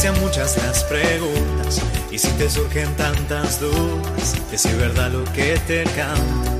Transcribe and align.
Sean 0.00 0.18
muchas 0.20 0.56
las 0.56 0.82
preguntas 0.84 1.78
y 2.10 2.16
si 2.16 2.28
te 2.28 2.48
surgen 2.48 2.96
tantas 2.96 3.60
dudas 3.60 4.34
de 4.50 4.56
si 4.56 4.68
es 4.68 4.78
verdad 4.78 5.10
lo 5.10 5.24
que 5.34 5.58
te 5.66 5.84
canta. 5.84 6.52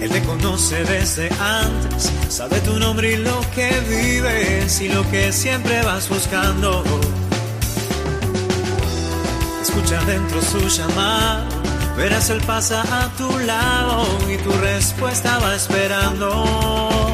Él 0.00 0.10
te 0.10 0.22
conoce 0.22 0.82
desde 0.82 1.30
antes, 1.38 2.10
sabe 2.28 2.58
tu 2.62 2.80
nombre 2.80 3.12
y 3.12 3.16
lo 3.18 3.40
que 3.54 3.70
vives 3.88 4.80
y 4.80 4.88
lo 4.88 5.08
que 5.08 5.32
siempre 5.32 5.82
vas 5.82 6.08
buscando. 6.08 6.82
Escucha 9.62 10.02
dentro 10.04 10.42
su 10.42 10.66
llamado, 10.66 11.44
verás 11.96 12.28
él 12.30 12.40
pasa 12.44 12.82
a 12.82 13.08
tu 13.16 13.38
lado 13.38 14.04
y 14.28 14.36
tu 14.38 14.50
respuesta 14.50 15.38
va 15.38 15.54
esperando. 15.54 17.05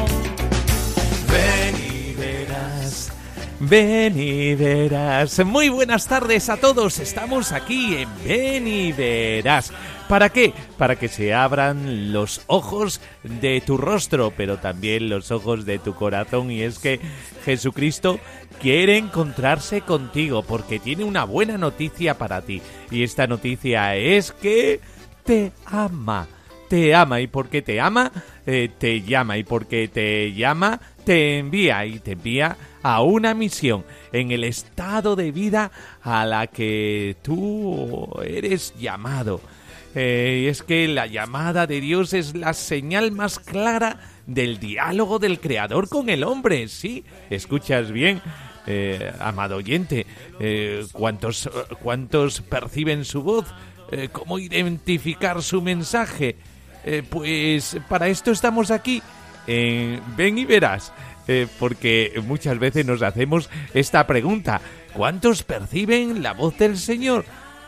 Ven 3.69 4.19
y 4.19 4.55
verás. 4.55 5.43
Muy 5.45 5.69
buenas 5.69 6.05
tardes 6.05 6.49
a 6.49 6.57
todos. 6.57 6.99
Estamos 6.99 7.53
aquí 7.53 7.95
en 7.95 8.09
Ven 8.25 8.67
y 8.67 8.91
verás. 8.91 9.71
¿Para 10.09 10.27
qué? 10.29 10.53
Para 10.77 10.97
que 10.97 11.07
se 11.07 11.33
abran 11.33 12.11
los 12.11 12.41
ojos 12.47 12.99
de 13.23 13.61
tu 13.61 13.77
rostro, 13.77 14.33
pero 14.35 14.57
también 14.57 15.09
los 15.09 15.31
ojos 15.31 15.65
de 15.65 15.79
tu 15.79 15.95
corazón. 15.95 16.51
Y 16.51 16.61
es 16.61 16.77
que 16.77 16.99
Jesucristo 17.45 18.19
quiere 18.61 18.97
encontrarse 18.97 19.79
contigo 19.79 20.43
porque 20.43 20.79
tiene 20.79 21.05
una 21.05 21.23
buena 21.23 21.57
noticia 21.57 22.17
para 22.17 22.41
ti. 22.41 22.61
Y 22.91 23.03
esta 23.03 23.27
noticia 23.27 23.95
es 23.95 24.33
que 24.33 24.81
te 25.23 25.53
ama. 25.65 26.27
Te 26.67 26.95
ama 26.95 27.21
y 27.21 27.27
porque 27.27 27.61
te 27.61 27.79
ama, 27.79 28.11
eh, 28.45 28.69
te 28.77 29.03
llama 29.03 29.37
y 29.37 29.43
porque 29.43 29.87
te 29.87 30.33
llama, 30.33 30.81
te 31.05 31.39
envía 31.39 31.85
y 31.85 31.99
te 31.99 32.13
envía 32.13 32.57
a 32.81 33.01
una 33.01 33.33
misión 33.33 33.85
en 34.11 34.31
el 34.31 34.43
estado 34.43 35.15
de 35.15 35.31
vida 35.31 35.71
a 36.01 36.25
la 36.25 36.47
que 36.47 37.15
tú 37.21 38.09
eres 38.25 38.73
llamado. 38.77 39.41
Eh, 39.95 40.47
es 40.49 40.63
que 40.63 40.87
la 40.87 41.05
llamada 41.05 41.67
de 41.67 41.79
Dios 41.79 42.13
es 42.13 42.35
la 42.35 42.53
señal 42.53 43.11
más 43.11 43.39
clara 43.39 43.99
del 44.25 44.59
diálogo 44.59 45.19
del 45.19 45.39
Creador 45.39 45.87
con 45.87 46.09
el 46.09 46.23
hombre. 46.23 46.67
Sí, 46.67 47.03
escuchas 47.29 47.91
bien, 47.91 48.21
eh, 48.65 49.11
amado 49.19 49.57
oyente. 49.57 50.05
Eh, 50.39 50.85
¿cuántos, 50.91 51.49
¿Cuántos 51.81 52.41
perciben 52.41 53.05
su 53.05 53.23
voz? 53.23 53.45
¿Cómo 54.11 54.39
identificar 54.39 55.43
su 55.43 55.61
mensaje? 55.61 56.35
Pues 57.11 57.77
para 57.87 58.07
esto 58.07 58.31
estamos 58.31 58.71
aquí. 58.71 59.03
En 59.47 60.01
ven 60.15 60.37
y 60.37 60.45
verás. 60.45 60.93
Eh, 61.27 61.47
porque 61.57 62.21
muchas 62.25 62.59
veces 62.59 62.85
nos 62.85 63.01
hacemos 63.01 63.49
esta 63.73 64.05
pregunta. 64.05 64.59
¿Cuántos 64.93 65.43
perciben 65.43 66.21
la 66.21 66.33
voz 66.33 66.57
del 66.57 66.77
Señor? 66.77 67.23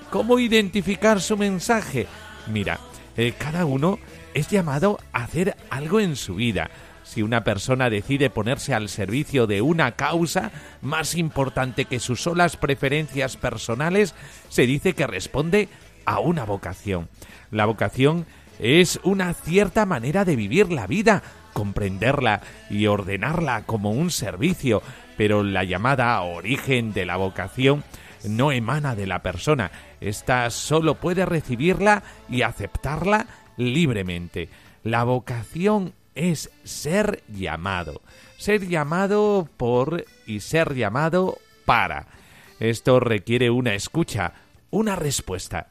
¿Cómo 0.10 0.40
identificar 0.40 1.22
su 1.22 1.38
mensaje? 1.38 2.08
Mira, 2.52 2.80
eh, 3.18 3.34
cada 3.38 3.66
uno 3.66 3.98
es 4.34 4.50
llamado 4.50 5.00
a 5.14 5.24
hacer 5.24 5.56
algo 5.70 6.00
en 6.02 6.18
su 6.18 6.36
vida. 6.36 6.70
Si 7.04 7.22
una 7.22 7.44
persona 7.44 7.90
decide 7.90 8.30
ponerse 8.30 8.74
al 8.74 8.90
servicio 8.90 9.48
de 9.48 9.62
una 9.62 9.94
causa 9.94 10.52
más 10.82 11.16
importante 11.16 11.86
que 11.86 12.00
sus 12.00 12.22
solas 12.22 12.58
preferencias 12.58 13.38
personales, 13.38 14.16
se 14.50 14.66
dice 14.66 14.94
que 14.94 15.08
responde 15.08 15.70
a 16.06 16.20
una 16.20 16.46
vocación. 16.46 17.08
La 17.52 17.66
vocación 17.66 18.26
es 18.60 19.00
una 19.04 19.34
cierta 19.34 19.86
manera 19.86 20.26
de 20.26 20.36
vivir 20.36 20.72
la 20.72 20.88
vida, 20.88 21.24
comprenderla 21.56 22.42
y 22.70 22.88
ordenarla 22.88 23.64
como 23.64 23.92
un 23.92 24.12
servicio, 24.12 24.84
pero 25.16 25.42
la 25.42 25.64
llamada 25.64 26.22
origen 26.22 26.92
de 26.92 27.06
la 27.06 27.16
vocación 27.16 27.86
no 28.28 28.52
emana 28.52 28.94
de 28.94 29.08
la 29.08 29.24
persona, 29.24 29.72
ésta 30.02 30.50
solo 30.50 30.96
puede 30.96 31.26
recibirla 31.26 32.04
y 32.28 32.42
aceptarla 32.42 33.28
libremente. 33.56 34.50
La 34.84 35.06
vocación 35.06 35.94
es 36.14 36.52
ser 36.66 37.24
llamado, 37.30 38.02
ser 38.38 38.68
llamado 38.68 39.48
por 39.56 40.04
y 40.28 40.42
ser 40.42 40.76
llamado 40.76 41.38
para. 41.64 42.08
Esto 42.60 43.00
requiere 43.00 43.50
una 43.50 43.76
escucha, 43.76 44.34
una 44.72 44.98
respuesta. 44.98 45.68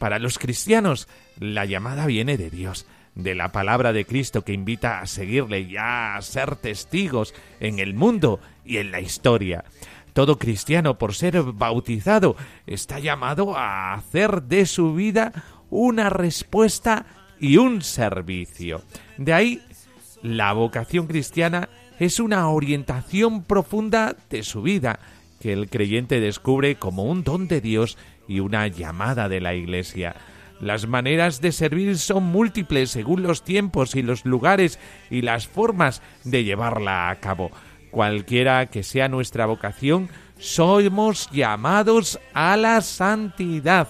Para 0.00 0.18
los 0.18 0.36
cristianos, 0.40 1.06
la 1.38 1.64
llamada 1.64 2.06
viene 2.06 2.36
de 2.36 2.50
Dios, 2.50 2.86
de 3.18 3.34
la 3.34 3.52
palabra 3.52 3.92
de 3.92 4.06
Cristo 4.06 4.42
que 4.42 4.54
invita 4.54 5.00
a 5.00 5.06
seguirle 5.06 5.60
y 5.60 5.76
a 5.76 6.16
ser 6.22 6.56
testigos 6.56 7.34
en 7.60 7.80
el 7.80 7.92
mundo 7.92 8.40
y 8.64 8.78
en 8.78 8.92
la 8.92 9.00
historia. 9.00 9.64
Todo 10.14 10.38
cristiano, 10.38 10.98
por 10.98 11.14
ser 11.14 11.42
bautizado, 11.42 12.36
está 12.66 12.98
llamado 13.00 13.56
a 13.56 13.94
hacer 13.94 14.42
de 14.44 14.66
su 14.66 14.94
vida 14.94 15.32
una 15.68 16.10
respuesta 16.10 17.06
y 17.40 17.56
un 17.56 17.82
servicio. 17.82 18.82
De 19.16 19.32
ahí, 19.32 19.62
la 20.22 20.52
vocación 20.52 21.06
cristiana 21.06 21.68
es 21.98 22.20
una 22.20 22.48
orientación 22.48 23.42
profunda 23.42 24.16
de 24.30 24.44
su 24.44 24.62
vida, 24.62 25.00
que 25.40 25.52
el 25.52 25.68
creyente 25.68 26.20
descubre 26.20 26.76
como 26.76 27.04
un 27.04 27.24
don 27.24 27.48
de 27.48 27.60
Dios 27.60 27.98
y 28.28 28.40
una 28.40 28.68
llamada 28.68 29.28
de 29.28 29.40
la 29.40 29.54
Iglesia. 29.54 30.14
Las 30.60 30.88
maneras 30.88 31.40
de 31.40 31.52
servir 31.52 31.98
son 31.98 32.24
múltiples 32.24 32.90
según 32.90 33.22
los 33.22 33.44
tiempos 33.44 33.94
y 33.94 34.02
los 34.02 34.24
lugares 34.24 34.78
y 35.08 35.22
las 35.22 35.46
formas 35.46 36.02
de 36.24 36.42
llevarla 36.42 37.10
a 37.10 37.16
cabo. 37.16 37.50
Cualquiera 37.90 38.66
que 38.66 38.82
sea 38.82 39.08
nuestra 39.08 39.46
vocación, 39.46 40.08
somos 40.38 41.30
llamados 41.30 42.18
a 42.34 42.56
la 42.56 42.80
santidad. 42.80 43.88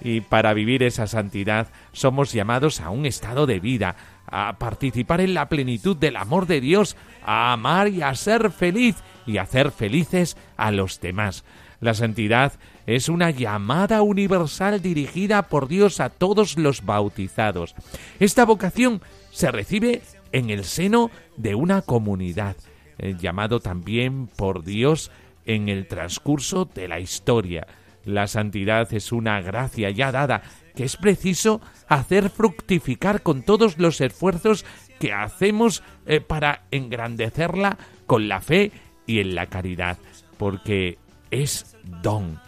Y 0.00 0.20
para 0.20 0.54
vivir 0.54 0.82
esa 0.82 1.06
santidad 1.06 1.68
somos 1.92 2.32
llamados 2.32 2.80
a 2.80 2.90
un 2.90 3.06
estado 3.06 3.46
de 3.46 3.60
vida, 3.60 3.96
a 4.26 4.58
participar 4.58 5.20
en 5.20 5.34
la 5.34 5.48
plenitud 5.48 5.96
del 5.96 6.16
amor 6.16 6.46
de 6.46 6.60
Dios, 6.60 6.96
a 7.24 7.52
amar 7.52 7.88
y 7.88 8.02
a 8.02 8.14
ser 8.14 8.50
feliz 8.50 8.96
y 9.26 9.36
a 9.36 9.42
hacer 9.42 9.70
felices 9.70 10.36
a 10.56 10.70
los 10.70 11.00
demás. 11.00 11.44
La 11.80 11.94
santidad 11.94 12.52
es 12.86 13.08
una 13.08 13.30
llamada 13.30 14.02
universal 14.02 14.80
dirigida 14.80 15.48
por 15.48 15.68
Dios 15.68 16.00
a 16.00 16.10
todos 16.10 16.56
los 16.56 16.84
bautizados. 16.84 17.74
Esta 18.20 18.44
vocación 18.44 19.02
se 19.30 19.50
recibe 19.50 20.02
en 20.32 20.50
el 20.50 20.64
seno 20.64 21.10
de 21.36 21.54
una 21.54 21.82
comunidad, 21.82 22.56
eh, 22.98 23.14
llamado 23.18 23.60
también 23.60 24.28
por 24.28 24.64
Dios 24.64 25.10
en 25.44 25.68
el 25.68 25.86
transcurso 25.86 26.64
de 26.64 26.88
la 26.88 27.00
historia. 27.00 27.66
La 28.04 28.26
santidad 28.26 28.92
es 28.94 29.12
una 29.12 29.40
gracia 29.40 29.90
ya 29.90 30.12
dada 30.12 30.42
que 30.74 30.84
es 30.84 30.96
preciso 30.96 31.60
hacer 31.88 32.30
fructificar 32.30 33.22
con 33.22 33.42
todos 33.42 33.78
los 33.78 34.00
esfuerzos 34.00 34.64
que 35.00 35.12
hacemos 35.12 35.82
eh, 36.06 36.20
para 36.20 36.62
engrandecerla 36.70 37.78
con 38.06 38.28
la 38.28 38.40
fe 38.40 38.70
y 39.06 39.20
en 39.20 39.34
la 39.34 39.46
caridad, 39.46 39.98
porque 40.38 40.98
es 41.30 41.76
don. 42.02 42.40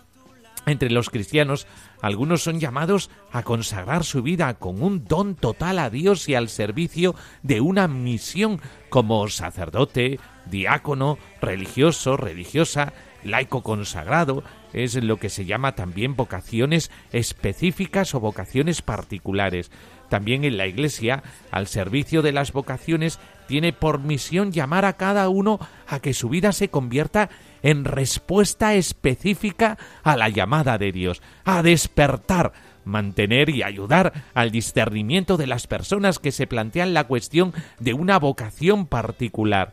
Entre 0.66 0.90
los 0.90 1.08
cristianos, 1.08 1.66
algunos 2.02 2.42
son 2.42 2.60
llamados 2.60 3.10
a 3.32 3.42
consagrar 3.42 4.04
su 4.04 4.22
vida 4.22 4.52
con 4.54 4.82
un 4.82 5.04
don 5.04 5.34
total 5.34 5.78
a 5.78 5.88
Dios 5.88 6.28
y 6.28 6.34
al 6.34 6.48
servicio 6.50 7.14
de 7.42 7.60
una 7.62 7.88
misión 7.88 8.60
como 8.90 9.26
sacerdote, 9.28 10.20
diácono, 10.44 11.18
religioso, 11.40 12.18
religiosa, 12.18 12.92
laico 13.24 13.62
consagrado, 13.62 14.44
es 14.72 14.94
lo 15.02 15.16
que 15.16 15.30
se 15.30 15.44
llama 15.44 15.74
también 15.74 16.16
vocaciones 16.16 16.90
específicas 17.12 18.14
o 18.14 18.20
vocaciones 18.20 18.82
particulares. 18.82 19.70
También 20.08 20.44
en 20.44 20.56
la 20.56 20.66
Iglesia, 20.66 21.22
al 21.50 21.66
servicio 21.66 22.22
de 22.22 22.32
las 22.32 22.52
vocaciones, 22.52 23.18
tiene 23.46 23.72
por 23.72 23.98
misión 24.00 24.52
llamar 24.52 24.84
a 24.84 24.94
cada 24.94 25.28
uno 25.28 25.58
a 25.86 26.00
que 26.00 26.14
su 26.14 26.28
vida 26.28 26.52
se 26.52 26.68
convierta 26.68 27.28
en 27.28 27.47
respuesta 27.84 28.74
específica 28.74 29.78
a 30.02 30.16
la 30.16 30.28
llamada 30.28 30.78
de 30.78 30.92
Dios, 30.92 31.22
a 31.44 31.62
despertar, 31.62 32.52
mantener 32.84 33.50
y 33.50 33.62
ayudar 33.62 34.24
al 34.34 34.50
discernimiento 34.50 35.36
de 35.36 35.46
las 35.46 35.66
personas 35.66 36.18
que 36.18 36.32
se 36.32 36.46
plantean 36.46 36.94
la 36.94 37.04
cuestión 37.04 37.52
de 37.78 37.92
una 37.94 38.18
vocación 38.18 38.86
particular. 38.86 39.72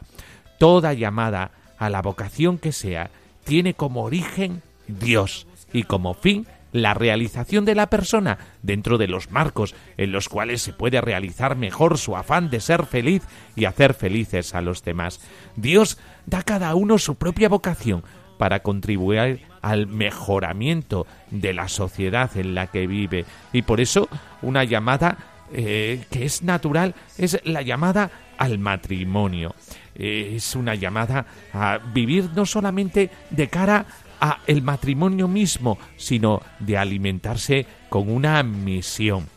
Toda 0.59 0.93
llamada 0.93 1.51
a 1.77 1.89
la 1.89 2.01
vocación 2.01 2.57
que 2.57 2.71
sea, 2.71 3.09
tiene 3.43 3.73
como 3.73 4.03
origen 4.03 4.61
Dios 4.87 5.47
y 5.73 5.83
como 5.83 6.13
fin 6.13 6.47
la 6.75 6.93
realización 6.93 7.63
de 7.63 7.73
la 7.73 7.89
persona 7.89 8.37
dentro 8.61 8.97
de 8.97 9.07
los 9.07 9.31
marcos 9.31 9.73
en 9.95 10.11
los 10.11 10.27
cuales 10.27 10.61
se 10.61 10.73
puede 10.73 10.99
realizar 10.99 11.55
mejor 11.55 11.97
su 11.97 12.17
afán 12.17 12.49
de 12.49 12.59
ser 12.59 12.85
feliz 12.85 13.23
y 13.55 13.63
hacer 13.63 13.93
felices 13.93 14.53
a 14.53 14.61
los 14.61 14.83
demás. 14.83 15.21
Dios 15.55 15.97
da 16.25 16.39
a 16.39 16.43
cada 16.43 16.75
uno 16.75 16.97
su 16.97 17.15
propia 17.15 17.47
vocación 17.47 18.03
para 18.37 18.59
contribuir 18.59 19.43
al 19.61 19.87
mejoramiento 19.87 21.07
de 21.31 21.53
la 21.53 21.69
sociedad 21.69 22.35
en 22.35 22.53
la 22.53 22.67
que 22.67 22.87
vive 22.87 23.23
y 23.53 23.61
por 23.61 23.79
eso 23.79 24.09
una 24.41 24.65
llamada 24.65 25.17
eh, 25.53 26.03
que 26.11 26.25
es 26.25 26.43
natural 26.43 26.93
es 27.17 27.39
la 27.45 27.61
llamada 27.61 28.11
al 28.37 28.59
matrimonio. 28.59 29.55
Eh, 29.95 30.33
es 30.35 30.55
una 30.57 30.75
llamada 30.75 31.25
a 31.53 31.77
vivir 31.77 32.31
no 32.35 32.45
solamente 32.45 33.09
de 33.29 33.47
cara 33.47 33.85
a 34.19 34.39
el 34.47 34.61
matrimonio 34.61 35.27
mismo, 35.27 35.77
sino 35.97 36.41
de 36.59 36.77
alimentarse 36.77 37.65
con 37.89 38.09
una 38.09 38.41
misión. 38.43 39.27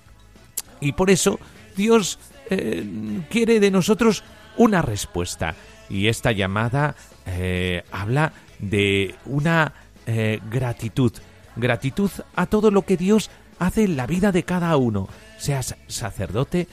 Y 0.80 0.92
por 0.92 1.10
eso 1.10 1.38
Dios 1.76 2.18
eh, 2.50 3.22
quiere 3.30 3.60
de 3.60 3.70
nosotros 3.70 4.24
una 4.56 4.82
respuesta. 4.82 5.54
Y 5.88 6.08
esta 6.08 6.32
llamada 6.32 6.94
eh, 7.26 7.84
habla 7.90 8.32
de 8.58 9.14
una 9.26 9.72
eh, 10.06 10.40
gratitud, 10.50 11.12
gratitud 11.56 12.10
a 12.34 12.46
todo 12.46 12.70
lo 12.70 12.82
que 12.82 12.96
Dios 12.96 13.30
hace 13.58 13.84
en 13.84 13.96
la 13.96 14.06
vida 14.06 14.32
de 14.32 14.42
cada 14.44 14.76
uno, 14.76 15.08
seas 15.38 15.76
sacerdote, 15.86 16.68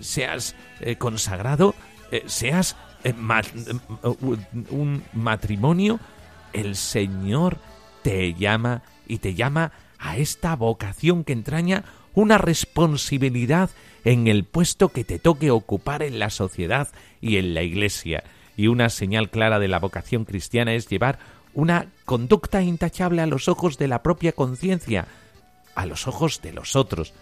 seas 0.00 0.56
consagrado, 0.98 1.74
seas 2.26 2.76
un 4.70 5.02
matrimonio, 5.14 6.00
el 6.52 6.76
Señor 6.76 7.58
te 8.02 8.34
llama 8.34 8.82
y 9.06 9.18
te 9.18 9.34
llama 9.34 9.72
a 9.98 10.16
esta 10.16 10.54
vocación 10.56 11.24
que 11.24 11.32
entraña 11.32 11.84
una 12.14 12.38
responsabilidad 12.38 13.70
en 14.04 14.26
el 14.26 14.44
puesto 14.44 14.88
que 14.88 15.04
te 15.04 15.18
toque 15.18 15.50
ocupar 15.50 16.02
en 16.02 16.18
la 16.18 16.30
sociedad 16.30 16.88
y 17.20 17.36
en 17.36 17.54
la 17.54 17.62
Iglesia. 17.62 18.24
Y 18.56 18.68
una 18.68 18.88
señal 18.88 19.30
clara 19.30 19.58
de 19.58 19.68
la 19.68 19.78
vocación 19.78 20.24
cristiana 20.24 20.74
es 20.74 20.88
llevar 20.88 21.18
una 21.54 21.86
conducta 22.04 22.62
intachable 22.62 23.22
a 23.22 23.26
los 23.26 23.48
ojos 23.48 23.78
de 23.78 23.88
la 23.88 24.02
propia 24.02 24.32
conciencia, 24.32 25.06
a 25.74 25.86
los 25.86 26.06
ojos 26.06 26.40
de 26.42 26.52
los 26.52 26.76
otros, 26.76 27.14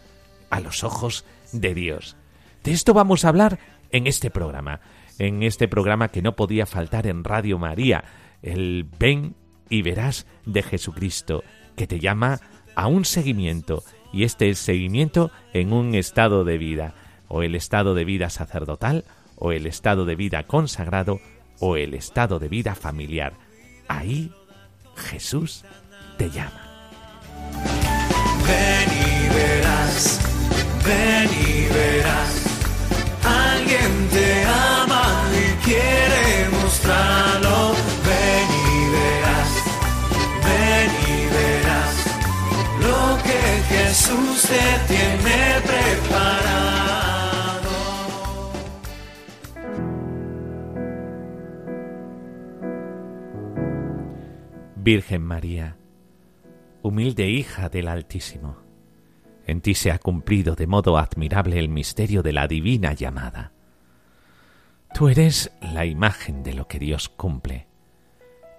a 0.50 0.60
los 0.60 0.84
ojos 0.84 1.24
de 1.52 1.74
Dios. 1.74 2.16
De 2.64 2.72
esto 2.72 2.94
vamos 2.94 3.24
a 3.24 3.28
hablar 3.28 3.58
en 3.90 4.06
este 4.06 4.30
programa, 4.30 4.80
en 5.18 5.42
este 5.42 5.68
programa 5.68 6.08
que 6.08 6.22
no 6.22 6.36
podía 6.36 6.66
faltar 6.66 7.06
en 7.06 7.24
Radio 7.24 7.58
María, 7.58 8.04
el 8.42 8.86
ven 8.98 9.34
y 9.68 9.82
verás 9.82 10.26
de 10.44 10.62
Jesucristo, 10.62 11.42
que 11.76 11.86
te 11.86 12.00
llama 12.00 12.40
a 12.74 12.86
un 12.86 13.04
seguimiento, 13.04 13.82
y 14.12 14.24
este 14.24 14.48
es 14.48 14.58
seguimiento 14.58 15.30
en 15.52 15.72
un 15.72 15.94
estado 15.94 16.44
de 16.44 16.58
vida, 16.58 16.94
o 17.28 17.42
el 17.42 17.54
estado 17.54 17.94
de 17.94 18.04
vida 18.04 18.30
sacerdotal, 18.30 19.04
o 19.36 19.52
el 19.52 19.66
estado 19.66 20.04
de 20.04 20.14
vida 20.14 20.44
consagrado, 20.44 21.20
o 21.60 21.76
el 21.76 21.94
estado 21.94 22.38
de 22.38 22.48
vida 22.48 22.74
familiar. 22.74 23.34
Ahí 23.88 24.32
Jesús 24.94 25.64
te 26.16 26.30
llama. 26.30 26.62
Ven 28.46 28.88
y 28.92 29.28
verás, 29.34 30.20
ven 30.84 31.30
y 31.30 31.74
verás, 31.74 32.42
alguien 33.24 34.08
te 34.10 34.44
ama 34.44 35.24
y 35.32 35.64
quiere 35.64 36.48
mostrarlo 36.50 37.15
Jesús 43.96 44.42
te 44.42 44.94
tiene 44.94 45.60
preparado. 45.62 46.90
Virgen 54.76 55.22
María, 55.22 55.78
humilde 56.82 57.30
hija 57.30 57.70
del 57.70 57.88
Altísimo, 57.88 58.58
en 59.46 59.62
ti 59.62 59.72
se 59.72 59.90
ha 59.90 59.98
cumplido 59.98 60.54
de 60.56 60.66
modo 60.66 60.98
admirable 60.98 61.58
el 61.58 61.70
misterio 61.70 62.22
de 62.22 62.34
la 62.34 62.46
divina 62.46 62.92
llamada. 62.92 63.52
Tú 64.92 65.08
eres 65.08 65.52
la 65.62 65.86
imagen 65.86 66.42
de 66.42 66.52
lo 66.52 66.68
que 66.68 66.78
Dios 66.78 67.08
cumple, 67.08 67.66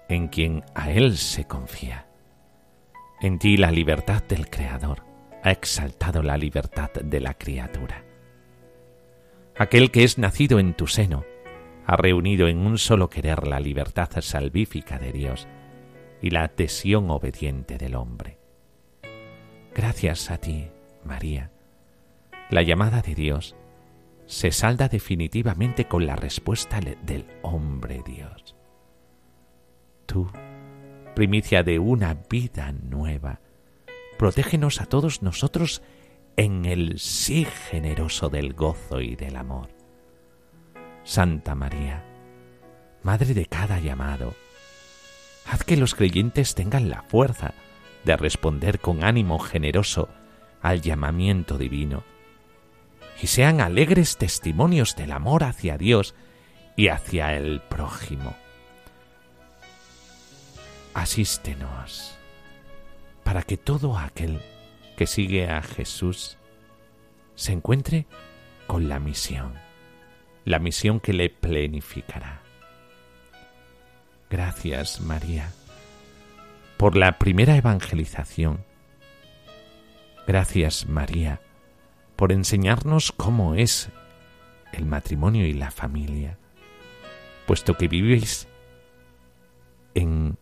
en 0.08 0.26
quien 0.26 0.64
a 0.74 0.90
Él 0.90 1.16
se 1.16 1.44
confía. 1.44 2.08
En 3.20 3.38
ti 3.38 3.56
la 3.56 3.70
libertad 3.70 4.24
del 4.24 4.50
Creador 4.50 5.07
ha 5.42 5.50
exaltado 5.50 6.22
la 6.22 6.36
libertad 6.36 6.90
de 6.92 7.20
la 7.20 7.34
criatura. 7.34 8.04
Aquel 9.56 9.90
que 9.90 10.04
es 10.04 10.18
nacido 10.18 10.58
en 10.58 10.74
tu 10.74 10.86
seno 10.86 11.24
ha 11.86 11.96
reunido 11.96 12.48
en 12.48 12.58
un 12.58 12.78
solo 12.78 13.08
querer 13.08 13.46
la 13.46 13.60
libertad 13.60 14.08
salvífica 14.20 14.98
de 14.98 15.12
Dios 15.12 15.48
y 16.20 16.30
la 16.30 16.44
adhesión 16.44 17.10
obediente 17.10 17.78
del 17.78 17.94
hombre. 17.94 18.38
Gracias 19.74 20.30
a 20.30 20.38
ti, 20.38 20.68
María, 21.04 21.50
la 22.50 22.62
llamada 22.62 23.00
de 23.00 23.14
Dios 23.14 23.56
se 24.26 24.52
salda 24.52 24.88
definitivamente 24.88 25.86
con 25.86 26.06
la 26.06 26.16
respuesta 26.16 26.80
del 26.80 27.26
hombre 27.42 28.02
Dios. 28.04 28.54
Tú 30.06 30.30
primicia 31.14 31.62
de 31.62 31.78
una 31.78 32.14
vida 32.28 32.70
nueva. 32.70 33.40
Protégenos 34.18 34.80
a 34.80 34.86
todos 34.86 35.22
nosotros 35.22 35.80
en 36.36 36.64
el 36.64 36.98
sí 36.98 37.46
generoso 37.70 38.28
del 38.28 38.52
gozo 38.52 39.00
y 39.00 39.16
del 39.16 39.36
amor. 39.36 39.68
Santa 41.04 41.54
María, 41.54 42.04
Madre 43.02 43.32
de 43.32 43.46
cada 43.46 43.78
llamado, 43.78 44.34
haz 45.46 45.62
que 45.62 45.76
los 45.76 45.94
creyentes 45.94 46.54
tengan 46.56 46.90
la 46.90 47.02
fuerza 47.02 47.54
de 48.04 48.16
responder 48.16 48.80
con 48.80 49.04
ánimo 49.04 49.38
generoso 49.38 50.08
al 50.60 50.82
llamamiento 50.82 51.56
divino 51.56 52.02
y 53.22 53.28
sean 53.28 53.60
alegres 53.60 54.16
testimonios 54.16 54.96
del 54.96 55.12
amor 55.12 55.44
hacia 55.44 55.78
Dios 55.78 56.14
y 56.76 56.88
hacia 56.88 57.34
el 57.36 57.60
prójimo 57.60 58.36
asístenos 60.94 62.17
para 63.28 63.42
que 63.42 63.58
todo 63.58 63.98
aquel 63.98 64.40
que 64.96 65.06
sigue 65.06 65.50
a 65.50 65.60
Jesús 65.60 66.38
se 67.34 67.52
encuentre 67.52 68.06
con 68.66 68.88
la 68.88 69.00
misión, 69.00 69.52
la 70.46 70.58
misión 70.58 70.98
que 70.98 71.12
le 71.12 71.28
plenificará. 71.28 72.40
Gracias, 74.30 75.02
María, 75.02 75.52
por 76.78 76.96
la 76.96 77.18
primera 77.18 77.54
evangelización. 77.54 78.64
Gracias, 80.26 80.86
María, 80.88 81.42
por 82.16 82.32
enseñarnos 82.32 83.12
cómo 83.12 83.56
es 83.56 83.90
el 84.72 84.86
matrimonio 84.86 85.44
y 85.44 85.52
la 85.52 85.70
familia, 85.70 86.38
puesto 87.46 87.76
que 87.76 87.88
vivís 87.88 88.48
en 89.92 90.38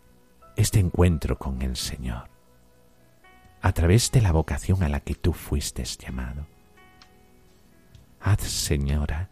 este 0.55 0.79
encuentro 0.79 1.37
con 1.37 1.63
el 1.63 1.75
Señor 1.75 2.36
a 3.67 3.73
través 3.73 4.13
de 4.13 4.21
la 4.21 4.31
vocación 4.31 4.85
a 4.85 4.89
la 4.89 5.01
que 5.01 5.17
tú 5.17 5.33
fuiste 5.33 5.83
llamado. 5.83 6.47
Haz, 8.21 8.43
Señora, 8.43 9.29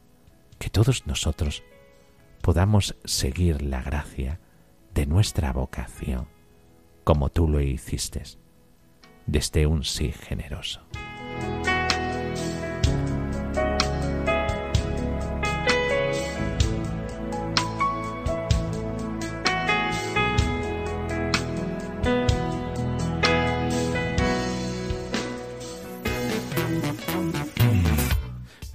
que 0.58 0.70
todos 0.70 1.06
nosotros 1.06 1.62
podamos 2.42 2.96
seguir 3.04 3.62
la 3.62 3.80
gracia 3.80 4.40
de 4.92 5.06
nuestra 5.06 5.52
vocación, 5.52 6.26
como 7.04 7.28
tú 7.28 7.46
lo 7.46 7.60
hiciste, 7.60 8.24
desde 9.24 9.68
un 9.68 9.84
sí 9.84 10.10
generoso. 10.10 10.80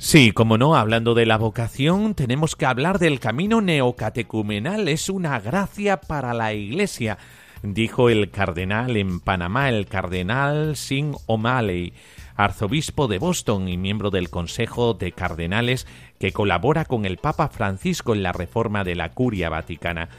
Sí, 0.09 0.31
como 0.31 0.57
no, 0.57 0.75
hablando 0.75 1.13
de 1.13 1.27
la 1.27 1.37
vocación, 1.37 2.15
tenemos 2.15 2.55
que 2.55 2.65
hablar 2.65 2.97
del 2.97 3.19
camino 3.19 3.61
neocatecumenal. 3.61 4.87
Es 4.87 5.07
una 5.07 5.39
gracia 5.39 6.01
para 6.01 6.33
la 6.33 6.51
Iglesia, 6.51 7.19
dijo 7.61 8.09
el 8.09 8.31
cardenal 8.31 8.97
en 8.97 9.19
Panamá, 9.19 9.69
el 9.69 9.85
cardenal 9.85 10.75
Sin 10.77 11.13
O'Malley, 11.27 11.93
arzobispo 12.35 13.07
de 13.07 13.19
Boston 13.19 13.69
y 13.69 13.77
miembro 13.77 14.09
del 14.09 14.31
Consejo 14.31 14.95
de 14.95 15.11
Cardenales 15.11 15.85
que 16.19 16.31
colabora 16.31 16.85
con 16.85 17.05
el 17.05 17.17
Papa 17.17 17.47
Francisco 17.49 18.15
en 18.15 18.23
la 18.23 18.31
reforma 18.31 18.83
de 18.83 18.95
la 18.95 19.11
Curia 19.11 19.49
Vaticana. 19.49 20.09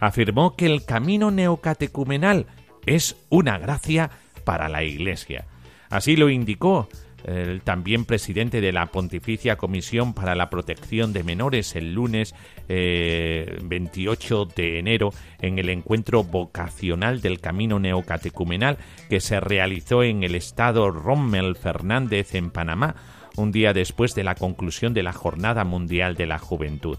afirmó 0.00 0.56
que 0.56 0.66
el 0.66 0.84
camino 0.84 1.30
neocatecumenal 1.30 2.46
es 2.84 3.14
una 3.28 3.58
gracia 3.58 4.10
para 4.42 4.68
la 4.68 4.82
Iglesia. 4.82 5.46
Así 5.88 6.16
lo 6.16 6.30
indicó 6.30 6.88
el 7.26 7.60
también 7.62 8.04
presidente 8.04 8.60
de 8.60 8.72
la 8.72 8.86
Pontificia 8.86 9.56
Comisión 9.56 10.14
para 10.14 10.36
la 10.36 10.48
Protección 10.48 11.12
de 11.12 11.24
Menores 11.24 11.74
el 11.74 11.92
lunes 11.92 12.34
28 12.68 14.42
eh, 14.42 14.52
de 14.54 14.78
enero 14.78 15.10
en 15.40 15.58
el 15.58 15.68
encuentro 15.68 16.22
vocacional 16.22 17.20
del 17.20 17.40
Camino 17.40 17.80
Neocatecumenal 17.80 18.78
que 19.10 19.20
se 19.20 19.40
realizó 19.40 20.04
en 20.04 20.22
el 20.22 20.36
estado 20.36 20.90
Rommel 20.90 21.56
Fernández 21.56 22.34
en 22.34 22.50
Panamá, 22.50 22.94
un 23.36 23.50
día 23.50 23.72
después 23.72 24.14
de 24.14 24.24
la 24.24 24.36
conclusión 24.36 24.94
de 24.94 25.02
la 25.02 25.12
Jornada 25.12 25.64
Mundial 25.64 26.14
de 26.14 26.26
la 26.26 26.38
Juventud. 26.38 26.98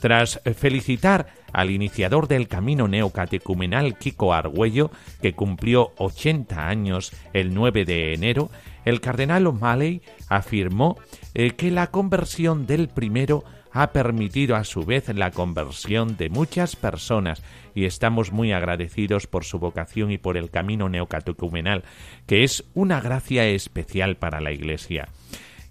Tras 0.00 0.40
felicitar 0.56 1.26
al 1.52 1.70
iniciador 1.70 2.28
del 2.28 2.48
camino 2.48 2.86
neocatecumenal 2.86 3.96
Kiko 3.96 4.34
Argüello, 4.34 4.90
que 5.22 5.32
cumplió 5.32 5.92
80 5.96 6.68
años 6.68 7.12
el 7.32 7.54
9 7.54 7.84
de 7.84 8.14
enero, 8.14 8.50
el 8.86 9.00
cardenal 9.02 9.46
O'Malley 9.46 10.00
afirmó 10.28 10.96
eh, 11.34 11.50
que 11.50 11.70
la 11.70 11.90
conversión 11.90 12.66
del 12.66 12.88
primero 12.88 13.44
ha 13.72 13.92
permitido 13.92 14.56
a 14.56 14.64
su 14.64 14.84
vez 14.86 15.08
la 15.14 15.32
conversión 15.32 16.16
de 16.16 16.30
muchas 16.30 16.76
personas 16.76 17.42
y 17.74 17.84
estamos 17.84 18.32
muy 18.32 18.52
agradecidos 18.52 19.26
por 19.26 19.44
su 19.44 19.58
vocación 19.58 20.12
y 20.12 20.18
por 20.18 20.38
el 20.38 20.50
camino 20.50 20.88
neocatecumenal, 20.88 21.84
que 22.26 22.42
es 22.42 22.64
una 22.72 23.02
gracia 23.02 23.46
especial 23.46 24.16
para 24.16 24.40
la 24.40 24.52
Iglesia. 24.52 25.08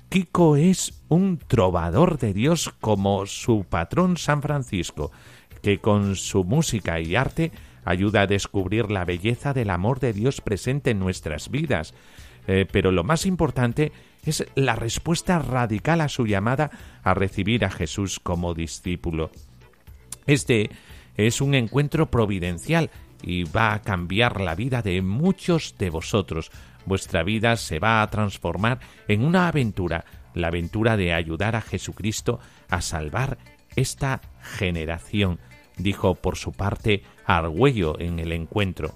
Kiko 0.10 0.55
es 0.55 1.01
un 1.07 1.39
trovador 1.39 2.19
de 2.19 2.34
Dios 2.34 2.69
como 2.79 3.25
su 3.25 3.65
patrón 3.67 4.17
San 4.17 4.41
Francisco, 4.41 5.12
que 5.63 5.79
con 5.79 6.15
su 6.15 6.43
música 6.43 7.00
y 7.00 7.15
arte 7.15 7.51
ayuda 7.86 8.22
a 8.22 8.27
descubrir 8.27 8.91
la 8.91 9.05
belleza 9.05 9.53
del 9.53 9.69
amor 9.69 10.00
de 10.00 10.13
Dios 10.13 10.41
presente 10.41 10.91
en 10.91 11.00
nuestras 11.00 11.50
vidas. 11.50 11.93
Eh, 12.48 12.66
pero 12.72 12.92
lo 12.92 13.04
más 13.04 13.25
importante 13.25 13.92
es 14.25 14.46
la 14.56 14.75
respuesta 14.75 15.40
radical 15.40 16.02
a 16.02 16.10
su 16.10 16.25
llamada 16.25 16.72
a 17.04 17.14
recibir 17.14 17.66
a 17.66 17.72
Jesús 17.72 18.20
como 18.20 18.54
discípulo. 18.54 19.32
Este 20.25 20.70
es 21.18 21.42
un 21.42 21.56
encuentro 21.56 22.10
providencial 22.10 22.90
y 23.22 23.44
va 23.44 23.74
a 23.74 23.82
cambiar 23.82 24.42
la 24.42 24.56
vida 24.56 24.82
de 24.82 25.02
muchos 25.02 25.75
de 25.78 25.90
vosotros. 25.90 26.52
Vuestra 26.86 27.24
vida 27.24 27.56
se 27.58 27.80
va 27.80 28.02
a 28.02 28.10
transformar 28.10 28.80
en 29.08 29.24
una 29.24 29.48
aventura, 29.48 30.06
la 30.34 30.48
aventura 30.48 30.98
de 30.98 31.14
ayudar 31.14 31.56
a 31.56 31.62
Jesucristo 31.62 32.40
a 32.70 32.82
salvar 32.82 33.38
esta 33.75 34.22
generación, 34.42 35.40
dijo 35.78 36.16
por 36.16 36.38
su 36.38 36.52
parte 36.52 37.04
Argüello 37.25 38.00
en 38.00 38.20
el 38.20 38.32
encuentro. 38.32 38.96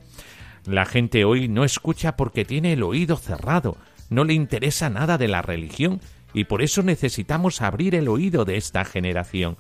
La 0.70 0.86
gente 0.86 1.26
hoy 1.26 1.48
no 1.48 1.64
escucha 1.64 2.16
porque 2.16 2.46
tiene 2.46 2.74
el 2.74 2.84
oído 2.84 3.18
cerrado, 3.18 3.76
no 4.12 4.24
le 4.24 4.36
interesa 4.36 4.88
nada 4.88 5.18
de 5.18 5.28
la 5.28 5.42
religión 5.42 6.00
y 6.32 6.44
por 6.44 6.62
eso 6.62 6.84
necesitamos 6.84 7.64
abrir 7.64 7.96
el 7.96 8.08
oído 8.08 8.46
de 8.46 8.58
esta 8.58 8.86
generación. 8.86 9.58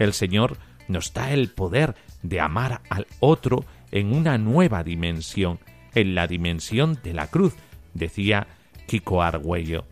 El 0.00 0.12
Señor 0.12 0.56
nos 0.88 1.12
da 1.12 1.32
el 1.32 1.50
poder 1.50 1.94
de 2.24 2.40
amar 2.40 2.80
al 2.90 3.06
otro 3.20 3.64
en 3.92 4.12
una 4.12 4.36
nueva 4.36 4.82
dimensión, 4.82 5.60
en 5.94 6.16
la 6.16 6.26
dimensión 6.26 6.98
de 7.04 7.14
la 7.14 7.28
cruz, 7.28 7.54
decía 7.94 8.48
Kiko 8.88 9.22
Argüello. 9.22 9.84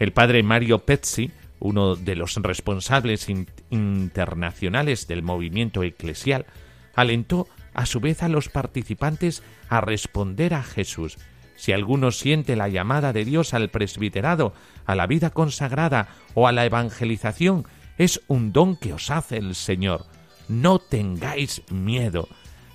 El 0.00 0.10
padre 0.10 0.42
Mario 0.42 0.80
Pezzi, 0.80 1.30
uno 1.60 1.94
de 1.94 2.16
los 2.16 2.34
responsables 2.34 3.28
internacionales 3.70 5.06
del 5.06 5.22
movimiento 5.22 5.84
eclesial, 5.84 6.44
alentó 6.96 7.46
a 7.78 7.86
su 7.86 8.00
vez 8.00 8.24
a 8.24 8.28
los 8.28 8.48
participantes 8.48 9.44
a 9.68 9.80
responder 9.80 10.52
a 10.52 10.64
Jesús. 10.64 11.16
Si 11.54 11.70
alguno 11.70 12.10
siente 12.10 12.56
la 12.56 12.68
llamada 12.68 13.12
de 13.12 13.24
Dios 13.24 13.54
al 13.54 13.70
presbiterado, 13.70 14.52
a 14.84 14.96
la 14.96 15.06
vida 15.06 15.30
consagrada 15.30 16.08
o 16.34 16.48
a 16.48 16.52
la 16.52 16.66
evangelización, 16.66 17.66
es 17.96 18.20
un 18.26 18.52
don 18.52 18.74
que 18.74 18.94
os 18.94 19.12
hace 19.12 19.36
el 19.36 19.54
Señor. 19.54 20.06
No 20.48 20.80
tengáis 20.80 21.62
miedo. 21.70 22.26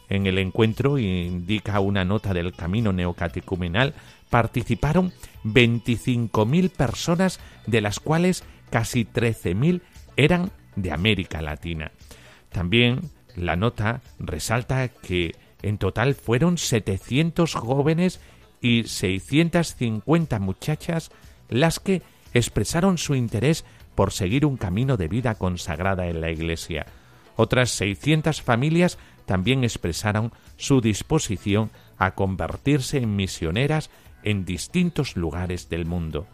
En 0.07 0.25
el 0.25 0.38
encuentro, 0.38 0.98
indica 0.98 1.81
una 1.81 2.05
nota 2.05 2.33
del 2.33 2.53
camino 2.53 2.93
neocatecumenal, 2.93 3.95
participaron 4.29 5.12
25.000 5.43 6.69
personas, 6.69 7.41
de 7.67 7.81
las 7.81 8.00
cuales 8.00 8.45
casi 8.69 9.03
13.000 9.03 9.81
eran 10.15 10.51
de 10.77 10.93
América 10.93 11.41
Latina. 11.41 11.91
También 12.53 13.12
la 13.36 13.56
nota 13.56 14.02
resalta 14.20 14.88
que 14.88 15.36
en 15.62 15.78
total 15.78 16.16
fueron 16.16 16.58
700 16.58 17.56
jóvenes 17.56 18.20
y 18.62 18.84
650 18.84 20.40
muchachas 20.40 21.12
las 21.50 21.80
que 21.80 22.02
expresaron 22.34 22.98
su 22.98 23.16
interés 23.16 23.66
por 23.96 24.12
seguir 24.12 24.46
un 24.46 24.58
camino 24.58 24.98
de 24.98 25.08
vida 25.08 25.36
consagrada 25.36 26.08
en 26.08 26.22
la 26.22 26.32
Iglesia. 26.32 26.86
Otras 27.36 27.72
600 27.72 28.42
familias 28.42 28.98
también 29.25 29.63
expresaron 29.63 30.32
su 30.58 30.82
disposición 30.82 31.72
a 31.98 32.12
convertirse 32.12 32.98
en 32.98 33.16
misioneras 33.16 33.90
en 34.24 34.46
distintos 34.46 35.16
lugares 35.16 35.70
del 35.70 35.86
mundo. 35.86 36.28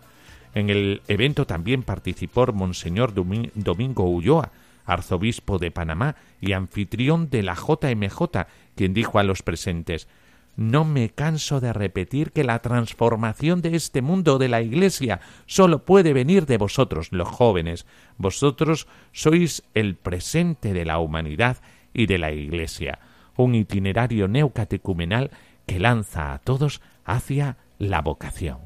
En 0.53 0.70
el 0.70 1.01
evento 1.08 1.46
también 1.46 1.84
participó 1.84 2.48
Monseñor 2.48 3.13
Domingo 3.13 4.10
Ulloa, 4.10 4.51
arzobispo 4.89 5.58
de 5.58 5.72
Panamá 5.72 6.15
y 6.41 6.53
anfitrión 6.53 7.29
de 7.29 7.43
la 7.43 7.55
JMJ, 7.55 8.48
quien 8.75 8.93
dijo 8.93 9.19
a 9.19 9.24
los 9.24 9.43
presentes 9.43 10.08
No 10.55 10.84
me 10.86 11.10
canso 11.10 11.60
de 11.60 11.72
repetir 11.72 12.31
que 12.31 12.43
la 12.43 12.60
transformación 12.60 13.62
de 13.62 13.75
este 13.75 14.01
mundo 14.01 14.38
de 14.38 14.50
la 14.50 14.62
Iglesia 14.62 15.22
sólo 15.46 15.86
puede 15.86 16.13
venir 16.13 16.46
de 16.46 16.58
vosotros, 16.58 17.10
los 17.12 17.27
jóvenes. 17.27 17.86
Vosotros 18.17 18.88
sois 19.12 19.63
el 19.74 19.96
presente 19.96 20.74
de 20.74 20.86
la 20.86 21.00
humanidad 21.00 21.58
y 21.93 22.05
de 22.08 22.17
la 22.17 22.31
Iglesia, 22.31 23.00
un 23.36 23.55
itinerario 23.55 24.27
neocatecumenal 24.27 25.31
que 25.65 25.79
lanza 25.79 26.34
a 26.34 26.39
todos 26.39 26.81
hacia 27.05 27.58
la 27.77 28.01
vocación. 28.01 28.58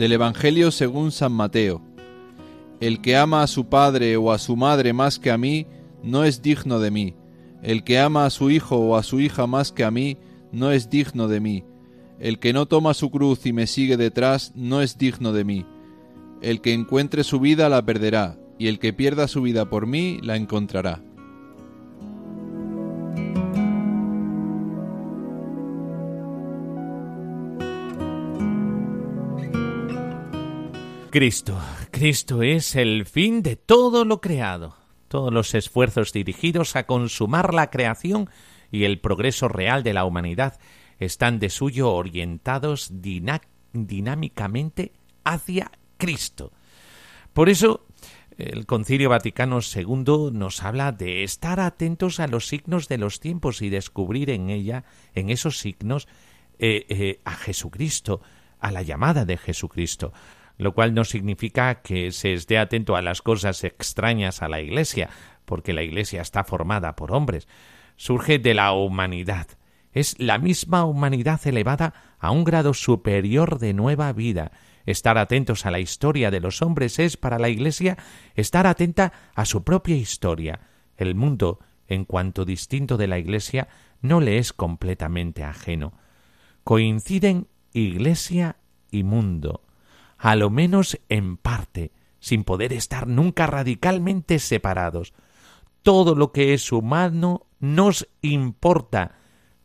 Del 0.00 0.12
Evangelio 0.12 0.70
según 0.70 1.12
San 1.12 1.32
Mateo. 1.32 1.82
El 2.80 3.02
que 3.02 3.18
ama 3.18 3.42
a 3.42 3.46
su 3.46 3.66
padre 3.66 4.16
o 4.16 4.32
a 4.32 4.38
su 4.38 4.56
madre 4.56 4.94
más 4.94 5.18
que 5.18 5.30
a 5.30 5.36
mí, 5.36 5.66
no 6.02 6.24
es 6.24 6.40
digno 6.40 6.80
de 6.80 6.90
mí. 6.90 7.14
El 7.62 7.84
que 7.84 7.98
ama 7.98 8.24
a 8.24 8.30
su 8.30 8.50
hijo 8.50 8.78
o 8.78 8.96
a 8.96 9.02
su 9.02 9.20
hija 9.20 9.46
más 9.46 9.72
que 9.72 9.84
a 9.84 9.90
mí, 9.90 10.16
no 10.52 10.72
es 10.72 10.88
digno 10.88 11.28
de 11.28 11.40
mí. 11.40 11.64
El 12.18 12.38
que 12.38 12.54
no 12.54 12.64
toma 12.64 12.94
su 12.94 13.10
cruz 13.10 13.44
y 13.44 13.52
me 13.52 13.66
sigue 13.66 13.98
detrás, 13.98 14.52
no 14.54 14.80
es 14.80 14.96
digno 14.96 15.34
de 15.34 15.44
mí. 15.44 15.66
El 16.40 16.62
que 16.62 16.72
encuentre 16.72 17.22
su 17.22 17.38
vida 17.38 17.68
la 17.68 17.84
perderá, 17.84 18.38
y 18.58 18.68
el 18.68 18.78
que 18.78 18.94
pierda 18.94 19.28
su 19.28 19.42
vida 19.42 19.68
por 19.68 19.86
mí 19.86 20.18
la 20.22 20.36
encontrará. 20.36 21.02
Cristo, 31.10 31.58
Cristo 31.90 32.42
es 32.42 32.76
el 32.76 33.04
fin 33.04 33.42
de 33.42 33.56
todo 33.56 34.04
lo 34.04 34.20
creado. 34.20 34.76
Todos 35.08 35.32
los 35.32 35.56
esfuerzos 35.56 36.12
dirigidos 36.12 36.76
a 36.76 36.86
consumar 36.86 37.52
la 37.52 37.68
creación 37.68 38.30
y 38.70 38.84
el 38.84 39.00
progreso 39.00 39.48
real 39.48 39.82
de 39.82 39.92
la 39.92 40.04
humanidad 40.04 40.60
están 41.00 41.40
de 41.40 41.50
suyo 41.50 41.90
orientados 41.90 42.92
dinámicamente 43.72 44.92
hacia 45.24 45.72
Cristo. 45.96 46.52
Por 47.32 47.48
eso, 47.48 47.86
el 48.38 48.66
Concilio 48.66 49.10
Vaticano 49.10 49.58
II 49.58 50.30
nos 50.32 50.62
habla 50.62 50.92
de 50.92 51.24
estar 51.24 51.58
atentos 51.58 52.20
a 52.20 52.28
los 52.28 52.46
signos 52.46 52.86
de 52.86 52.98
los 52.98 53.18
tiempos 53.18 53.62
y 53.62 53.68
descubrir 53.68 54.30
en 54.30 54.48
ella, 54.48 54.84
en 55.16 55.30
esos 55.30 55.58
signos, 55.58 56.06
eh, 56.60 56.86
eh, 56.88 57.20
a 57.24 57.32
Jesucristo, 57.32 58.20
a 58.60 58.70
la 58.70 58.82
llamada 58.82 59.24
de 59.24 59.38
Jesucristo 59.38 60.12
lo 60.60 60.72
cual 60.72 60.94
no 60.94 61.04
significa 61.04 61.82
que 61.82 62.12
se 62.12 62.32
esté 62.32 62.58
atento 62.58 62.96
a 62.96 63.02
las 63.02 63.22
cosas 63.22 63.64
extrañas 63.64 64.42
a 64.42 64.48
la 64.48 64.60
Iglesia, 64.60 65.10
porque 65.44 65.72
la 65.72 65.82
Iglesia 65.82 66.22
está 66.22 66.44
formada 66.44 66.94
por 66.96 67.12
hombres. 67.12 67.48
Surge 67.96 68.38
de 68.38 68.54
la 68.54 68.72
humanidad. 68.72 69.46
Es 69.92 70.18
la 70.20 70.38
misma 70.38 70.84
humanidad 70.84 71.40
elevada 71.44 71.94
a 72.18 72.30
un 72.30 72.44
grado 72.44 72.74
superior 72.74 73.58
de 73.58 73.74
nueva 73.74 74.12
vida. 74.12 74.52
Estar 74.86 75.18
atentos 75.18 75.66
a 75.66 75.70
la 75.70 75.80
historia 75.80 76.30
de 76.30 76.40
los 76.40 76.62
hombres 76.62 76.98
es 76.98 77.16
para 77.16 77.38
la 77.38 77.48
Iglesia 77.48 77.98
estar 78.34 78.66
atenta 78.66 79.12
a 79.34 79.44
su 79.44 79.64
propia 79.64 79.96
historia. 79.96 80.60
El 80.96 81.14
mundo 81.14 81.58
en 81.90 82.04
cuanto 82.04 82.44
distinto 82.44 82.96
de 82.96 83.08
la 83.08 83.18
Iglesia, 83.18 83.68
no 84.00 84.20
le 84.20 84.38
es 84.38 84.52
completamente 84.52 85.44
ajeno. 85.44 85.92
Coinciden 86.64 87.48
Iglesia 87.72 88.56
y 88.90 89.02
mundo, 89.02 89.62
a 90.20 90.36
lo 90.36 90.50
menos 90.50 91.00
en 91.08 91.38
parte, 91.38 91.92
sin 92.20 92.44
poder 92.44 92.74
estar 92.74 93.06
nunca 93.06 93.46
radicalmente 93.46 94.38
separados. 94.38 95.14
Todo 95.82 96.14
lo 96.14 96.30
que 96.30 96.52
es 96.52 96.70
humano 96.72 97.46
nos 97.58 98.06
importa, 98.20 99.16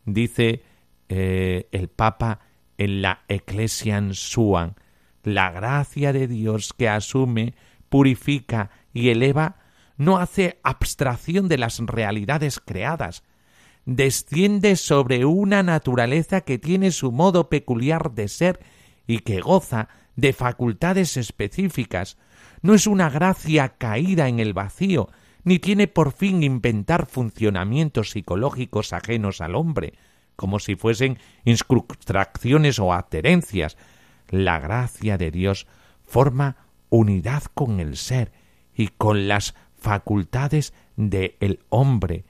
dice 0.06 0.62
eh, 1.10 1.68
el 1.72 1.88
Papa 1.88 2.40
en 2.78 3.02
la 3.02 3.24
Ecclesian 3.28 4.14
Suan. 4.14 4.76
La 5.22 5.50
gracia 5.50 6.14
de 6.14 6.26
Dios 6.26 6.72
que 6.72 6.88
asume, 6.88 7.54
purifica 7.90 8.70
y 8.94 9.10
eleva 9.10 9.56
no 9.98 10.16
hace 10.16 10.58
abstracción 10.62 11.48
de 11.48 11.58
las 11.58 11.80
realidades 11.80 12.60
creadas, 12.60 13.24
desciende 13.84 14.76
sobre 14.76 15.26
una 15.26 15.62
naturaleza 15.62 16.40
que 16.40 16.58
tiene 16.58 16.92
su 16.92 17.12
modo 17.12 17.50
peculiar 17.50 18.12
de 18.12 18.28
ser 18.28 18.60
y 19.06 19.18
que 19.18 19.40
goza 19.40 19.88
de 20.16 20.32
facultades 20.32 21.16
específicas, 21.16 22.16
no 22.62 22.74
es 22.74 22.86
una 22.86 23.10
gracia 23.10 23.76
caída 23.76 24.28
en 24.28 24.40
el 24.40 24.52
vacío, 24.52 25.08
ni 25.44 25.58
tiene 25.58 25.86
por 25.86 26.12
fin 26.12 26.42
inventar 26.42 27.06
funcionamientos 27.06 28.10
psicológicos 28.10 28.92
ajenos 28.92 29.40
al 29.40 29.54
hombre, 29.54 29.94
como 30.34 30.58
si 30.58 30.74
fuesen 30.74 31.18
instrucciones 31.44 32.78
o 32.78 32.92
adherencias. 32.92 33.76
La 34.28 34.58
gracia 34.58 35.16
de 35.18 35.30
Dios 35.30 35.66
forma 36.04 36.56
unidad 36.88 37.44
con 37.54 37.78
el 37.78 37.96
ser 37.96 38.32
y 38.74 38.88
con 38.88 39.28
las 39.28 39.54
facultades 39.78 40.74
del 40.96 41.60
hombre, 41.68 42.24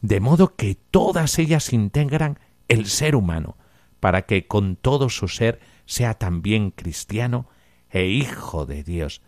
de 0.00 0.20
modo 0.20 0.56
que 0.56 0.76
todas 0.90 1.38
ellas 1.38 1.72
integran 1.72 2.38
el 2.68 2.86
ser 2.86 3.16
humano, 3.16 3.56
para 4.00 4.22
que 4.22 4.46
con 4.46 4.76
todo 4.76 5.08
su 5.08 5.28
ser 5.28 5.60
sea 5.92 6.14
también 6.14 6.70
cristiano 6.70 7.50
e 7.90 8.06
hijo 8.06 8.64
de 8.64 8.82
Dios, 8.82 9.20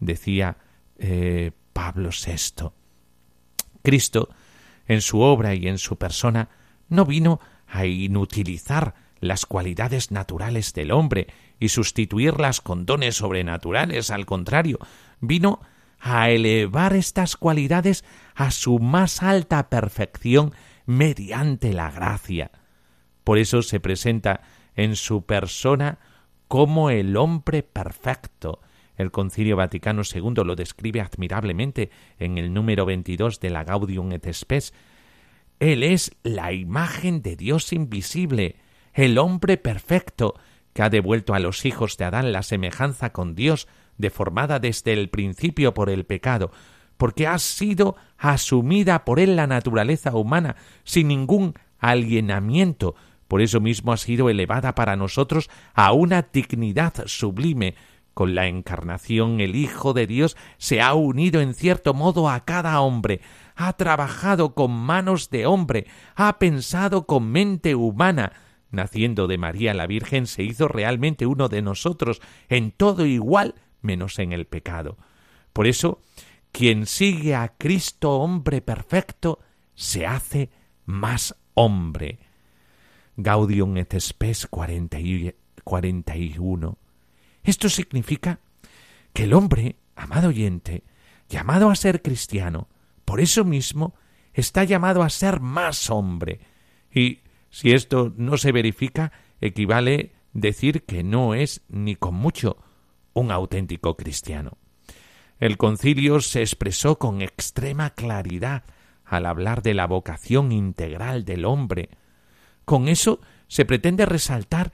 decía 0.00 0.56
eh, 0.96 1.52
Pablo 1.74 2.08
VI. 2.08 2.70
Cristo, 3.82 4.30
en 4.86 5.02
su 5.02 5.20
obra 5.20 5.54
y 5.54 5.68
en 5.68 5.76
su 5.76 5.98
persona, 5.98 6.48
no 6.88 7.04
vino 7.04 7.38
a 7.66 7.84
inutilizar 7.84 8.94
las 9.20 9.44
cualidades 9.44 10.10
naturales 10.10 10.72
del 10.72 10.90
hombre 10.90 11.26
y 11.60 11.68
sustituirlas 11.68 12.62
con 12.62 12.86
dones 12.86 13.16
sobrenaturales, 13.16 14.10
al 14.10 14.24
contrario, 14.24 14.78
vino 15.20 15.60
a 16.00 16.30
elevar 16.30 16.94
estas 16.94 17.36
cualidades 17.36 18.06
a 18.34 18.50
su 18.52 18.78
más 18.78 19.22
alta 19.22 19.68
perfección 19.68 20.54
mediante 20.86 21.74
la 21.74 21.90
gracia. 21.90 22.52
Por 23.22 23.36
eso 23.36 23.60
se 23.60 23.80
presenta 23.80 24.40
en 24.76 24.96
su 24.96 25.26
persona 25.26 25.98
como 26.48 26.90
el 26.90 27.16
hombre 27.16 27.62
perfecto. 27.62 28.60
El 28.96 29.10
Concilio 29.10 29.56
Vaticano 29.56 30.02
II 30.02 30.44
lo 30.44 30.56
describe 30.56 31.00
admirablemente 31.00 31.90
en 32.18 32.38
el 32.38 32.54
número 32.54 32.86
22 32.86 33.40
de 33.40 33.50
la 33.50 33.64
Gaudium 33.64 34.12
et 34.12 34.32
Spes. 34.32 34.72
Él 35.58 35.82
es 35.82 36.14
la 36.22 36.52
imagen 36.52 37.22
de 37.22 37.36
Dios 37.36 37.72
invisible, 37.72 38.56
el 38.94 39.18
hombre 39.18 39.56
perfecto, 39.56 40.34
que 40.72 40.82
ha 40.82 40.90
devuelto 40.90 41.34
a 41.34 41.38
los 41.40 41.64
hijos 41.64 41.96
de 41.96 42.04
Adán 42.04 42.32
la 42.32 42.42
semejanza 42.42 43.12
con 43.12 43.34
Dios, 43.34 43.66
deformada 43.98 44.58
desde 44.58 44.92
el 44.92 45.08
principio 45.08 45.72
por 45.72 45.88
el 45.88 46.04
pecado, 46.04 46.50
porque 46.96 47.26
ha 47.26 47.38
sido 47.38 47.96
asumida 48.18 49.04
por 49.04 49.20
él 49.20 49.36
la 49.36 49.46
naturaleza 49.46 50.14
humana 50.14 50.56
sin 50.84 51.08
ningún 51.08 51.54
alienamiento, 51.78 52.94
por 53.28 53.40
eso 53.42 53.60
mismo 53.60 53.92
ha 53.92 53.96
sido 53.96 54.30
elevada 54.30 54.74
para 54.74 54.96
nosotros 54.96 55.50
a 55.74 55.92
una 55.92 56.22
dignidad 56.32 57.06
sublime. 57.06 57.74
Con 58.14 58.34
la 58.34 58.46
encarnación 58.46 59.40
el 59.40 59.56
Hijo 59.56 59.92
de 59.92 60.06
Dios 60.06 60.36
se 60.56 60.80
ha 60.80 60.94
unido 60.94 61.40
en 61.40 61.52
cierto 61.52 61.92
modo 61.92 62.30
a 62.30 62.46
cada 62.46 62.80
hombre, 62.80 63.20
ha 63.56 63.74
trabajado 63.74 64.54
con 64.54 64.70
manos 64.70 65.28
de 65.28 65.44
hombre, 65.44 65.86
ha 66.14 66.38
pensado 66.38 67.06
con 67.06 67.30
mente 67.30 67.74
humana, 67.74 68.32
naciendo 68.70 69.26
de 69.26 69.36
María 69.36 69.74
la 69.74 69.86
Virgen 69.86 70.26
se 70.26 70.42
hizo 70.44 70.66
realmente 70.66 71.26
uno 71.26 71.48
de 71.48 71.60
nosotros, 71.60 72.22
en 72.48 72.70
todo 72.70 73.04
igual 73.04 73.54
menos 73.82 74.18
en 74.18 74.32
el 74.32 74.46
pecado. 74.46 74.96
Por 75.52 75.66
eso, 75.66 76.00
quien 76.52 76.86
sigue 76.86 77.34
a 77.34 77.48
Cristo 77.56 78.12
hombre 78.12 78.62
perfecto, 78.62 79.40
se 79.74 80.06
hace 80.06 80.50
más 80.86 81.34
hombre. 81.54 82.25
Gaudium 83.16 83.76
et 83.76 83.98
Spes 83.98 84.46
41. 84.46 86.78
Esto 87.42 87.68
significa 87.68 88.40
que 89.12 89.24
el 89.24 89.34
hombre, 89.34 89.76
amado 89.94 90.28
oyente, 90.28 90.84
llamado 91.28 91.70
a 91.70 91.76
ser 91.76 92.02
cristiano, 92.02 92.68
por 93.04 93.20
eso 93.20 93.44
mismo 93.44 93.94
está 94.34 94.64
llamado 94.64 95.02
a 95.02 95.10
ser 95.10 95.40
más 95.40 95.90
hombre. 95.90 96.40
Y 96.92 97.20
si 97.50 97.72
esto 97.72 98.12
no 98.16 98.36
se 98.36 98.52
verifica, 98.52 99.12
equivale 99.40 100.12
decir 100.32 100.84
que 100.84 101.02
no 101.02 101.34
es 101.34 101.62
ni 101.68 101.96
con 101.96 102.14
mucho 102.14 102.58
un 103.14 103.30
auténtico 103.30 103.96
cristiano. 103.96 104.58
El 105.38 105.56
concilio 105.56 106.20
se 106.20 106.40
expresó 106.40 106.98
con 106.98 107.22
extrema 107.22 107.90
claridad 107.90 108.64
al 109.04 109.26
hablar 109.26 109.62
de 109.62 109.74
la 109.74 109.86
vocación 109.86 110.52
integral 110.52 111.24
del 111.24 111.44
hombre, 111.44 111.90
con 112.66 112.88
eso 112.88 113.20
se 113.48 113.64
pretende 113.64 114.04
resaltar 114.04 114.72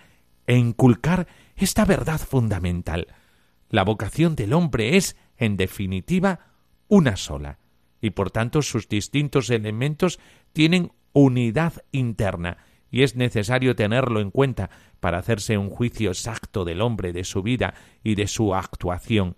e 0.49 0.57
inculcar 0.57 1.29
esta 1.55 1.85
verdad 1.85 2.19
fundamental. 2.19 3.07
La 3.69 3.85
vocación 3.85 4.35
del 4.35 4.55
hombre 4.55 4.97
es, 4.97 5.17
en 5.37 5.57
definitiva, 5.57 6.41
una 6.89 7.17
sola, 7.17 7.59
y 8.01 8.11
por 8.11 8.31
tanto 8.31 8.63
sus 8.63 8.89
distintos 8.89 9.51
elementos 9.51 10.19
tienen 10.53 10.91
unidad 11.13 11.75
interna, 11.93 12.59
y 12.91 13.03
es 13.03 13.15
necesario 13.15 13.77
tenerlo 13.77 14.21
en 14.21 14.31
cuenta 14.31 14.71
para 14.99 15.19
hacerse 15.19 15.57
un 15.59 15.71
juicio 15.71 16.11
exacto 16.11 16.65
del 16.65 16.81
hombre, 16.81 17.13
de 17.13 17.25
su 17.25 17.43
vida 17.43 17.75
y 18.03 18.15
de 18.15 18.27
su 18.27 18.55
actuación. 18.55 19.37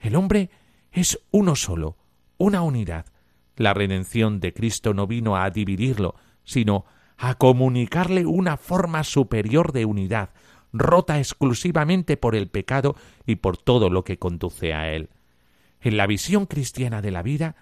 El 0.00 0.16
hombre 0.16 0.50
es 0.90 1.20
uno 1.30 1.54
solo, 1.54 1.96
una 2.36 2.62
unidad. 2.62 3.06
La 3.56 3.74
redención 3.74 4.40
de 4.40 4.52
Cristo 4.52 4.92
no 4.92 5.06
vino 5.06 5.36
a 5.36 5.50
dividirlo, 5.50 6.16
sino 6.44 6.84
a 6.86 7.01
comunicarle 7.38 8.26
una 8.26 8.56
forma 8.56 9.04
superior 9.04 9.72
de 9.72 9.84
unidad, 9.84 10.30
rota 10.72 11.18
exclusivamente 11.18 12.16
por 12.16 12.34
el 12.34 12.48
pecado 12.48 12.96
y 13.26 13.36
por 13.36 13.56
todo 13.56 13.90
lo 13.90 14.04
que 14.04 14.18
conduce 14.18 14.74
a 14.74 14.92
él. 14.92 15.10
En 15.80 15.96
la 15.96 16.06
visión 16.06 16.46
cristiana 16.46 17.02
de 17.02 17.10
la 17.10 17.22
vida, 17.22 17.56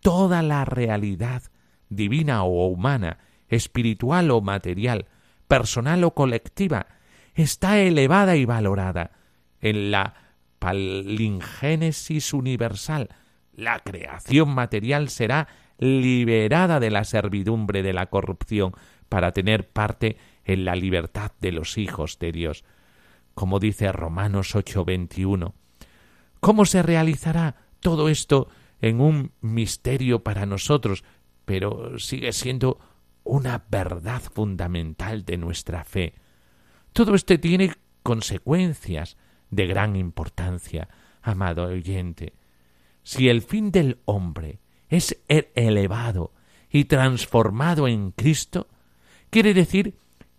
toda 0.00 0.42
la 0.42 0.64
realidad, 0.64 1.42
divina 1.88 2.44
o 2.44 2.66
humana, 2.66 3.18
espiritual 3.48 4.30
o 4.30 4.40
material, 4.40 5.06
personal 5.48 6.04
o 6.04 6.14
colectiva, 6.14 6.86
está 7.34 7.80
elevada 7.80 8.36
y 8.36 8.44
valorada. 8.44 9.12
En 9.60 9.90
la 9.90 10.14
palingénesis 10.58 12.32
universal, 12.32 13.08
la 13.54 13.80
creación 13.80 14.54
material 14.54 15.08
será 15.08 15.48
liberada 15.78 16.78
de 16.78 16.90
la 16.90 17.04
servidumbre 17.04 17.82
de 17.82 17.92
la 17.92 18.06
corrupción, 18.06 18.72
para 19.12 19.32
tener 19.32 19.68
parte 19.68 20.16
en 20.42 20.64
la 20.64 20.74
libertad 20.74 21.32
de 21.38 21.52
los 21.52 21.76
hijos 21.76 22.18
de 22.18 22.32
Dios, 22.32 22.64
como 23.34 23.58
dice 23.58 23.92
Romanos 23.92 24.54
8:21. 24.54 25.52
¿Cómo 26.40 26.64
se 26.64 26.82
realizará 26.82 27.56
todo 27.80 28.08
esto 28.08 28.48
en 28.80 29.02
un 29.02 29.32
misterio 29.42 30.24
para 30.24 30.46
nosotros, 30.46 31.04
pero 31.44 31.98
sigue 31.98 32.32
siendo 32.32 32.78
una 33.22 33.66
verdad 33.68 34.22
fundamental 34.22 35.26
de 35.26 35.36
nuestra 35.36 35.84
fe? 35.84 36.14
Todo 36.94 37.14
esto 37.14 37.38
tiene 37.38 37.74
consecuencias 38.02 39.18
de 39.50 39.66
gran 39.66 39.94
importancia, 39.94 40.88
amado 41.20 41.64
oyente. 41.64 42.32
Si 43.02 43.28
el 43.28 43.42
fin 43.42 43.72
del 43.72 43.98
hombre 44.06 44.60
es 44.88 45.22
elevado 45.28 46.32
y 46.70 46.86
transformado 46.86 47.86
en 47.88 48.12
Cristo, 48.12 48.68
Quiere 49.32 49.54
decir 49.54 49.94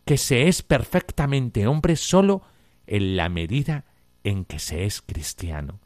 que 0.05 0.19
se 0.19 0.47
es 0.47 0.61
perfectamente 0.61 1.65
hombre 1.65 1.95
solo 1.95 2.43
en 2.85 3.17
la 3.17 3.27
medida 3.27 3.85
en 4.23 4.45
que 4.45 4.59
se 4.59 4.85
es 4.85 5.01
cristiano. 5.01 5.79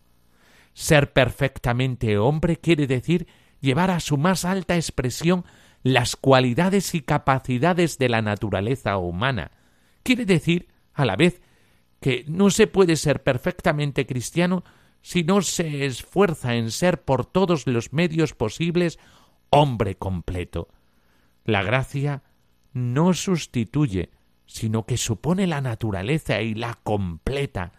Ser 0.73 1.13
perfectamente 1.13 2.17
hombre 2.17 2.57
quiere 2.57 2.85
decir 2.85 3.25
llevar 3.61 3.91
a 3.91 4.01
su 4.01 4.17
más 4.17 4.43
alta 4.43 4.75
expresión 4.75 5.45
las 5.83 6.17
cualidades 6.17 6.93
y 6.95 7.01
capacidades 7.01 7.97
de 7.97 8.09
la 8.09 8.21
naturaleza 8.21 8.97
humana. 8.97 9.51
Quiere 10.03 10.25
decir, 10.25 10.67
a 10.93 11.05
la 11.05 11.15
vez, 11.15 11.39
que 12.01 12.25
no 12.27 12.49
se 12.49 12.67
puede 12.67 12.97
ser 12.97 13.23
perfectamente 13.23 14.05
cristiano 14.05 14.65
si 15.01 15.23
no 15.23 15.41
se 15.43 15.85
esfuerza 15.85 16.55
en 16.55 16.71
ser 16.71 17.01
por 17.03 17.25
todos 17.25 17.67
los 17.67 17.93
medios 17.93 18.33
posibles 18.33 18.99
hombre 19.49 19.95
completo. 19.95 20.67
La 21.45 21.63
gracia 21.63 22.23
no 22.77 23.13
sustituye, 23.13 24.11
sino 24.45 24.85
que 24.85 24.97
supone 24.97 25.47
la 25.47 25.61
naturaleza 25.61 26.41
y 26.41 26.53
la 26.53 26.75
completa. 26.83 27.73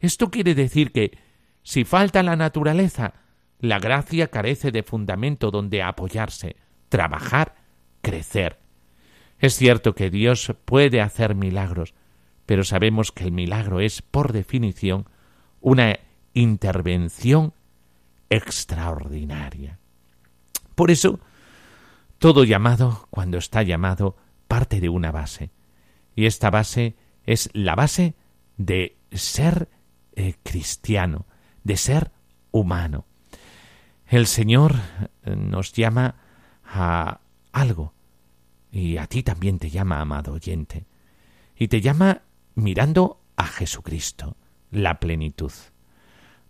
Esto 0.00 0.30
quiere 0.30 0.54
decir 0.54 0.92
que, 0.92 1.16
si 1.62 1.84
falta 1.84 2.22
la 2.22 2.36
naturaleza, 2.36 3.14
la 3.60 3.78
gracia 3.78 4.28
carece 4.28 4.72
de 4.72 4.82
fundamento 4.82 5.50
donde 5.50 5.82
apoyarse, 5.82 6.56
trabajar, 6.88 7.54
crecer. 8.00 8.58
Es 9.38 9.54
cierto 9.54 9.94
que 9.94 10.10
Dios 10.10 10.54
puede 10.64 11.00
hacer 11.00 11.34
milagros, 11.34 11.94
pero 12.46 12.64
sabemos 12.64 13.12
que 13.12 13.24
el 13.24 13.32
milagro 13.32 13.80
es, 13.80 14.02
por 14.02 14.32
definición, 14.32 15.06
una 15.60 15.98
intervención 16.34 17.52
extraordinaria. 18.30 19.78
Por 20.74 20.90
eso, 20.90 21.20
todo 22.18 22.44
llamado, 22.44 23.06
cuando 23.10 23.38
está 23.38 23.62
llamado, 23.62 24.16
parte 24.50 24.80
de 24.80 24.88
una 24.88 25.12
base. 25.12 25.52
Y 26.16 26.26
esta 26.26 26.50
base 26.50 26.96
es 27.24 27.50
la 27.52 27.76
base 27.76 28.16
de 28.56 28.96
ser 29.12 29.68
eh, 30.16 30.34
cristiano, 30.42 31.24
de 31.62 31.76
ser 31.76 32.10
humano. 32.50 33.06
El 34.08 34.26
Señor 34.26 34.74
eh, 35.22 35.36
nos 35.36 35.72
llama 35.72 36.16
a 36.64 37.20
algo, 37.52 37.94
y 38.72 38.96
a 38.96 39.06
ti 39.06 39.22
también 39.22 39.60
te 39.60 39.70
llama, 39.70 40.00
amado 40.00 40.32
oyente, 40.32 40.84
y 41.56 41.68
te 41.68 41.80
llama 41.80 42.22
mirando 42.56 43.20
a 43.36 43.46
Jesucristo, 43.46 44.36
la 44.72 44.98
plenitud. 44.98 45.52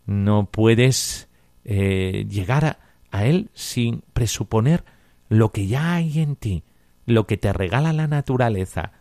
No 0.06 0.46
puedes 0.50 1.28
eh, 1.64 2.24
llegar 2.30 2.64
a, 2.64 2.78
a 3.10 3.26
Él 3.26 3.50
sin 3.52 4.04
presuponer 4.14 4.86
lo 5.28 5.52
que 5.52 5.66
ya 5.66 5.96
hay 5.96 6.20
en 6.20 6.36
ti, 6.36 6.64
lo 7.10 7.26
que 7.26 7.36
te 7.36 7.52
regala 7.52 7.92
la 7.92 8.06
naturaleza. 8.06 8.92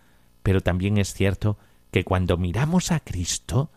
Pero 0.43 0.61
también 0.61 0.97
es 0.97 1.13
cierto 1.13 1.57
que 1.91 2.03
cuando 2.03 2.37
miramos 2.37 2.91
a 2.91 2.99
Cristo, 2.99 3.71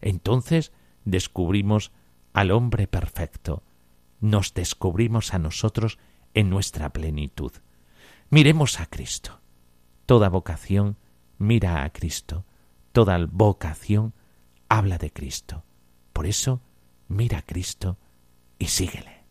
entonces 0.00 0.72
descubrimos 1.04 1.92
al 2.32 2.50
hombre 2.50 2.86
perfecto, 2.86 3.62
nos 4.20 4.54
descubrimos 4.54 5.34
a 5.34 5.38
nosotros 5.38 5.98
en 6.34 6.48
nuestra 6.48 6.90
plenitud. 6.90 7.52
Miremos 8.30 8.80
a 8.80 8.86
Cristo. 8.86 9.40
Toda 10.06 10.28
vocación 10.28 10.96
mira 11.38 11.84
a 11.84 11.90
Cristo. 11.90 12.44
Toda 12.92 13.18
vocación 13.30 14.14
habla 14.68 14.98
de 14.98 15.12
Cristo. 15.12 15.64
Por 16.12 16.26
eso, 16.26 16.62
mira 17.08 17.38
a 17.38 17.42
Cristo 17.42 17.98
y 18.58 18.66
síguele. 18.66 19.24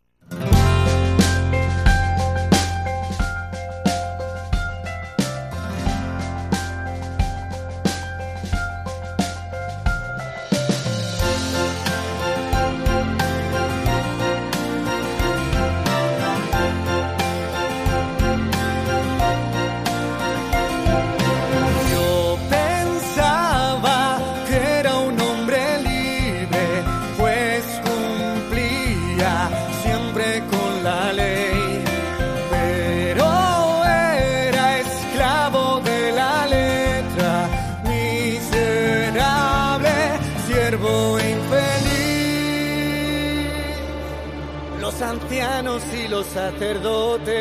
Y 45.79 46.07
los 46.09 46.25
sacerdotes 46.25 47.31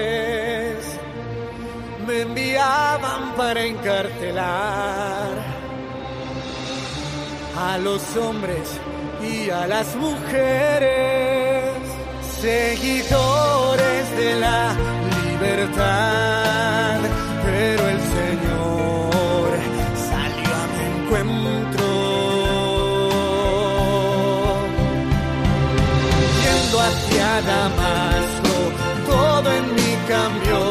me 2.06 2.20
enviaban 2.20 3.34
para 3.36 3.64
encarcelar 3.64 5.30
a 7.58 7.78
los 7.78 8.16
hombres 8.16 8.68
y 9.20 9.50
a 9.50 9.66
las 9.66 9.96
mujeres, 9.96 11.74
seguidores 12.40 14.16
de 14.16 14.40
la 14.40 14.76
libertad. 15.24 17.00
Pero 17.44 17.88
el 17.88 18.00
Señor 18.16 19.50
salió 20.08 20.54
a 20.54 20.66
mi 20.74 20.82
encuentro. 20.94 21.88
Yendo 26.42 26.80
hacia 26.80 27.28
Damasco, 27.42 27.99
cambió. 30.10 30.69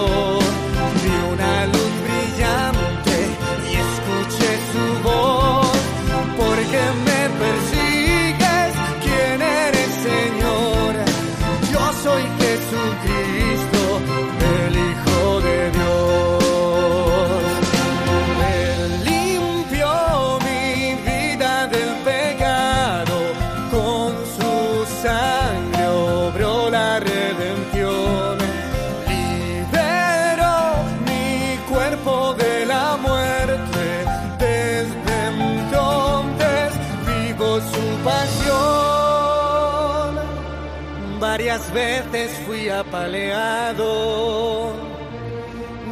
Veces 41.74 42.32
fui 42.46 42.70
apaleado 42.70 43.80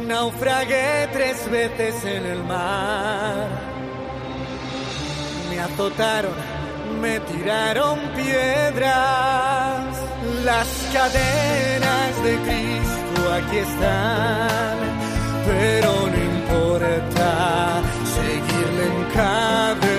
naufragué 0.08 1.08
tres 1.12 1.48
veces 1.50 2.04
en 2.04 2.24
el 2.24 2.42
mar. 2.44 3.46
Me 5.50 5.60
azotaron, 5.60 6.32
me 7.00 7.20
tiraron 7.20 7.98
piedras. 8.16 9.96
Las 10.44 10.68
cadenas 10.92 12.22
de 12.24 12.34
Cristo 12.46 13.20
aquí 13.38 13.58
están, 13.58 14.76
pero 15.46 15.90
no 16.12 16.18
importa 16.34 17.30
seguirle 18.16 18.84
encadenado 19.02 19.98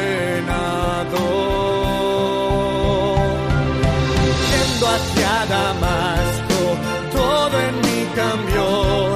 Damasco, 5.49 6.59
todo 7.11 7.59
en 7.59 7.75
mí 7.81 7.99
cambió. 8.15 9.15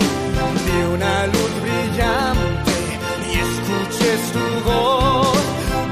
Vi 0.65 0.77
una 0.95 1.27
luz 1.27 1.51
brillante 1.61 2.71
y 3.29 3.33
escuché 3.47 4.11
su 4.31 4.45
voz, 4.65 5.37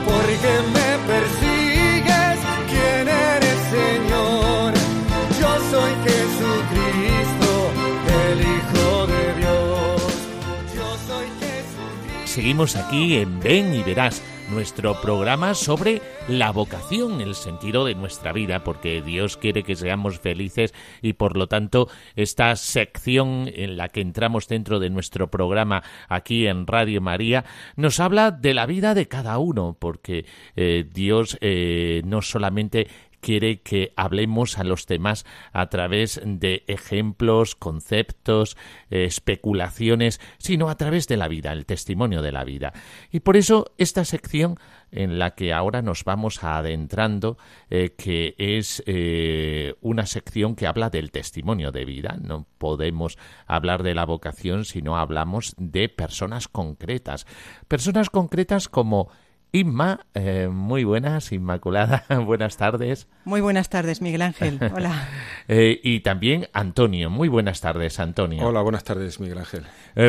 porque 0.04 0.54
me 0.76 0.90
persigues, 1.12 2.38
¿quién 2.72 3.08
eres, 3.08 3.60
Señor? 3.78 4.74
Yo 5.40 5.52
soy 5.72 5.94
Jesucristo, 6.08 7.50
el 8.32 8.42
Hijo 8.42 9.08
de 9.14 9.24
Dios. 9.42 10.02
Yo 10.76 10.88
soy 11.08 11.28
Jesucristo. 11.40 12.26
Seguimos 12.26 12.76
aquí 12.76 13.18
en 13.18 13.40
Ven 13.40 13.74
y 13.76 13.84
Verás, 13.84 14.24
nuestro 14.52 15.00
programa 15.00 15.54
sobre 15.54 16.02
la 16.28 16.52
vocación, 16.52 17.22
el 17.22 17.36
sentido 17.36 17.86
de 17.86 17.96
nuestra 17.96 18.34
vida, 18.34 18.64
porque 18.66 19.02
Dios 19.02 19.38
quiere 19.38 19.64
que 19.64 19.76
seamos 19.76 20.20
felices 20.20 20.74
y 21.02 21.14
por 21.14 21.38
lo 21.38 21.48
tanto 21.48 21.88
esta 22.18 22.56
sección 22.58 23.50
en 23.54 23.78
la 23.78 23.88
que 23.88 24.02
entramos 24.02 24.50
dentro 24.50 24.80
de 24.80 24.90
nuestro 24.90 25.32
programa 25.32 25.84
aquí 26.10 26.48
en 26.48 26.68
Radio 26.68 27.00
María 27.00 27.46
nos 27.78 28.02
habla 28.02 28.32
de 28.32 28.54
la 28.54 28.66
vida 28.66 28.94
de 28.94 29.08
cada 29.08 29.38
uno, 29.38 29.78
porque 29.80 30.26
eh, 30.58 30.86
Dios 30.92 31.38
eh, 31.40 32.02
no 32.04 32.22
solamente 32.22 32.88
quiere 33.22 33.62
que 33.62 33.94
hablemos 33.96 34.58
a 34.58 34.64
los 34.64 34.86
demás 34.88 35.26
a 35.54 35.70
través 35.70 36.20
de 36.24 36.64
ejemplos, 36.68 37.56
conceptos, 37.56 38.58
eh, 38.90 39.06
especulaciones, 39.06 40.20
sino 40.38 40.70
a 40.70 40.76
través 40.76 41.08
de 41.08 41.18
la 41.18 41.28
vida, 41.28 41.54
el 41.54 41.66
testimonio 41.66 42.22
de 42.22 42.32
la 42.32 42.44
vida. 42.44 42.74
Y 43.12 43.22
por 43.22 43.38
eso 43.38 43.72
esta 43.78 44.04
sección 44.04 44.58
en 44.92 45.20
la 45.20 45.36
que 45.36 45.54
ahora 45.54 45.82
nos 45.82 46.04
vamos 46.04 46.44
adentrando, 46.44 47.38
eh, 47.70 47.94
que 47.98 48.36
es 48.38 48.84
eh, 48.86 49.76
una 49.82 50.06
sección 50.06 50.56
que 50.56 50.68
habla 50.68 50.90
del 50.90 51.12
testimonio 51.12 51.72
de 51.72 51.86
vida. 51.86 52.18
No 52.22 52.46
podemos 52.58 53.18
hablar 53.46 53.84
de 53.84 53.96
la 53.96 54.06
vocación 54.06 54.66
si 54.66 54.82
no 54.82 54.98
hablamos 54.98 55.56
de 55.58 55.88
personas 55.88 56.48
concretas. 56.48 57.26
Personas 57.68 58.10
concretas 58.10 58.68
como 58.68 59.10
Inma, 59.54 60.06
eh, 60.14 60.48
muy 60.50 60.84
buenas, 60.86 61.32
Inmaculada, 61.32 62.06
buenas 62.26 62.56
tardes. 62.58 63.08
Muy 63.26 63.42
buenas 63.42 63.70
tardes, 63.70 64.02
Miguel 64.02 64.22
Ángel. 64.22 64.60
Hola. 64.74 65.10
y 65.48 66.00
también 66.00 66.48
Antonio, 66.54 67.10
muy 67.10 67.28
buenas 67.28 67.60
tardes, 67.60 68.00
Antonio. 68.00 68.48
Hola, 68.48 68.62
buenas 68.62 68.84
tardes, 68.84 69.20
Miguel 69.20 69.40
Ángel. 69.40 69.66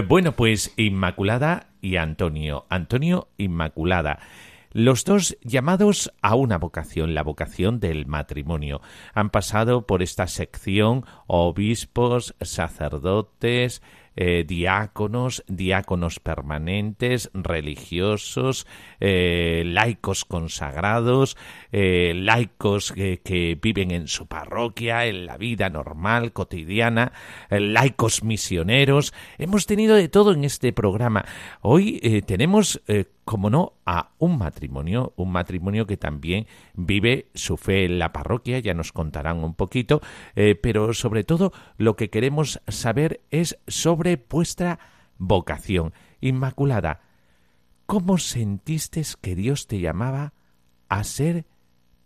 bueno, 0.07 0.33
pues 0.33 0.72
Inmaculada 0.76 1.66
y 1.81 1.96
Antonio. 1.96 2.66
Antonio, 2.68 3.28
Inmaculada. 3.37 4.20
Los 4.74 5.05
dos 5.05 5.37
llamados 5.42 6.12
a 6.22 6.35
una 6.35 6.57
vocación, 6.57 7.14
la 7.14 7.22
vocación 7.22 7.78
del 7.78 8.07
matrimonio. 8.07 8.81
Han 9.12 9.28
pasado 9.28 9.87
por 9.87 10.02
esta 10.02 10.26
sección 10.26 11.05
obispos, 11.26 12.35
sacerdotes, 12.40 13.83
eh, 14.16 14.44
diáconos, 14.46 15.42
diáconos 15.48 16.20
permanentes, 16.20 17.31
religiosos, 17.33 18.66
eh, 19.01 19.62
laicos 19.66 20.25
consagrados, 20.25 21.37
eh, 21.72 22.12
laicos 22.14 22.92
que 22.92 23.59
viven 23.61 23.90
en 23.90 24.09
su 24.09 24.27
parroquia, 24.27 25.07
en 25.07 25.27
la 25.27 25.38
vida 25.38 25.70
normal, 25.70 26.33
cotidiana, 26.33 27.12
laicos 27.51 28.22
misioneros. 28.22 29.14
Hemos 29.38 29.66
tenido 29.66 29.96
de 29.96 30.09
todo 30.09 30.33
en 30.33 30.44
este 30.44 30.72
programa. 30.72 31.25
Hoy 31.61 32.22
tenemos 32.27 32.81
como 33.24 33.50
no, 33.50 33.74
a 33.87 34.12
un 34.18 34.38
matrimonio, 34.38 35.12
un 35.16 35.30
matrimonio 35.30 35.87
que 35.87 35.96
también 35.96 36.46
vive 36.74 37.28
su 37.35 37.56
fe 37.56 37.85
en 37.85 37.98
la 37.98 38.12
parroquia, 38.12 38.58
ya 38.58 38.74
nos 38.74 38.92
contarán 38.92 39.44
un 39.44 39.54
poquito, 39.54 40.00
eh, 40.35 40.54
pero 40.54 40.92
sobre 40.92 41.24
todo 41.24 41.52
lo 41.76 41.96
que 41.96 42.11
queremos 42.11 42.61
saber 42.68 43.20
es 43.30 43.58
sobre 43.66 44.16
vuestra 44.28 44.78
vocación. 45.18 45.92
Inmaculada, 46.20 47.00
¿cómo 47.87 48.18
sentiste 48.18 49.02
que 49.20 49.37
Dios 49.37 49.66
te 49.66 49.80
llamaba 49.80 50.32
a 50.88 51.04
ser 51.04 51.46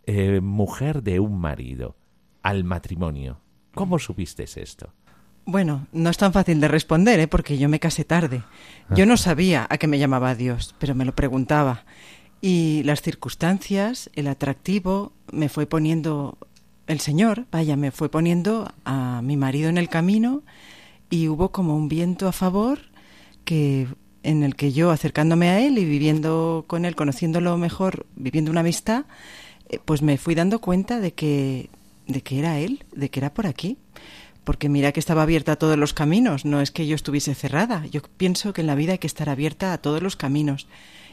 eh, 0.05 0.39
mujer 0.41 1.03
de 1.03 1.19
un 1.19 1.39
marido, 1.39 1.97
al 2.43 2.63
matrimonio? 2.63 3.41
¿Cómo 3.73 3.99
supiste 3.99 4.43
esto? 4.43 4.93
Bueno, 5.47 5.87
no 5.93 6.09
es 6.09 6.17
tan 6.17 6.33
fácil 6.33 6.59
de 6.59 6.67
responder, 6.67 7.21
¿eh? 7.21 7.27
porque 7.29 7.57
yo 7.57 7.69
me 7.69 7.79
casé 7.79 8.03
tarde. 8.03 8.43
Yo 8.93 9.05
no 9.05 9.15
sabía 9.15 9.65
a 9.69 9.77
qué 9.77 9.87
me 9.87 9.97
llamaba 9.97 10.35
Dios, 10.35 10.75
pero 10.77 10.93
me 10.93 11.05
lo 11.05 11.15
preguntaba. 11.15 11.85
Y 12.41 12.83
las 12.83 13.01
circunstancias, 13.01 14.09
el 14.13 14.27
atractivo, 14.27 15.13
me 15.31 15.47
fue 15.47 15.65
poniendo 15.65 16.37
el 16.85 16.99
Señor, 16.99 17.45
vaya, 17.49 17.77
me 17.77 17.91
fue 17.91 18.09
poniendo 18.09 18.73
a 18.83 19.21
mi 19.23 19.37
marido 19.37 19.69
en 19.69 19.77
el 19.77 19.87
camino 19.87 20.43
y 21.09 21.29
hubo 21.29 21.53
como 21.53 21.77
un 21.77 21.87
viento 21.87 22.27
a 22.27 22.33
favor 22.33 22.79
que 23.45 23.87
en 24.23 24.43
el 24.43 24.53
que 24.57 24.73
yo 24.73 24.91
acercándome 24.91 25.47
a 25.47 25.61
él 25.61 25.77
y 25.77 25.85
viviendo 25.85 26.65
con 26.67 26.83
él, 26.83 26.97
conociéndolo 26.97 27.57
mejor, 27.57 28.05
viviendo 28.17 28.51
una 28.51 28.59
amistad, 28.59 29.05
eh, 29.69 29.79
pues 29.83 30.01
me 30.01 30.17
fui 30.17 30.35
dando 30.35 30.59
cuenta 30.59 30.99
de 30.99 31.13
que 31.13 31.69
de 32.05 32.21
que 32.21 32.39
era 32.39 32.59
él, 32.59 32.85
de 32.93 33.09
que 33.09 33.21
era 33.21 33.33
por 33.33 33.47
aquí 33.47 33.77
porque 34.47 34.69
mira 34.69 34.93
que 34.93 35.01
estaba 35.01 35.23
abierta 35.23 35.51
a 35.51 35.55
todos 35.57 35.77
los 35.77 35.93
caminos, 35.93 36.45
no 36.45 36.61
es 36.61 36.71
que 36.71 36.87
yo 36.87 36.95
estuviese 36.95 37.35
cerrada. 37.35 37.85
Yo 37.91 37.99
pienso 38.15 38.53
que 38.53 38.61
en 38.61 38.67
la 38.67 38.75
vida 38.75 38.93
hay 38.93 38.97
que 38.97 39.05
estar 39.05 39.27
abierta 39.27 39.73
a 39.73 39.77
todos 39.77 40.01
los 40.01 40.15
caminos 40.15 40.67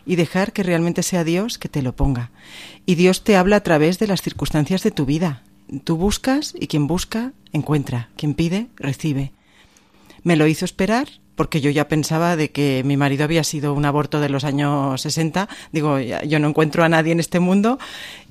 y 0.06 0.14
dejar 0.14 0.52
que 0.52 0.62
realmente 0.62 1.02
sea 1.02 1.24
Dios 1.24 1.58
que 1.58 1.68
te 1.68 1.82
lo 1.82 1.96
ponga. 1.96 2.30
Y 2.86 2.94
Dios 2.94 3.24
te 3.24 3.34
habla 3.34 3.56
a 3.56 3.62
través 3.64 3.98
de 3.98 4.06
las 4.06 4.22
circunstancias 4.22 4.84
de 4.84 4.92
tu 4.92 5.04
vida. 5.04 5.42
Tú 5.82 5.96
buscas 5.96 6.54
y 6.56 6.68
quien 6.68 6.86
busca, 6.86 7.32
encuentra. 7.52 8.08
Quien 8.16 8.34
pide, 8.34 8.68
recibe. 8.76 9.32
Me 10.22 10.36
lo 10.36 10.46
hizo 10.46 10.64
esperar 10.64 11.08
porque 11.34 11.60
yo 11.60 11.70
ya 11.70 11.88
pensaba 11.88 12.36
de 12.36 12.52
que 12.52 12.82
mi 12.84 12.96
marido 12.96 13.24
había 13.24 13.42
sido 13.42 13.74
un 13.74 13.84
aborto 13.84 14.20
de 14.20 14.28
los 14.28 14.44
años 14.44 15.00
60. 15.00 15.48
Digo, 15.72 15.98
yo 15.98 16.38
no 16.38 16.50
encuentro 16.50 16.84
a 16.84 16.88
nadie 16.88 17.10
en 17.10 17.18
este 17.18 17.40
mundo 17.40 17.80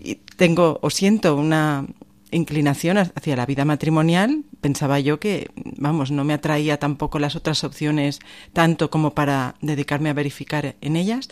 y 0.01 0.15
tengo 0.37 0.79
o 0.81 0.89
siento 0.89 1.35
una, 1.35 1.87
inclinación 2.33 2.97
hacia 2.97 3.35
la 3.35 3.45
vida 3.45 3.65
matrimonial, 3.65 4.43
pensaba 4.61 4.99
yo 4.99 5.19
que, 5.19 5.49
vamos, 5.77 6.11
no 6.11 6.23
me 6.23 6.33
atraía 6.33 6.77
tampoco 6.77 7.19
las 7.19 7.35
otras 7.35 7.63
opciones 7.63 8.19
tanto 8.53 8.89
como 8.89 9.13
para 9.13 9.55
dedicarme 9.61 10.09
a 10.09 10.13
verificar 10.13 10.75
en 10.81 10.95
ellas. 10.95 11.29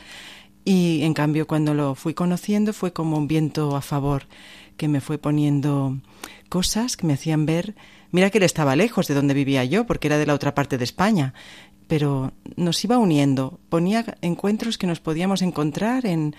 Y 0.63 1.01
en 1.03 1.13
cambio, 1.13 1.47
cuando 1.47 1.73
lo 1.73 1.95
fui 1.95 2.13
conociendo, 2.13 2.73
fue 2.73 2.93
como 2.93 3.17
un 3.17 3.27
viento 3.27 3.75
a 3.75 3.81
favor 3.81 4.27
que 4.77 4.87
me 4.87 5.01
fue 5.01 5.17
poniendo 5.17 5.97
cosas 6.49 6.97
que 6.97 7.07
me 7.07 7.13
hacían 7.13 7.45
ver. 7.45 7.75
Mira 8.11 8.29
que 8.29 8.37
él 8.37 8.43
estaba 8.43 8.75
lejos 8.75 9.07
de 9.07 9.15
donde 9.15 9.33
vivía 9.33 9.63
yo, 9.65 9.85
porque 9.85 10.07
era 10.07 10.17
de 10.17 10.25
la 10.25 10.33
otra 10.33 10.53
parte 10.53 10.77
de 10.77 10.83
España, 10.83 11.33
pero 11.87 12.31
nos 12.55 12.83
iba 12.83 12.97
uniendo, 12.97 13.59
ponía 13.69 14.17
encuentros 14.21 14.77
que 14.77 14.87
nos 14.87 14.99
podíamos 14.99 15.41
encontrar 15.41 16.05
en, 16.05 16.35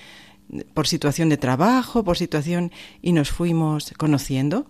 por 0.74 0.86
situación 0.86 1.28
de 1.28 1.36
trabajo, 1.36 2.04
por 2.04 2.16
situación, 2.16 2.72
y 3.00 3.12
nos 3.12 3.30
fuimos 3.30 3.92
conociendo 3.96 4.66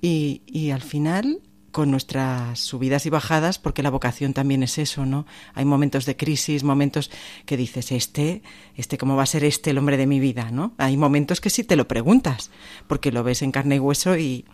y, 0.00 0.42
y 0.46 0.70
al 0.70 0.82
final 0.82 1.40
con 1.72 1.90
nuestras 1.90 2.60
subidas 2.60 3.06
y 3.06 3.10
bajadas, 3.10 3.58
porque 3.58 3.82
la 3.82 3.90
vocación 3.90 4.34
también 4.34 4.62
es 4.62 4.78
eso, 4.78 5.06
¿no? 5.06 5.26
Hay 5.54 5.64
momentos 5.64 6.04
de 6.04 6.16
crisis, 6.16 6.62
momentos 6.62 7.10
que 7.46 7.56
dices, 7.56 7.90
este, 7.90 8.42
este, 8.76 8.98
¿cómo 8.98 9.16
va 9.16 9.24
a 9.24 9.26
ser 9.26 9.42
este 9.42 9.70
el 9.70 9.78
hombre 9.78 9.96
de 9.96 10.06
mi 10.06 10.20
vida, 10.20 10.50
¿no? 10.50 10.74
Hay 10.76 10.96
momentos 10.96 11.40
que 11.40 11.50
sí 11.50 11.64
te 11.64 11.76
lo 11.76 11.88
preguntas, 11.88 12.50
porque 12.86 13.10
lo 13.10 13.24
ves 13.24 13.42
en 13.42 13.50
carne 13.50 13.76
y 13.76 13.80
hueso 13.80 14.16
y... 14.16 14.44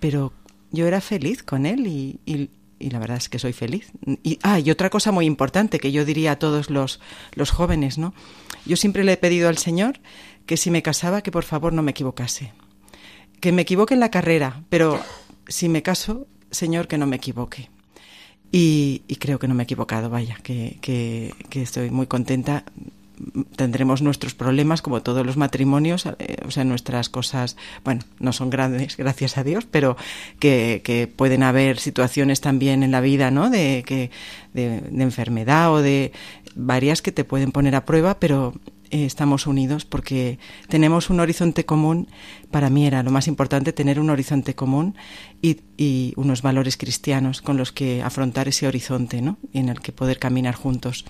Pero 0.00 0.34
yo 0.70 0.86
era 0.86 1.00
feliz 1.00 1.42
con 1.42 1.64
él 1.64 1.86
y, 1.86 2.20
y, 2.26 2.50
y 2.78 2.90
la 2.90 2.98
verdad 2.98 3.16
es 3.16 3.28
que 3.28 3.38
soy 3.38 3.52
feliz. 3.52 3.90
Y, 4.22 4.38
ah, 4.42 4.58
y 4.58 4.70
otra 4.70 4.90
cosa 4.90 5.12
muy 5.12 5.26
importante 5.26 5.78
que 5.78 5.92
yo 5.92 6.04
diría 6.04 6.32
a 6.32 6.38
todos 6.38 6.70
los, 6.70 7.00
los 7.34 7.50
jóvenes, 7.50 7.98
¿no? 7.98 8.14
Yo 8.66 8.76
siempre 8.76 9.04
le 9.04 9.12
he 9.12 9.16
pedido 9.16 9.48
al 9.48 9.58
Señor 9.58 10.00
que 10.46 10.56
si 10.56 10.70
me 10.70 10.82
casaba, 10.82 11.22
que 11.22 11.30
por 11.30 11.44
favor 11.44 11.72
no 11.72 11.82
me 11.82 11.92
equivocase. 11.92 12.52
Que 13.40 13.52
me 13.52 13.62
equivoque 13.62 13.94
en 13.94 14.00
la 14.00 14.10
carrera, 14.10 14.62
pero 14.68 15.00
si 15.48 15.68
me 15.68 15.82
caso, 15.82 16.26
Señor, 16.50 16.88
que 16.88 16.98
no 16.98 17.06
me 17.06 17.16
equivoque. 17.16 17.70
Y, 18.50 19.02
creo 19.18 19.38
que 19.38 19.48
no 19.48 19.54
me 19.54 19.62
he 19.62 19.64
equivocado, 19.64 20.10
vaya, 20.10 20.38
que, 20.42 20.78
que, 20.80 21.34
que 21.50 21.62
estoy 21.62 21.90
muy 21.90 22.06
contenta 22.06 22.64
tendremos 23.56 24.02
nuestros 24.02 24.34
problemas 24.34 24.82
como 24.82 25.02
todos 25.02 25.24
los 25.24 25.36
matrimonios, 25.36 26.06
eh, 26.06 26.36
o 26.46 26.50
sea, 26.50 26.64
nuestras 26.64 27.08
cosas, 27.08 27.56
bueno, 27.84 28.02
no 28.18 28.32
son 28.32 28.50
grandes, 28.50 28.96
gracias 28.98 29.38
a 29.38 29.44
Dios, 29.44 29.66
pero 29.70 29.96
que, 30.38 30.82
que 30.84 31.06
pueden 31.06 31.42
haber 31.42 31.78
situaciones 31.78 32.40
también 32.40 32.82
en 32.82 32.90
la 32.90 33.00
vida, 33.00 33.30
¿no? 33.30 33.50
De, 33.50 33.84
que, 33.86 34.10
de, 34.52 34.80
de 34.80 35.02
enfermedad 35.02 35.72
o 35.72 35.82
de 35.82 36.12
varias 36.54 37.02
que 37.02 37.12
te 37.12 37.24
pueden 37.24 37.52
poner 37.52 37.74
a 37.74 37.84
prueba, 37.84 38.18
pero 38.18 38.54
eh, 38.90 39.04
estamos 39.04 39.46
unidos 39.46 39.84
porque 39.84 40.38
tenemos 40.68 41.10
un 41.10 41.20
horizonte 41.20 41.64
común. 41.64 42.08
Para 42.50 42.70
mí 42.70 42.86
era 42.86 43.02
lo 43.02 43.10
más 43.10 43.28
importante 43.28 43.72
tener 43.72 43.98
un 43.98 44.10
horizonte 44.10 44.54
común 44.54 44.94
y, 45.42 46.12
unos 46.16 46.42
valores 46.42 46.76
cristianos 46.76 47.42
con 47.42 47.56
los 47.56 47.72
que 47.72 48.02
afrontar 48.02 48.48
ese 48.48 48.66
horizonte, 48.66 49.20
¿no? 49.20 49.38
Y 49.52 49.58
en 49.58 49.68
el 49.68 49.80
que 49.80 49.92
poder 49.92 50.18
caminar 50.18 50.54
juntos. 50.54 51.04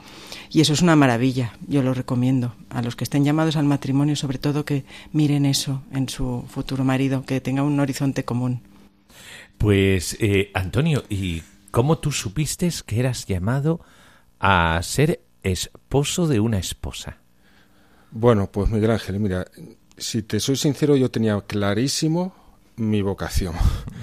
Y 0.51 0.61
eso 0.61 0.73
es 0.73 0.83
una 0.83 0.97
maravilla. 0.97 1.53
Yo 1.69 1.83
lo 1.83 1.95
recomiendo 1.95 2.55
a 2.71 2.83
los 2.83 2.97
que 2.97 3.05
estén 3.05 3.25
llamados 3.25 3.57
al 3.57 3.67
matrimonio, 3.67 4.17
sobre 4.17 4.39
todo 4.39 4.65
que 4.65 4.85
miren 5.13 5.47
eso 5.47 5.83
en 5.93 6.09
su 6.09 6.45
futuro 6.49 6.85
marido, 6.85 7.25
que 7.25 7.41
tenga 7.41 7.63
un 7.63 7.79
horizonte 7.79 8.25
común. 8.25 8.63
Pues, 9.59 10.17
eh, 10.21 10.51
Antonio, 10.55 11.05
¿y 11.09 11.43
cómo 11.71 11.99
tú 11.99 12.13
supiste 12.13 12.69
que 12.87 13.01
eras 13.01 13.27
llamado 13.27 13.81
a 14.41 14.81
ser 14.83 15.21
esposo 15.43 16.27
de 16.27 16.41
una 16.41 16.59
esposa? 16.59 17.19
Bueno, 18.17 18.49
pues 18.49 18.71
Miguel 18.71 18.93
Ángel, 18.93 19.19
mira, 19.19 19.45
si 19.97 20.23
te 20.23 20.39
soy 20.39 20.55
sincero, 20.55 20.95
yo 20.95 21.11
tenía 21.11 21.41
clarísimo 21.41 22.33
mi 22.77 23.03
vocación. 23.03 23.55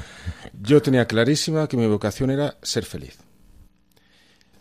Yo 0.61 0.81
tenía 0.81 1.07
clarísima 1.07 1.67
que 1.67 1.77
mi 1.77 1.87
vocación 1.87 2.29
era 2.29 2.57
ser 2.61 2.85
feliz. 2.85 3.17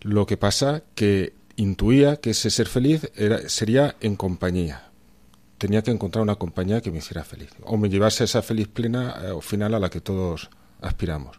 Lo 0.03 0.25
que 0.25 0.37
pasa 0.37 0.83
que 0.95 1.35
intuía 1.57 2.17
que 2.17 2.31
ese 2.31 2.49
ser 2.49 2.69
feliz 2.69 3.11
era, 3.17 3.49
sería 3.49 3.97
en 4.01 4.15
compañía. 4.15 4.89
Tenía 5.59 5.83
que 5.83 5.91
encontrar 5.91 6.23
una 6.23 6.37
compañía 6.37 6.81
que 6.81 6.93
me 6.93 6.99
hiciera 6.99 7.25
feliz 7.25 7.51
o 7.65 7.77
me 7.77 7.91
llevase 7.91 8.23
a 8.23 8.27
esa 8.27 8.43
feliz 8.43 8.69
plena 8.69 9.17
eh, 9.21 9.31
o 9.33 9.41
final 9.41 9.75
a 9.75 9.81
la 9.81 9.91
que 9.91 10.01
todos 10.01 10.49
aspiramos. 10.81 11.39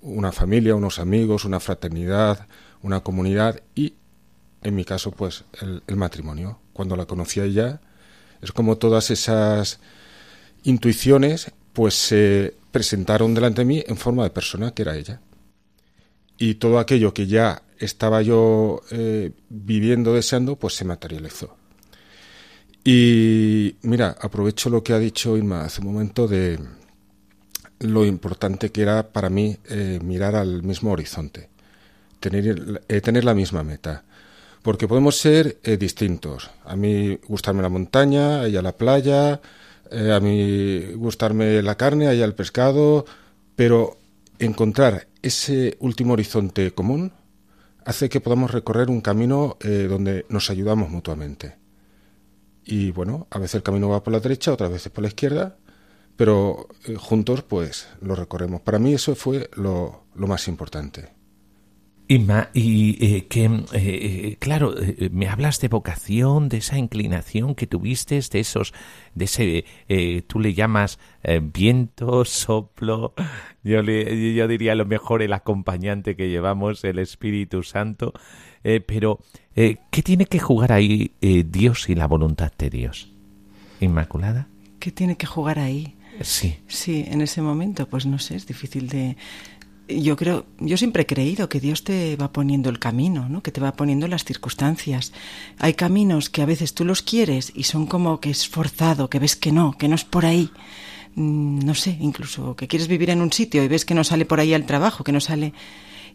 Una 0.00 0.30
familia, 0.30 0.76
unos 0.76 1.00
amigos, 1.00 1.44
una 1.44 1.60
fraternidad, 1.60 2.46
una 2.82 3.00
comunidad 3.00 3.60
y, 3.74 3.94
en 4.62 4.74
mi 4.76 4.84
caso, 4.84 5.10
pues 5.10 5.44
el, 5.60 5.82
el 5.86 5.96
matrimonio 5.96 6.60
cuando 6.76 6.94
la 6.94 7.06
conocía 7.06 7.46
ya, 7.46 7.80
es 8.42 8.52
como 8.52 8.76
todas 8.76 9.10
esas 9.10 9.80
intuiciones 10.62 11.50
pues 11.72 11.94
se 11.94 12.54
presentaron 12.70 13.34
delante 13.34 13.62
de 13.62 13.64
mí 13.64 13.84
en 13.86 13.96
forma 13.96 14.22
de 14.24 14.30
persona, 14.30 14.72
que 14.72 14.82
era 14.82 14.96
ella. 14.96 15.20
Y 16.38 16.56
todo 16.56 16.78
aquello 16.78 17.12
que 17.12 17.26
ya 17.26 17.62
estaba 17.78 18.22
yo 18.22 18.82
eh, 18.90 19.32
viviendo, 19.48 20.14
deseando, 20.14 20.56
pues 20.56 20.74
se 20.74 20.84
materializó. 20.84 21.56
Y 22.84 23.76
mira, 23.82 24.16
aprovecho 24.20 24.70
lo 24.70 24.82
que 24.82 24.92
ha 24.92 24.98
dicho 24.98 25.36
Irma 25.36 25.64
hace 25.64 25.80
un 25.80 25.88
momento 25.88 26.28
de 26.28 26.58
lo 27.80 28.06
importante 28.06 28.70
que 28.70 28.82
era 28.82 29.12
para 29.12 29.28
mí 29.28 29.58
eh, 29.68 29.98
mirar 30.02 30.34
al 30.34 30.62
mismo 30.62 30.92
horizonte, 30.92 31.50
tener, 32.20 32.82
eh, 32.88 33.00
tener 33.02 33.24
la 33.24 33.34
misma 33.34 33.62
meta. 33.62 34.04
Porque 34.66 34.88
podemos 34.88 35.16
ser 35.16 35.60
distintos. 35.78 36.50
A 36.64 36.74
mí 36.74 37.20
gustarme 37.28 37.62
la 37.62 37.68
montaña, 37.68 38.40
a 38.40 38.46
ella 38.48 38.62
la 38.62 38.76
playa, 38.76 39.40
a 39.92 40.18
mí 40.18 40.92
gustarme 40.94 41.62
la 41.62 41.76
carne, 41.76 42.08
a 42.08 42.12
ella 42.12 42.24
el 42.24 42.34
pescado, 42.34 43.04
pero 43.54 43.96
encontrar 44.40 45.06
ese 45.22 45.76
último 45.78 46.14
horizonte 46.14 46.72
común 46.72 47.12
hace 47.84 48.08
que 48.08 48.20
podamos 48.20 48.50
recorrer 48.50 48.90
un 48.90 49.00
camino 49.00 49.56
eh, 49.60 49.86
donde 49.88 50.26
nos 50.30 50.50
ayudamos 50.50 50.90
mutuamente. 50.90 51.56
Y 52.64 52.90
bueno, 52.90 53.28
a 53.30 53.38
veces 53.38 53.54
el 53.54 53.62
camino 53.62 53.88
va 53.88 54.02
por 54.02 54.12
la 54.12 54.18
derecha, 54.18 54.52
otras 54.52 54.72
veces 54.72 54.90
por 54.90 55.02
la 55.02 55.08
izquierda, 55.08 55.56
pero 56.16 56.66
eh, 56.86 56.96
juntos 56.96 57.42
pues 57.42 57.86
lo 58.00 58.16
recorremos. 58.16 58.62
Para 58.62 58.80
mí 58.80 58.94
eso 58.94 59.14
fue 59.14 59.48
lo 59.54 60.02
más 60.16 60.48
importante. 60.48 61.15
Inma, 62.08 62.50
y 62.54 63.04
eh, 63.04 63.26
que, 63.26 63.46
eh, 63.46 63.60
eh, 63.72 64.36
claro, 64.38 64.74
me 65.10 65.26
hablas 65.26 65.60
de 65.60 65.66
vocación, 65.66 66.48
de 66.48 66.58
esa 66.58 66.78
inclinación 66.78 67.56
que 67.56 67.66
tuviste, 67.66 68.20
de 68.30 68.38
esos, 68.38 68.72
de 69.16 69.24
ese, 69.24 69.64
tú 70.28 70.38
le 70.38 70.54
llamas 70.54 71.00
viento, 71.52 72.24
soplo, 72.24 73.12
yo, 73.64 73.82
le, 73.82 74.34
yo 74.34 74.46
diría 74.46 74.72
a 74.72 74.76
lo 74.76 74.86
mejor 74.86 75.20
el 75.20 75.32
acompañante 75.32 76.14
que 76.14 76.28
llevamos, 76.28 76.84
el 76.84 77.00
Espíritu 77.00 77.64
Santo, 77.64 78.12
pero 78.62 79.18
¿qué 79.54 80.02
tiene 80.04 80.26
que 80.26 80.38
jugar 80.38 80.70
ahí 80.70 81.12
Dios 81.20 81.88
y 81.88 81.96
la 81.96 82.06
voluntad 82.06 82.52
de 82.56 82.70
Dios? 82.70 83.12
Inmaculada. 83.80 84.46
¿Qué 84.78 84.92
tiene 84.92 85.16
que 85.16 85.26
jugar 85.26 85.58
ahí? 85.58 85.96
Sí. 86.20 86.58
Sí, 86.66 87.04
en 87.08 87.20
ese 87.20 87.42
momento, 87.42 87.88
pues 87.88 88.06
no 88.06 88.18
sé, 88.18 88.36
es 88.36 88.46
difícil 88.46 88.88
de 88.88 89.16
yo 89.88 90.16
creo, 90.16 90.46
yo 90.58 90.76
siempre 90.76 91.02
he 91.02 91.06
creído 91.06 91.48
que 91.48 91.60
Dios 91.60 91.84
te 91.84 92.16
va 92.16 92.32
poniendo 92.32 92.70
el 92.70 92.78
camino, 92.78 93.28
¿no? 93.28 93.42
Que 93.42 93.52
te 93.52 93.60
va 93.60 93.72
poniendo 93.72 94.08
las 94.08 94.24
circunstancias. 94.24 95.12
Hay 95.58 95.74
caminos 95.74 96.28
que 96.28 96.42
a 96.42 96.46
veces 96.46 96.74
tú 96.74 96.84
los 96.84 97.02
quieres 97.02 97.52
y 97.54 97.64
son 97.64 97.86
como 97.86 98.20
que 98.20 98.30
es 98.30 98.48
forzado, 98.48 99.08
que 99.08 99.18
ves 99.18 99.36
que 99.36 99.52
no, 99.52 99.76
que 99.78 99.88
no 99.88 99.94
es 99.94 100.04
por 100.04 100.26
ahí. 100.26 100.50
Mm, 101.14 101.60
no 101.60 101.74
sé, 101.74 101.96
incluso 102.00 102.56
que 102.56 102.68
quieres 102.68 102.88
vivir 102.88 103.10
en 103.10 103.20
un 103.20 103.32
sitio 103.32 103.62
y 103.62 103.68
ves 103.68 103.84
que 103.84 103.94
no 103.94 104.04
sale 104.04 104.26
por 104.26 104.40
ahí 104.40 104.54
al 104.54 104.66
trabajo, 104.66 105.04
que 105.04 105.12
no 105.12 105.20
sale. 105.20 105.52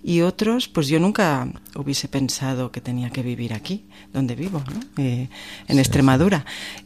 Y 0.03 0.21
otros, 0.21 0.67
pues 0.67 0.87
yo 0.87 0.99
nunca 0.99 1.47
hubiese 1.75 2.07
pensado 2.07 2.71
que 2.71 2.81
tenía 2.81 3.11
que 3.11 3.21
vivir 3.21 3.53
aquí, 3.53 3.85
donde 4.11 4.35
vivo, 4.35 4.63
¿no? 4.73 5.03
Eh, 5.03 5.29
en 5.67 5.79
Extremadura. 5.79 6.45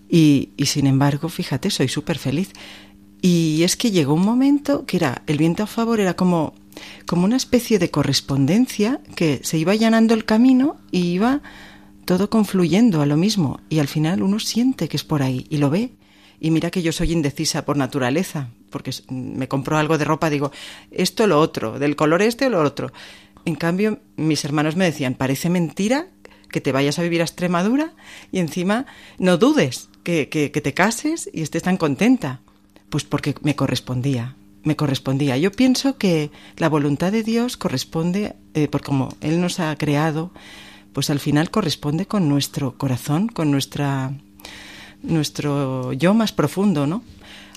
Y, 0.10 0.50
y 0.58 0.66
sin 0.66 0.86
embargo, 0.86 1.30
fíjate, 1.30 1.70
soy 1.70 1.88
súper 1.88 2.18
feliz. 2.18 2.52
Y 3.26 3.64
es 3.64 3.76
que 3.76 3.90
llegó 3.90 4.14
un 4.14 4.24
momento 4.24 4.86
que 4.86 4.98
era, 4.98 5.24
el 5.26 5.40
viento 5.40 5.64
a 5.64 5.66
favor 5.66 6.00
era 6.00 6.16
como 6.16 6.54
como 7.08 7.26
una 7.26 7.38
especie 7.38 7.80
de 7.80 7.90
correspondencia 7.90 9.02
que 9.16 9.40
se 9.42 9.58
iba 9.58 9.72
allanando 9.72 10.14
el 10.14 10.26
camino 10.26 10.78
y 10.92 11.08
iba 11.14 11.42
todo 12.06 12.30
confluyendo 12.30 13.02
a 13.02 13.08
lo 13.08 13.18
mismo 13.18 13.62
y 13.68 13.80
al 13.80 13.88
final 13.88 14.22
uno 14.22 14.38
siente 14.38 14.88
que 14.88 14.98
es 14.98 15.04
por 15.04 15.24
ahí 15.24 15.48
y 15.50 15.58
lo 15.58 15.72
ve. 15.72 15.96
Y 16.40 16.52
mira 16.52 16.70
que 16.70 16.84
yo 16.84 16.92
soy 16.92 17.14
indecisa 17.14 17.66
por 17.66 17.78
naturaleza, 17.78 18.50
porque 18.70 18.92
me 19.10 19.48
compro 19.48 19.80
algo 19.80 19.98
de 19.98 20.06
ropa, 20.06 20.30
digo, 20.30 20.52
esto 20.92 21.24
o 21.24 21.28
lo 21.28 21.40
otro, 21.40 21.80
del 21.80 21.96
color 21.96 22.22
este 22.22 22.46
o 22.46 22.50
lo 22.52 22.62
otro. 22.62 22.92
En 23.44 23.56
cambio, 23.56 24.02
mis 24.18 24.46
hermanos 24.46 24.76
me 24.76 24.86
decían, 24.86 25.16
parece 25.16 25.50
mentira 25.50 26.10
que 26.52 26.62
te 26.62 26.72
vayas 26.72 27.00
a 27.00 27.02
vivir 27.02 27.22
a 27.22 27.26
Extremadura 27.26 27.96
y 28.32 28.38
encima 28.38 28.86
no 29.18 29.38
dudes 29.38 29.90
que, 30.04 30.30
que, 30.30 30.52
que 30.52 30.62
te 30.62 30.76
cases 30.76 31.28
y 31.34 31.42
estés 31.42 31.64
tan 31.64 31.78
contenta. 31.78 32.42
Pues 32.96 33.04
porque 33.04 33.36
me 33.42 33.58
correspondía, 33.58 34.38
me 34.64 34.78
correspondía. 34.78 35.38
Yo 35.38 35.52
pienso 35.52 35.98
que 35.98 36.32
la 36.56 36.70
voluntad 36.70 37.12
de 37.12 37.24
Dios 37.24 37.58
corresponde, 37.58 38.38
eh, 38.54 38.70
por 38.70 38.84
como 38.84 39.10
Él 39.20 39.42
nos 39.42 39.60
ha 39.60 39.76
creado, 39.78 40.32
pues 40.94 41.10
al 41.10 41.20
final 41.20 41.52
corresponde 41.52 42.06
con 42.06 42.30
nuestro 42.30 42.78
corazón, 42.78 43.28
con 43.28 43.52
nuestra 43.52 44.14
nuestro 45.04 45.92
yo 45.92 46.14
más 46.14 46.32
profundo, 46.32 46.88
¿no? 46.88 47.04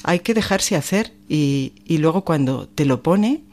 Hay 0.02 0.18
que 0.18 0.34
dejarse 0.34 0.74
hacer 0.74 1.14
y, 1.28 1.72
y 1.84 1.98
luego 1.98 2.24
cuando 2.24 2.66
te 2.66 2.84
lo 2.84 3.04
pone, 3.04 3.44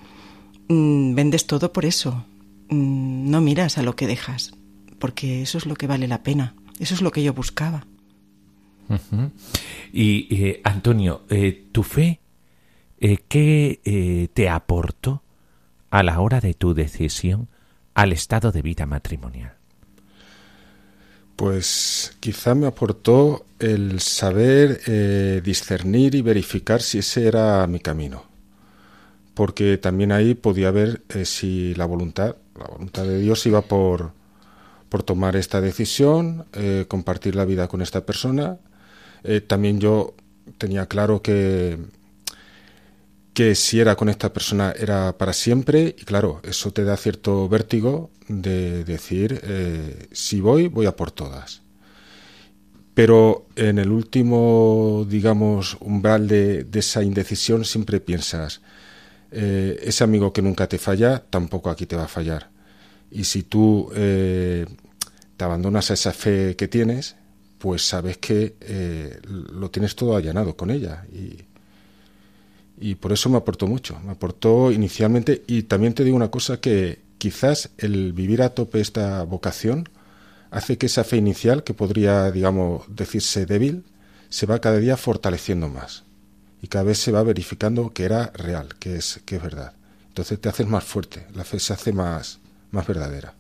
mm, 0.69 1.13
vendes 1.13 1.45
todo 1.45 1.71
por 1.71 1.85
eso. 1.85 2.25
Mm, 2.69 3.29
no 3.29 3.41
miras 3.41 3.77
a 3.77 3.83
lo 3.83 3.95
que 3.95 4.07
dejas, 4.07 4.55
porque 4.97 5.43
eso 5.43 5.59
es 5.59 5.67
lo 5.67 5.75
que 5.75 5.85
vale 5.85 6.07
la 6.07 6.23
pena. 6.23 6.55
Eso 6.79 6.95
es 6.95 7.03
lo 7.03 7.11
que 7.11 7.21
yo 7.21 7.35
buscaba. 7.35 7.85
Y 9.91 10.27
eh, 10.29 10.61
Antonio, 10.63 11.23
eh, 11.29 11.67
tu 11.71 11.83
fe 11.83 12.19
eh, 12.99 13.19
¿qué 13.27 14.29
te 14.33 14.49
aportó 14.49 15.21
a 15.89 16.03
la 16.03 16.19
hora 16.19 16.41
de 16.41 16.53
tu 16.53 16.73
decisión 16.73 17.47
al 17.93 18.11
estado 18.11 18.51
de 18.51 18.61
vida 18.61 18.85
matrimonial? 18.85 19.53
Pues 21.35 22.17
quizá 22.19 22.55
me 22.55 22.67
aportó 22.67 23.45
el 23.59 23.99
saber 23.99 25.41
discernir 25.43 26.15
y 26.15 26.21
verificar 26.21 26.81
si 26.81 26.99
ese 26.99 27.27
era 27.27 27.67
mi 27.67 27.79
camino. 27.79 28.23
Porque 29.33 29.77
también 29.77 30.13
ahí 30.13 30.33
podía 30.33 30.71
ver 30.71 31.03
si 31.25 31.75
la 31.75 31.85
voluntad, 31.85 32.37
la 32.57 32.67
voluntad 32.67 33.03
de 33.03 33.19
Dios 33.19 33.45
iba 33.45 33.61
por, 33.61 34.13
por 34.87 35.03
tomar 35.03 35.35
esta 35.35 35.59
decisión, 35.59 36.45
compartir 36.87 37.35
la 37.35 37.43
vida 37.43 37.67
con 37.67 37.81
esta 37.81 38.05
persona. 38.05 38.57
También 39.47 39.79
yo 39.79 40.13
tenía 40.57 40.85
claro 40.87 41.21
que 41.21 41.77
que 43.35 43.53
si 43.53 43.81
era 43.81 43.97
con 43.97 44.07
esta 44.07 44.31
persona 44.31 44.73
era 44.77 45.17
para 45.17 45.33
siempre 45.33 45.93
y 45.99 46.05
claro, 46.05 46.39
eso 46.43 46.71
te 46.71 46.85
da 46.85 46.95
cierto 46.95 47.49
vértigo 47.49 48.09
de 48.29 48.85
decir, 48.85 49.41
eh, 49.43 50.07
si 50.13 50.39
voy, 50.39 50.69
voy 50.69 50.85
a 50.85 50.95
por 50.95 51.11
todas. 51.11 51.61
Pero 52.93 53.47
en 53.57 53.77
el 53.77 53.91
último, 53.91 55.05
digamos, 55.09 55.75
umbral 55.81 56.29
de, 56.29 56.65
esa 56.73 57.03
indecisión 57.03 57.65
siempre 57.65 57.99
piensas, 57.99 58.61
eh, 59.31 59.81
ese 59.83 60.05
amigo 60.05 60.31
que 60.31 60.41
nunca 60.41 60.67
te 60.67 60.77
falla, 60.77 61.21
tampoco 61.29 61.69
aquí 61.69 61.85
te 61.85 61.97
va 61.97 62.05
a 62.05 62.07
fallar. 62.07 62.49
Y 63.11 63.25
si 63.25 63.43
tú 63.43 63.91
eh, 63.95 64.65
te 65.35 65.43
abandonas 65.43 65.91
a 65.91 65.95
esa 65.95 66.13
fe 66.13 66.55
que 66.55 66.69
tienes, 66.69 67.17
pues 67.57 67.87
sabes 67.87 68.17
que 68.17 68.55
lo 69.27 69.69
tienes 69.71 69.95
todo 69.95 70.15
allanado 70.15 70.55
con 70.55 70.71
ella. 70.71 71.05
Y, 71.11 71.45
y 72.77 72.95
por 72.95 73.11
eso 73.13 73.29
me 73.29 73.37
aportó 73.37 73.67
mucho. 73.67 73.99
Me 74.03 74.11
aportó 74.11 74.71
inicialmente 74.71 75.43
y 75.47 75.63
también 75.63 75.93
te 75.93 76.03
digo 76.03 76.15
una 76.15 76.31
cosa 76.31 76.59
que 76.59 76.99
quizás 77.17 77.69
el 77.77 78.13
vivir 78.13 78.41
a 78.41 78.49
tope 78.49 78.81
esta 78.81 79.23
vocación 79.23 79.89
hace 80.51 80.77
que 80.77 80.85
esa 80.85 81.03
fe 81.03 81.17
inicial, 81.17 81.63
que 81.63 81.73
podría, 81.73 82.31
digamos, 82.31 82.83
decirse 82.87 83.45
débil, 83.45 83.83
se 84.29 84.45
va 84.45 84.59
cada 84.59 84.77
día 84.77 84.97
fortaleciendo 84.97 85.69
más 85.69 86.03
y 86.61 86.67
cada 86.67 86.85
vez 86.85 86.97
se 86.97 87.11
va 87.11 87.23
verificando 87.23 87.93
que 87.93 88.05
era 88.05 88.31
real, 88.33 88.75
que 88.79 88.97
es, 88.97 89.21
que 89.25 89.35
es 89.35 89.41
verdad. 89.41 89.73
Entonces 90.07 90.39
te 90.39 90.49
haces 90.49 90.67
más 90.67 90.83
fuerte, 90.83 91.27
la 91.33 91.43
fe 91.43 91.59
se 91.59 91.73
hace 91.73 91.91
más, 91.91 92.39
más 92.71 92.87
verdadera. 92.87 93.35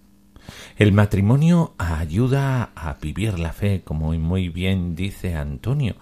El 0.77 0.91
matrimonio 0.91 1.73
ayuda 1.77 2.71
a 2.75 2.93
vivir 3.01 3.39
la 3.39 3.53
fe, 3.53 3.81
como 3.83 4.13
muy 4.13 4.49
bien 4.49 4.95
dice 4.95 5.35
Antonio. 5.35 5.95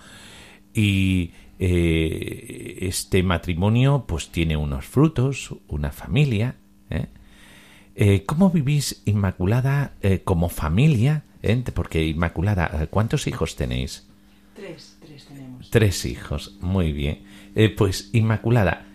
Y 0.74 1.32
eh, 1.60 2.80
este 2.82 3.24
matrimonio 3.24 4.06
pues 4.08 4.30
tiene 4.30 4.58
unos 4.58 4.86
frutos, 4.86 5.56
una 5.68 5.92
familia. 5.92 6.56
¿eh? 6.90 7.08
Eh, 7.96 8.24
cómo 8.26 8.50
vivís 8.50 9.02
Inmaculada 9.06 9.94
como 10.24 10.50
familia? 10.50 11.24
Porque 11.74 12.06
Inmaculada, 12.06 12.88
¿cuántos 12.90 13.28
hijos 13.28 13.56
tenéis? 13.56 14.08
Tres, 14.56 14.98
tres 15.00 15.26
tenemos. 15.26 15.70
Tres 15.70 16.06
hijos, 16.06 16.58
muy 16.62 16.94
bien. 16.94 17.24
pues 17.78 18.10
Inmaculada, 18.14 18.86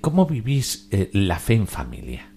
¿cómo 0.00 0.26
vivís 0.26 0.88
la 1.12 1.38
fe 1.38 1.54
en 1.54 1.66
familia? 1.66 2.35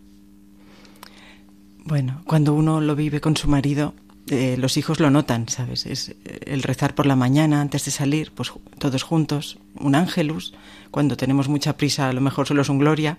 Bueno, 1.85 2.21
cuando 2.25 2.53
uno 2.53 2.81
lo 2.81 2.95
vive 2.95 3.21
con 3.21 3.35
su 3.35 3.47
marido, 3.47 3.93
eh, 4.27 4.57
los 4.57 4.77
hijos 4.77 4.99
lo 4.99 5.09
notan, 5.09 5.49
¿sabes? 5.49 5.85
Es 5.85 6.09
eh, 6.09 6.15
el 6.45 6.61
rezar 6.61 6.93
por 6.93 7.05
la 7.07 7.15
mañana 7.15 7.61
antes 7.61 7.85
de 7.85 7.91
salir, 7.91 8.31
pues 8.31 8.51
todos 8.77 9.01
juntos, 9.01 9.57
un 9.79 9.95
ángelus, 9.95 10.53
cuando 10.91 11.17
tenemos 11.17 11.49
mucha 11.49 11.77
prisa 11.77 12.09
a 12.09 12.13
lo 12.13 12.21
mejor 12.21 12.47
solo 12.47 12.61
es 12.61 12.69
un 12.69 12.77
gloria, 12.77 13.17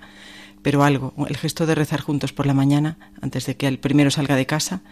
pero 0.63 0.85
algo, 0.85 1.15
el 1.29 1.37
gesto 1.37 1.67
de 1.67 1.75
rezar 1.75 2.01
juntos 2.01 2.33
por 2.33 2.47
la 2.47 2.55
mañana 2.55 2.97
antes 3.21 3.47
de 3.47 3.57
que 3.57 3.67
el 3.67 3.79
primero 3.79 4.11
salga 4.11 4.37
de 4.37 4.47
casa, 4.47 4.83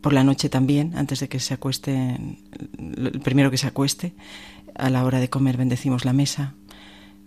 por 0.00 0.12
la 0.12 0.24
noche 0.24 0.48
también, 0.48 0.96
antes 0.96 1.20
de 1.20 1.28
que 1.28 1.38
se 1.38 1.54
acueste, 1.54 2.16
el 2.78 3.20
primero 3.22 3.50
que 3.50 3.58
se 3.58 3.66
acueste, 3.66 4.14
a 4.74 4.88
la 4.90 5.04
hora 5.04 5.20
de 5.20 5.28
comer 5.28 5.56
bendecimos 5.56 6.04
la 6.04 6.12
mesa, 6.12 6.54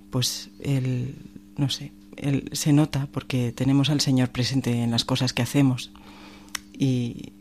pues 0.10 0.50
él, 0.60 1.16
no 1.56 1.70
sé, 1.70 1.92
él 2.18 2.50
se 2.54 2.74
nota 2.74 3.08
porque 3.12 3.52
tenemos 3.52 3.90
al 3.90 4.02
Señor 4.02 4.30
presente 4.30 4.82
en 4.82 4.92
las 4.92 5.06
cosas 5.06 5.34
que 5.34 5.42
hacemos. 5.42 5.92
Y 6.78 7.34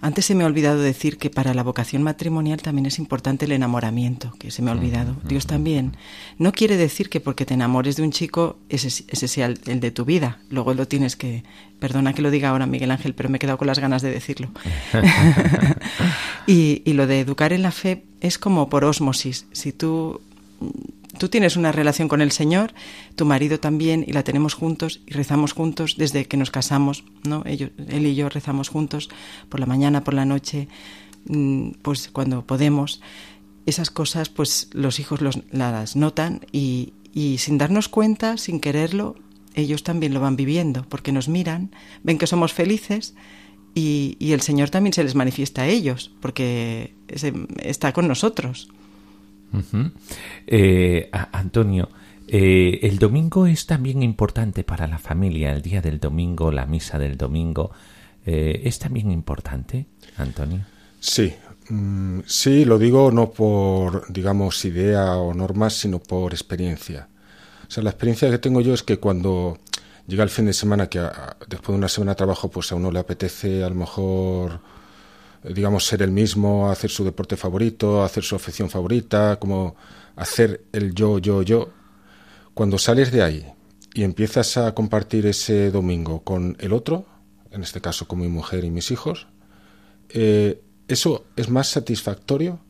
antes 0.00 0.26
se 0.26 0.36
me 0.36 0.44
ha 0.44 0.46
olvidado 0.46 0.80
decir 0.80 1.18
que 1.18 1.28
para 1.28 1.54
la 1.54 1.64
vocación 1.64 2.02
matrimonial 2.02 2.62
también 2.62 2.86
es 2.86 3.00
importante 3.00 3.46
el 3.46 3.52
enamoramiento, 3.52 4.32
que 4.38 4.52
se 4.52 4.62
me 4.62 4.70
ha 4.70 4.74
olvidado. 4.74 5.16
Dios 5.24 5.46
también. 5.46 5.96
No 6.38 6.52
quiere 6.52 6.76
decir 6.76 7.08
que 7.08 7.18
porque 7.18 7.44
te 7.44 7.54
enamores 7.54 7.96
de 7.96 8.04
un 8.04 8.12
chico, 8.12 8.58
ese, 8.68 8.90
sea 8.90 9.46
el, 9.46 9.80
de 9.80 9.90
tu 9.90 10.04
vida. 10.04 10.38
Luego 10.50 10.72
lo 10.74 10.86
tienes 10.86 11.16
que... 11.16 11.42
Perdona 11.80 12.12
que 12.12 12.22
lo 12.22 12.30
diga 12.30 12.50
ahora, 12.50 12.66
Miguel 12.66 12.92
Ángel, 12.92 13.14
pero 13.14 13.28
me 13.28 13.36
he 13.36 13.38
quedado 13.40 13.58
con 13.58 13.66
las 13.66 13.80
ganas 13.80 14.02
de 14.02 14.10
decirlo. 14.10 14.50
y, 16.46 16.82
y 16.84 16.92
lo 16.92 17.08
de 17.08 17.20
educar 17.20 17.52
en 17.52 17.62
la 17.62 17.72
fe 17.72 18.04
es 18.20 18.38
como 18.38 18.68
por 18.68 18.84
osmosis. 18.84 19.46
Si 19.52 19.72
tú 19.72 20.20
tú 21.18 21.28
tienes 21.28 21.56
una 21.56 21.72
relación 21.72 22.08
con 22.08 22.20
el 22.20 22.32
Señor, 22.32 22.72
tu 23.16 23.24
marido 23.24 23.60
también, 23.60 24.04
y 24.06 24.12
la 24.12 24.22
tenemos 24.22 24.54
juntos 24.54 25.00
y 25.06 25.12
rezamos 25.12 25.52
juntos 25.52 25.96
desde 25.98 26.26
que 26.26 26.36
nos 26.36 26.50
casamos, 26.50 27.04
¿no? 27.24 27.42
Ellos, 27.46 27.70
él 27.88 28.06
y 28.06 28.14
yo 28.14 28.28
rezamos 28.28 28.68
juntos 28.68 29.08
por 29.48 29.60
la 29.60 29.66
mañana, 29.66 30.04
por 30.04 30.14
la 30.14 30.24
noche, 30.24 30.68
mm, 31.26 31.70
pues 31.82 32.08
cuando 32.08 32.46
podemos. 32.46 33.00
Esas 33.66 33.90
cosas, 33.90 34.30
pues 34.30 34.70
los 34.72 34.98
hijos 34.98 35.20
las 35.50 35.96
notan 35.96 36.40
y, 36.52 36.94
sin 37.36 37.58
darnos 37.58 37.88
cuenta, 37.88 38.38
sin 38.38 38.60
quererlo, 38.60 39.16
ellos 39.54 39.82
también 39.82 40.14
lo 40.14 40.20
van 40.20 40.36
viviendo, 40.36 40.86
porque 40.88 41.12
nos 41.12 41.28
miran, 41.28 41.70
ven 42.02 42.16
que 42.16 42.26
somos 42.26 42.54
felices 42.54 43.14
y 43.74 44.16
el 44.32 44.40
Señor 44.40 44.70
también 44.70 44.94
se 44.94 45.04
les 45.04 45.14
manifiesta 45.14 45.62
a 45.62 45.66
ellos, 45.66 46.10
porque 46.20 46.94
está 47.62 47.92
con 47.92 48.08
nosotros. 48.08 48.70
Eh, 50.46 51.08
Antonio, 51.32 51.88
eh, 52.26 52.80
el 52.82 52.98
domingo 52.98 53.46
es 53.46 53.66
también 53.66 54.02
importante 54.02 54.62
para 54.62 54.86
la 54.86 54.98
familia, 54.98 55.52
el 55.52 55.62
día 55.62 55.80
del 55.80 55.98
domingo, 55.98 56.52
la 56.52 56.66
misa 56.66 56.98
del 56.98 57.16
domingo. 57.16 57.70
Eh, 58.26 58.60
¿Es 58.64 58.78
también 58.78 59.10
importante, 59.10 59.86
Antonio? 60.18 60.66
Sí, 61.00 61.32
mm, 61.70 62.20
sí, 62.26 62.66
lo 62.66 62.78
digo 62.78 63.10
no 63.10 63.30
por, 63.30 64.12
digamos, 64.12 64.62
idea 64.66 65.16
o 65.16 65.32
normas, 65.32 65.72
sino 65.74 65.98
por 66.00 66.34
experiencia. 66.34 67.08
O 67.66 67.70
sea, 67.70 67.82
la 67.82 67.90
experiencia 67.90 68.30
que 68.30 68.38
tengo 68.38 68.60
yo 68.60 68.74
es 68.74 68.82
que 68.82 68.98
cuando 68.98 69.58
llega 70.06 70.22
el 70.22 70.30
fin 70.30 70.46
de 70.46 70.52
semana, 70.52 70.88
que 70.88 71.00
después 71.48 71.68
de 71.68 71.78
una 71.78 71.88
semana 71.88 72.12
de 72.12 72.16
trabajo, 72.16 72.50
pues 72.50 72.70
a 72.72 72.74
uno 72.74 72.90
le 72.90 72.98
apetece 72.98 73.64
a 73.64 73.68
lo 73.70 73.74
mejor 73.74 74.60
digamos, 75.42 75.86
ser 75.86 76.02
el 76.02 76.10
mismo, 76.10 76.70
hacer 76.70 76.90
su 76.90 77.04
deporte 77.04 77.36
favorito, 77.36 78.02
hacer 78.02 78.24
su 78.24 78.36
afición 78.36 78.70
favorita, 78.70 79.38
como 79.38 79.76
hacer 80.16 80.64
el 80.72 80.94
yo, 80.94 81.18
yo, 81.18 81.42
yo. 81.42 81.70
Cuando 82.54 82.78
sales 82.78 83.12
de 83.12 83.22
ahí 83.22 83.46
y 83.94 84.02
empiezas 84.02 84.56
a 84.56 84.74
compartir 84.74 85.26
ese 85.26 85.70
domingo 85.70 86.22
con 86.24 86.56
el 86.60 86.72
otro, 86.72 87.06
en 87.50 87.62
este 87.62 87.80
caso 87.80 88.08
con 88.08 88.20
mi 88.20 88.28
mujer 88.28 88.64
y 88.64 88.70
mis 88.70 88.90
hijos, 88.90 89.28
eh, 90.08 90.60
eso 90.88 91.24
es 91.36 91.48
más 91.50 91.68
satisfactorio 91.68 92.60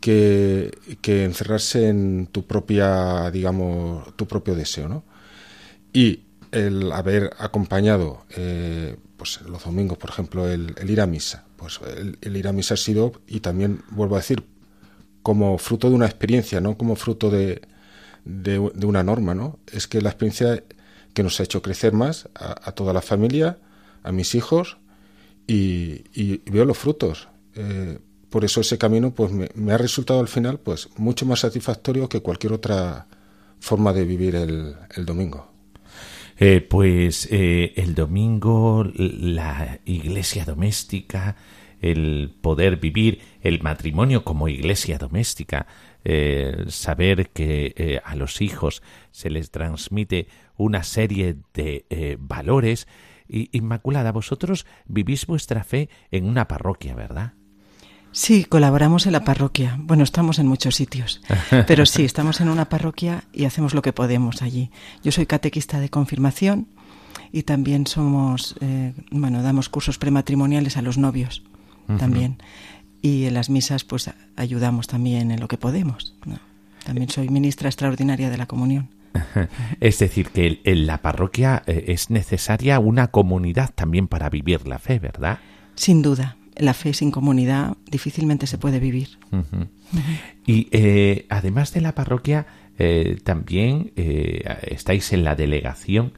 que, 0.00 0.76
que, 1.00 1.24
encerrarse 1.24 1.88
en 1.88 2.28
tu 2.30 2.46
propia, 2.46 3.30
digamos, 3.30 4.14
tu 4.16 4.26
propio 4.26 4.54
deseo, 4.54 4.88
¿no? 4.88 5.04
Y 5.92 6.24
el 6.52 6.92
haber 6.92 7.30
acompañado, 7.38 8.26
eh, 8.36 8.96
pues 9.16 9.40
los 9.42 9.64
domingos, 9.64 9.96
por 9.98 10.10
ejemplo, 10.10 10.48
el 10.48 10.90
ir 10.90 11.00
a 11.00 11.06
misa, 11.06 11.45
pues 11.56 11.80
el, 12.20 12.36
ir 12.36 12.48
a 12.48 12.52
misa 12.52 12.74
ha 12.74 12.76
sido, 12.76 13.12
y 13.26 13.40
también 13.40 13.82
vuelvo 13.90 14.16
a 14.16 14.18
decir, 14.18 14.44
como 15.22 15.58
fruto 15.58 15.88
de 15.88 15.96
una 15.96 16.06
experiencia, 16.06 16.60
no 16.60 16.76
como 16.76 16.96
fruto 16.96 17.30
de, 17.30 17.62
de, 18.24 18.58
una 18.58 19.02
norma, 19.02 19.34
¿no? 19.34 19.58
Es 19.72 19.86
que 19.86 20.00
la 20.00 20.10
experiencia 20.10 20.62
que 21.14 21.22
nos 21.22 21.40
ha 21.40 21.44
hecho 21.44 21.62
crecer 21.62 21.92
más 21.92 22.28
a, 22.34 22.72
toda 22.72 22.92
la 22.92 23.02
familia, 23.02 23.58
a 24.02 24.12
mis 24.12 24.34
hijos, 24.34 24.78
y, 25.46 26.38
veo 26.50 26.64
los 26.64 26.78
frutos. 26.78 27.28
Eh, 27.54 27.98
por 28.30 28.44
eso 28.44 28.60
ese 28.60 28.76
camino 28.76 29.14
pues 29.14 29.32
me, 29.32 29.72
ha 29.72 29.78
resultado 29.78 30.20
al 30.20 30.28
final 30.28 30.58
pues 30.58 30.88
mucho 30.96 31.24
más 31.24 31.40
satisfactorio 31.40 32.08
que 32.08 32.20
cualquier 32.20 32.52
otra 32.52 33.06
forma 33.60 33.92
de 33.92 34.04
vivir 34.04 34.34
el, 34.34 34.76
el 34.94 35.06
domingo. 35.06 35.55
Eh, 36.38 36.60
pues 36.60 37.28
eh, 37.30 37.72
el 37.76 37.94
domingo, 37.94 38.84
la 38.94 39.80
iglesia 39.86 40.44
doméstica, 40.44 41.36
el 41.80 42.34
poder 42.42 42.76
vivir 42.76 43.20
el 43.40 43.62
matrimonio 43.62 44.22
como 44.22 44.48
iglesia 44.48 44.98
doméstica, 44.98 45.66
eh, 46.04 46.64
saber 46.68 47.30
que 47.30 48.00
a 48.04 48.14
los 48.16 48.42
hijos 48.42 48.82
se 49.12 49.30
les 49.30 49.50
transmite 49.50 50.28
una 50.56 50.82
serie 50.82 51.36
de 51.54 52.18
valores. 52.20 52.86
Inmaculada, 53.28 54.12
vosotros 54.12 54.66
vivís 54.86 55.26
vuestra 55.26 55.64
fe 55.64 55.88
en 56.10 56.26
una 56.26 56.48
parroquia, 56.48 56.94
¿verdad? 56.94 57.32
Sí, 58.16 58.46
colaboramos 58.46 59.04
en 59.04 59.12
la 59.12 59.24
parroquia. 59.24 59.76
Bueno, 59.78 60.02
estamos 60.02 60.38
en 60.38 60.46
muchos 60.46 60.74
sitios, 60.74 61.20
pero 61.66 61.84
sí, 61.84 62.02
estamos 62.02 62.40
en 62.40 62.48
una 62.48 62.70
parroquia 62.70 63.24
y 63.30 63.44
hacemos 63.44 63.74
lo 63.74 63.82
que 63.82 63.92
podemos 63.92 64.40
allí. 64.40 64.70
Yo 65.04 65.12
soy 65.12 65.26
catequista 65.26 65.80
de 65.80 65.90
confirmación 65.90 66.66
y 67.30 67.42
también 67.42 67.86
somos, 67.86 68.56
eh, 68.62 68.94
bueno, 69.10 69.42
damos 69.42 69.68
cursos 69.68 69.98
prematrimoniales 69.98 70.78
a 70.78 70.82
los 70.82 70.96
novios 70.96 71.42
también. 71.98 72.38
Y 73.02 73.26
en 73.26 73.34
las 73.34 73.50
misas, 73.50 73.84
pues 73.84 74.10
ayudamos 74.36 74.86
también 74.86 75.30
en 75.30 75.38
lo 75.38 75.46
que 75.46 75.58
podemos. 75.58 76.16
También 76.86 77.10
soy 77.10 77.28
ministra 77.28 77.68
extraordinaria 77.68 78.30
de 78.30 78.38
la 78.38 78.46
comunión. 78.46 78.88
Es 79.80 79.98
decir, 79.98 80.30
que 80.30 80.62
en 80.64 80.86
la 80.86 81.02
parroquia 81.02 81.62
eh, 81.66 81.84
es 81.88 82.08
necesaria 82.08 82.80
una 82.80 83.08
comunidad 83.08 83.72
también 83.74 84.08
para 84.08 84.30
vivir 84.30 84.66
la 84.66 84.78
fe, 84.78 84.98
¿verdad? 84.98 85.38
Sin 85.74 86.00
duda 86.00 86.38
la 86.58 86.74
fe 86.74 86.92
sin 86.94 87.10
comunidad 87.10 87.76
difícilmente 87.90 88.46
se 88.46 88.58
puede 88.58 88.80
vivir. 88.80 89.18
Y 90.46 90.68
eh, 90.70 91.26
además 91.28 91.72
de 91.72 91.80
la 91.80 91.94
parroquia, 91.94 92.46
eh, 92.78 93.18
también 93.24 93.92
eh, 93.96 94.42
estáis 94.68 95.12
en 95.12 95.24
la 95.24 95.34
delegación 95.34 96.12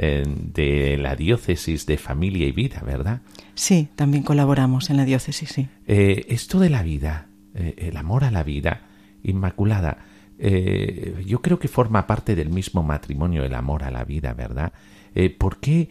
de 0.00 0.96
la 0.96 1.16
diócesis 1.16 1.84
de 1.84 1.96
familia 1.96 2.46
y 2.46 2.52
vida, 2.52 2.84
¿verdad? 2.86 3.20
Sí, 3.56 3.88
también 3.96 4.22
colaboramos 4.22 4.90
en 4.90 4.96
la 4.96 5.04
diócesis, 5.04 5.48
sí. 5.48 5.66
esto 5.88 6.60
de 6.60 6.70
la 6.70 6.84
vida, 6.84 7.26
el 7.52 7.96
amor 7.96 8.22
a 8.22 8.30
la 8.30 8.44
vida, 8.44 8.82
Inmaculada, 9.24 9.98
yo 10.38 11.42
creo 11.42 11.58
que 11.58 11.66
forma 11.66 12.06
parte 12.06 12.36
del 12.36 12.48
mismo 12.48 12.84
matrimonio 12.84 13.44
el 13.44 13.54
amor 13.54 13.82
a 13.82 13.90
la 13.90 14.04
vida, 14.04 14.34
¿verdad? 14.34 14.72
¿Por 15.36 15.58
qué 15.58 15.90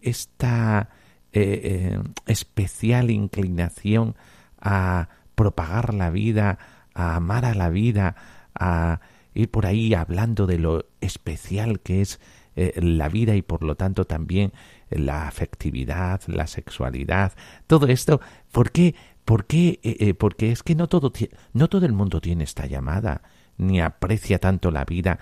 esta 0.00 0.90
eh, 1.34 1.60
eh, 1.94 1.98
especial 2.26 3.10
inclinación 3.10 4.16
a 4.60 5.08
propagar 5.34 5.94
la 5.94 6.10
vida, 6.10 6.58
a 6.92 7.16
amar 7.16 7.46
a 7.46 7.54
la 7.54 7.70
vida, 7.70 8.16
a 8.54 9.00
ir 9.32 9.50
por 9.50 9.64
ahí 9.64 9.94
hablando 9.94 10.46
de 10.46 10.58
lo 10.58 10.84
especial 11.00 11.80
que 11.80 12.02
es 12.02 12.20
eh, 12.54 12.78
la 12.82 13.08
vida 13.08 13.34
y 13.34 13.40
por 13.40 13.62
lo 13.62 13.76
tanto 13.76 14.04
también 14.04 14.52
la 14.90 15.26
afectividad, 15.26 16.20
la 16.26 16.46
sexualidad, 16.46 17.32
todo 17.66 17.86
esto. 17.86 18.20
¿Por 18.52 18.70
qué? 18.70 18.94
¿Por 19.24 19.46
qué? 19.46 20.14
porque 20.18 20.52
es 20.52 20.62
que 20.62 20.74
no 20.74 20.86
todo, 20.86 21.12
no 21.54 21.68
todo 21.68 21.86
el 21.86 21.94
mundo 21.94 22.20
tiene 22.20 22.44
esta 22.44 22.66
llamada, 22.66 23.22
ni 23.56 23.80
aprecia 23.80 24.38
tanto 24.38 24.70
la 24.70 24.84
vida 24.84 25.18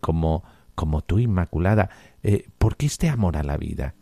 como, 0.00 0.44
como 0.74 1.02
tú, 1.02 1.18
Inmaculada. 1.18 1.90
¿Por 2.56 2.76
qué 2.76 2.86
este 2.86 3.10
amor 3.10 3.36
a 3.36 3.42
la 3.42 3.58
vida? 3.58 3.94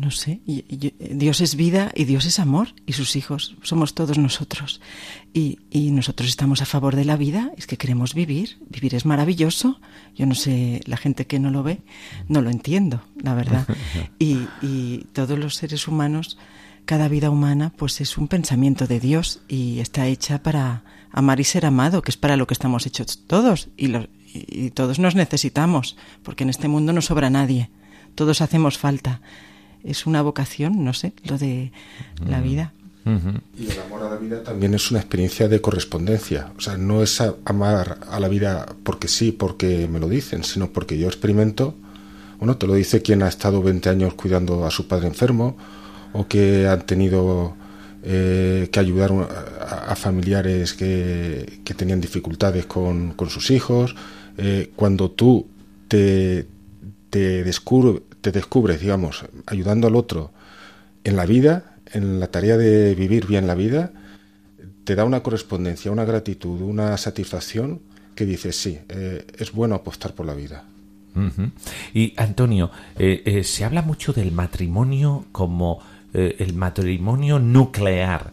No 0.00 0.10
sé, 0.10 0.40
Dios 0.46 1.40
es 1.42 1.56
vida 1.56 1.92
y 1.94 2.04
Dios 2.04 2.24
es 2.24 2.38
amor 2.38 2.74
y 2.86 2.94
sus 2.94 3.16
hijos 3.16 3.56
somos 3.62 3.94
todos 3.94 4.16
nosotros. 4.16 4.80
Y, 5.34 5.58
nosotros 5.90 6.28
estamos 6.30 6.62
a 6.62 6.66
favor 6.66 6.96
de 6.96 7.04
la 7.04 7.16
vida, 7.16 7.50
es 7.58 7.66
que 7.66 7.76
queremos 7.76 8.14
vivir, 8.14 8.58
vivir 8.70 8.94
es 8.94 9.04
maravilloso. 9.04 9.80
Yo 10.16 10.24
no 10.24 10.34
sé, 10.34 10.80
la 10.86 10.96
gente 10.96 11.26
que 11.26 11.38
no 11.38 11.50
lo 11.50 11.62
ve, 11.62 11.82
no 12.28 12.40
lo 12.40 12.50
entiendo, 12.50 13.02
la 13.16 13.34
verdad. 13.34 13.66
Y, 14.18 14.46
y 14.62 15.06
todos 15.12 15.38
los 15.38 15.56
seres 15.56 15.88
humanos, 15.88 16.38
cada 16.84 17.08
vida 17.08 17.30
humana, 17.30 17.72
pues 17.76 18.00
es 18.00 18.16
un 18.16 18.28
pensamiento 18.28 18.86
de 18.86 19.00
Dios 19.00 19.40
y 19.48 19.80
está 19.80 20.06
hecha 20.06 20.42
para 20.42 20.84
amar 21.12 21.40
y 21.40 21.44
ser 21.44 21.66
amado, 21.66 22.02
que 22.02 22.10
es 22.10 22.16
para 22.16 22.36
lo 22.36 22.46
que 22.46 22.54
estamos 22.54 22.86
hechos 22.86 23.26
todos 23.26 23.68
y, 23.76 23.92
y 24.32 24.70
todos 24.70 24.98
nos 24.98 25.14
necesitamos, 25.14 25.96
porque 26.22 26.44
en 26.44 26.50
este 26.50 26.68
mundo 26.68 26.92
no 26.92 27.02
sobra 27.02 27.30
nadie, 27.30 27.70
todos 28.14 28.40
hacemos 28.40 28.78
falta 28.78 29.20
es 29.84 30.06
una 30.06 30.22
vocación, 30.22 30.84
no 30.84 30.92
sé, 30.92 31.12
lo 31.24 31.38
de 31.38 31.72
la 32.26 32.40
vida. 32.40 32.72
Y 33.58 33.70
el 33.70 33.80
amor 33.80 34.02
a 34.02 34.10
la 34.10 34.16
vida 34.16 34.42
también 34.42 34.74
es 34.74 34.90
una 34.90 35.00
experiencia 35.00 35.48
de 35.48 35.60
correspondencia. 35.60 36.52
O 36.56 36.60
sea, 36.60 36.76
no 36.76 37.02
es 37.02 37.20
amar 37.44 37.98
a 38.08 38.20
la 38.20 38.28
vida 38.28 38.66
porque 38.84 39.08
sí, 39.08 39.32
porque 39.32 39.88
me 39.90 39.98
lo 39.98 40.08
dicen, 40.08 40.44
sino 40.44 40.70
porque 40.70 40.98
yo 40.98 41.08
experimento. 41.08 41.74
Bueno, 42.38 42.56
te 42.56 42.66
lo 42.66 42.74
dice 42.74 43.02
quien 43.02 43.22
ha 43.22 43.28
estado 43.28 43.62
20 43.62 43.88
años 43.88 44.14
cuidando 44.14 44.64
a 44.66 44.70
su 44.70 44.86
padre 44.86 45.08
enfermo 45.08 45.56
o 46.12 46.26
que 46.26 46.68
han 46.68 46.86
tenido 46.86 47.54
eh, 48.02 48.68
que 48.72 48.80
ayudaron 48.80 49.26
a, 49.60 49.94
familiares 49.94 50.72
que, 50.72 51.60
que, 51.64 51.74
tenían 51.74 52.00
dificultades 52.00 52.66
con, 52.66 53.12
con 53.12 53.28
sus 53.28 53.50
hijos. 53.50 53.94
Eh, 54.38 54.72
cuando 54.74 55.10
tú 55.10 55.46
te, 55.88 56.46
te, 57.10 57.42
te 58.20 58.32
descubres, 58.32 58.80
digamos, 58.80 59.24
ayudando 59.46 59.86
al 59.86 59.96
otro 59.96 60.32
en 61.04 61.16
la 61.16 61.26
vida, 61.26 61.76
en 61.92 62.20
la 62.20 62.28
tarea 62.28 62.56
de 62.56 62.94
vivir 62.94 63.26
bien 63.26 63.46
la 63.46 63.54
vida, 63.54 63.92
te 64.84 64.94
da 64.94 65.04
una 65.04 65.22
correspondencia, 65.22 65.90
una 65.90 66.04
gratitud, 66.04 66.60
una 66.60 66.96
satisfacción 66.96 67.80
que 68.14 68.26
dices, 68.26 68.56
sí, 68.56 68.78
eh, 68.88 69.26
es 69.38 69.52
bueno 69.52 69.74
apostar 69.74 70.14
por 70.14 70.26
la 70.26 70.34
vida. 70.34 70.64
Y 71.92 72.14
Antonio, 72.16 72.70
eh, 72.96 73.22
eh, 73.24 73.44
se 73.44 73.64
habla 73.64 73.82
mucho 73.82 74.12
del 74.12 74.30
matrimonio 74.30 75.26
como 75.32 75.80
el 76.12 76.54
matrimonio 76.54 77.38
nuclear, 77.38 78.32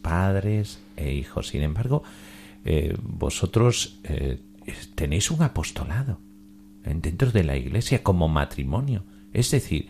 padres 0.00 0.78
e 0.96 1.12
hijos. 1.12 1.48
Sin 1.48 1.62
embargo, 1.62 2.02
vosotros 3.02 3.98
tenéis 4.94 5.30
un 5.30 5.42
apostolado 5.42 6.18
dentro 6.84 7.30
de 7.30 7.44
la 7.44 7.56
iglesia 7.56 8.02
como 8.02 8.28
matrimonio. 8.28 9.04
Es 9.32 9.50
decir, 9.50 9.88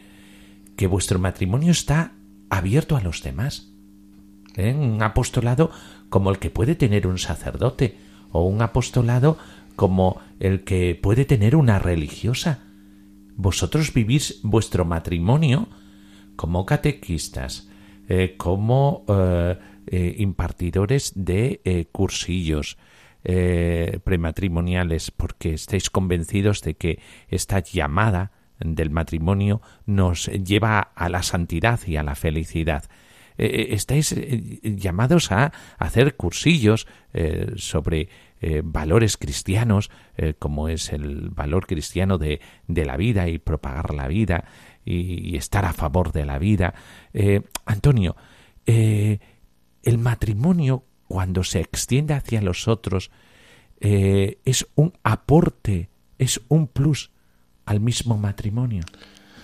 que 0.76 0.86
vuestro 0.86 1.18
matrimonio 1.18 1.72
está 1.72 2.12
abierto 2.50 2.96
a 2.96 3.00
los 3.00 3.22
demás. 3.22 3.68
Un 4.56 5.02
apostolado 5.02 5.70
como 6.08 6.30
el 6.30 6.38
que 6.38 6.50
puede 6.50 6.74
tener 6.74 7.06
un 7.06 7.18
sacerdote 7.18 7.96
o 8.30 8.46
un 8.46 8.60
apostolado 8.62 9.38
como 9.76 10.20
el 10.40 10.64
que 10.64 10.94
puede 10.94 11.24
tener 11.24 11.56
una 11.56 11.78
religiosa. 11.78 12.64
Vosotros 13.36 13.94
vivís 13.94 14.40
vuestro 14.42 14.84
matrimonio 14.84 15.68
como 16.36 16.66
catequistas, 16.66 17.68
eh, 18.08 18.34
como 18.36 19.04
eh, 19.08 19.58
eh, 19.86 20.16
impartidores 20.18 21.12
de 21.14 21.88
cursillos 21.92 22.76
prematrimoniales, 24.04 25.12
porque 25.12 25.54
estáis 25.54 25.90
convencidos 25.90 26.60
de 26.62 26.74
que 26.74 26.98
esta 27.28 27.60
llamada 27.60 28.32
del 28.64 28.90
matrimonio 28.90 29.60
nos 29.86 30.26
lleva 30.26 30.80
a 30.80 31.08
la 31.08 31.22
santidad 31.22 31.80
y 31.86 31.96
a 31.96 32.02
la 32.02 32.14
felicidad. 32.14 32.84
estáis 33.36 34.14
llamados 34.62 35.32
a 35.32 35.52
hacer 35.78 36.16
cursillos 36.16 36.86
sobre 37.56 38.08
eh, 38.44 38.60
valores 38.64 39.16
cristianos, 39.16 39.88
eh, 40.16 40.34
como 40.36 40.68
es 40.68 40.92
el 40.92 41.30
valor 41.30 41.68
cristiano 41.68 42.18
de, 42.18 42.40
la 42.66 42.96
vida 42.96 43.28
y 43.28 43.38
propagar 43.38 43.94
la 43.94 44.08
vida 44.08 44.46
y, 44.84 45.36
estar 45.36 45.64
a 45.64 45.72
favor 45.72 46.10
de 46.10 46.26
la 46.26 46.40
vida. 46.40 46.74
Eh, 47.12 47.42
Antonio, 47.66 48.16
el 48.66 49.98
matrimonio, 49.98 50.84
cuando 51.06 51.44
se 51.44 51.60
extiende 51.60 52.14
hacia 52.14 52.42
los 52.42 52.66
otros, 52.66 53.12
es 53.78 54.66
un 54.74 54.92
aporte, 55.04 55.90
es 56.18 56.40
un 56.48 56.66
plus 56.66 57.11
al 57.66 57.80
mismo 57.80 58.16
matrimonio. 58.16 58.84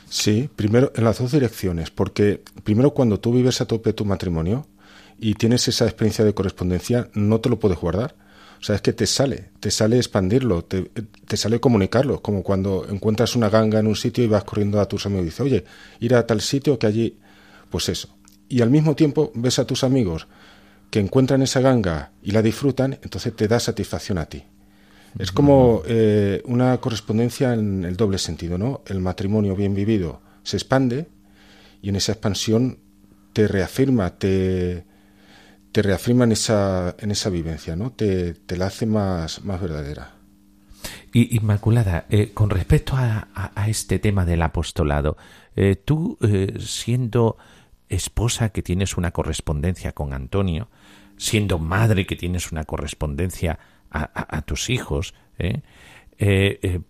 Sí, 0.09 0.49
primero 0.57 0.93
en 0.95 1.05
las 1.05 1.19
dos 1.19 1.33
direcciones, 1.33 1.91
porque 1.91 2.43
primero 2.65 2.95
cuando 2.95 3.21
tú 3.21 3.33
vives 3.33 3.61
a 3.61 3.67
tope 3.67 3.93
tu 3.93 4.05
matrimonio 4.05 4.67
y 5.19 5.35
tienes 5.35 5.69
esa 5.69 5.85
experiencia 5.85 6.25
de 6.25 6.35
correspondencia, 6.35 7.11
no 7.15 7.41
te 7.41 7.51
lo 7.51 7.59
puedes 7.59 7.79
guardar 7.79 8.15
o 8.61 8.65
sea, 8.65 8.75
es 8.75 8.83
que 8.83 8.93
te 8.93 9.07
sale, 9.07 9.51
te 9.61 9.71
sale 9.71 9.97
expandirlo, 9.99 10.65
te, 10.65 10.91
sale 11.37 11.61
comunicarlo, 11.61 12.21
como 12.21 12.43
cuando 12.43 12.87
encuentras 12.89 13.37
una 13.37 13.49
ganga 13.49 13.79
en 13.79 13.87
un 13.87 13.95
sitio 13.95 14.25
y 14.25 14.27
vas 14.27 14.45
corriendo 14.45 14.81
a 14.81 14.89
tus 14.89 15.07
amigos 15.07 15.23
y 15.23 15.27
dices, 15.27 15.41
oye, 15.41 15.65
ir 16.01 16.15
a 16.15 16.27
tal 16.27 16.41
sitio 16.41 16.79
que 16.79 16.89
allí, 16.89 17.19
pues 17.71 17.89
eso. 17.89 18.09
Y 18.49 18.61
al 18.63 18.71
mismo 18.71 18.97
tiempo 18.97 19.31
ves 19.35 19.61
a 19.61 19.67
tus 19.67 19.85
amigos 19.85 20.27
que 20.91 20.99
encuentran 20.99 21.43
esa 21.43 21.61
ganga 21.61 22.11
y 22.21 22.33
la 22.33 22.43
disfrutan, 22.43 22.99
entonces 23.03 23.37
te 23.37 23.47
da 23.47 23.61
satisfacción 23.61 24.19
a 24.19 24.27
ti. 24.27 24.45
Es 25.19 25.33
como 25.33 25.83
eh, 25.87 26.43
una 26.45 26.79
correspondencia 26.79 27.53
en 27.53 27.85
el 27.85 27.97
doble 27.97 28.19
sentido, 28.19 28.57
¿no? 28.57 28.83
El 28.87 29.01
matrimonio 29.01 29.57
bien 29.57 29.75
vivido 29.75 30.23
se 30.45 30.57
expande 30.57 31.09
y 31.83 31.89
en 31.89 31.97
esa 31.97 32.13
expansión 32.13 32.79
te 33.33 33.49
reafirma, 33.49 34.17
te, 34.19 34.85
te 35.73 35.83
reafirma 35.83 36.25
en 36.25 36.33
esa, 36.33 36.95
en 37.01 37.11
esa 37.11 37.31
vivencia, 37.31 37.75
¿no? 37.75 37.91
Te, 37.91 38.37
la 38.57 38.67
hace 38.67 38.87
más, 38.87 39.45
más 39.45 39.61
verdadera. 39.61 40.15
Y, 41.13 41.37
Inmaculada, 41.37 42.07
eh, 42.11 42.31
con 42.33 42.51
respecto 42.51 42.95
a, 42.97 43.29
a, 43.35 43.69
este 43.69 43.99
tema 43.99 44.25
del 44.25 44.43
apostolado, 44.43 45.17
eh, 45.57 45.75
tú 45.75 46.17
siendo 46.61 47.39
esposa 47.89 48.51
que 48.51 48.63
tienes 48.63 48.97
una 48.97 49.11
correspondencia 49.11 49.93
con 49.93 50.13
Antonio, 50.13 50.69
siendo 51.17 51.59
madre 51.59 52.07
que 52.07 52.15
tienes 52.15 52.53
una 52.53 52.65
correspondencia 52.65 53.59
a, 53.91 54.37
a 54.37 54.43
tus 54.43 54.71
hijos, 54.71 55.15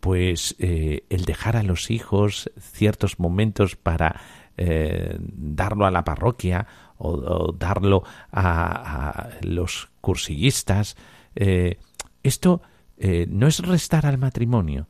pues 0.01 0.57
el 0.59 1.25
dejar 1.27 1.57
a 1.57 1.63
los 1.63 1.91
hijos 1.91 2.51
ciertos 2.59 3.19
momentos 3.19 3.77
para 3.77 4.21
darlo 4.57 5.87
a 5.87 5.91
la 5.91 6.05
parroquia 6.05 6.67
o, 6.99 7.53
darlo 7.53 8.03
a, 8.33 9.31
los 9.43 9.89
cursillistas. 10.01 10.97
Eh, 11.35 11.79
esto 12.23 12.61
eh, 12.99 13.27
no 13.29 13.47
es 13.47 13.61
restar 13.61 14.07
al 14.07 14.19
matrimonio, 14.19 14.89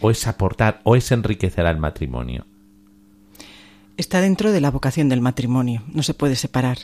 o 0.00 0.10
es 0.10 0.26
aportar, 0.26 0.80
o 0.84 0.96
es 0.96 1.10
enriquecer 1.12 1.66
al 1.66 1.78
matrimonio. 1.78 2.46
Está 3.96 4.20
dentro 4.20 4.52
de 4.52 4.60
la 4.60 4.70
vocación 4.70 5.08
del 5.08 5.20
matrimonio, 5.20 5.82
no 5.92 6.02
se 6.02 6.14
puede 6.14 6.36
separar. 6.36 6.78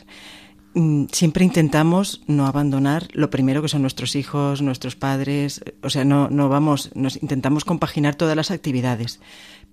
Mm, 0.79 1.07
siempre 1.11 1.43
intentamos 1.43 2.21
no 2.25 2.47
abandonar 2.47 3.09
lo 3.11 3.29
primero 3.29 3.61
que 3.61 3.67
son 3.67 3.81
nuestros 3.81 4.15
hijos, 4.15 4.61
nuestros 4.61 4.95
padres, 4.95 5.61
o 5.83 5.89
sea, 5.89 6.05
no, 6.05 6.29
no 6.29 6.47
vamos, 6.47 6.91
nos 6.95 7.21
intentamos 7.21 7.65
compaginar 7.65 8.15
todas 8.15 8.37
las 8.37 8.49
actividades. 8.49 9.19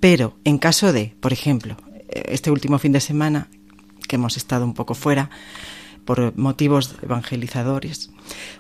Pero 0.00 0.36
en 0.42 0.58
caso 0.58 0.92
de, 0.92 1.14
por 1.20 1.32
ejemplo, 1.32 1.76
este 2.08 2.50
último 2.50 2.80
fin 2.80 2.90
de 2.90 2.98
semana 2.98 3.46
que 4.08 4.16
hemos 4.16 4.36
estado 4.36 4.64
un 4.64 4.74
poco 4.74 4.96
fuera 4.96 5.30
por 6.04 6.36
motivos 6.36 6.96
evangelizadores, 7.00 8.10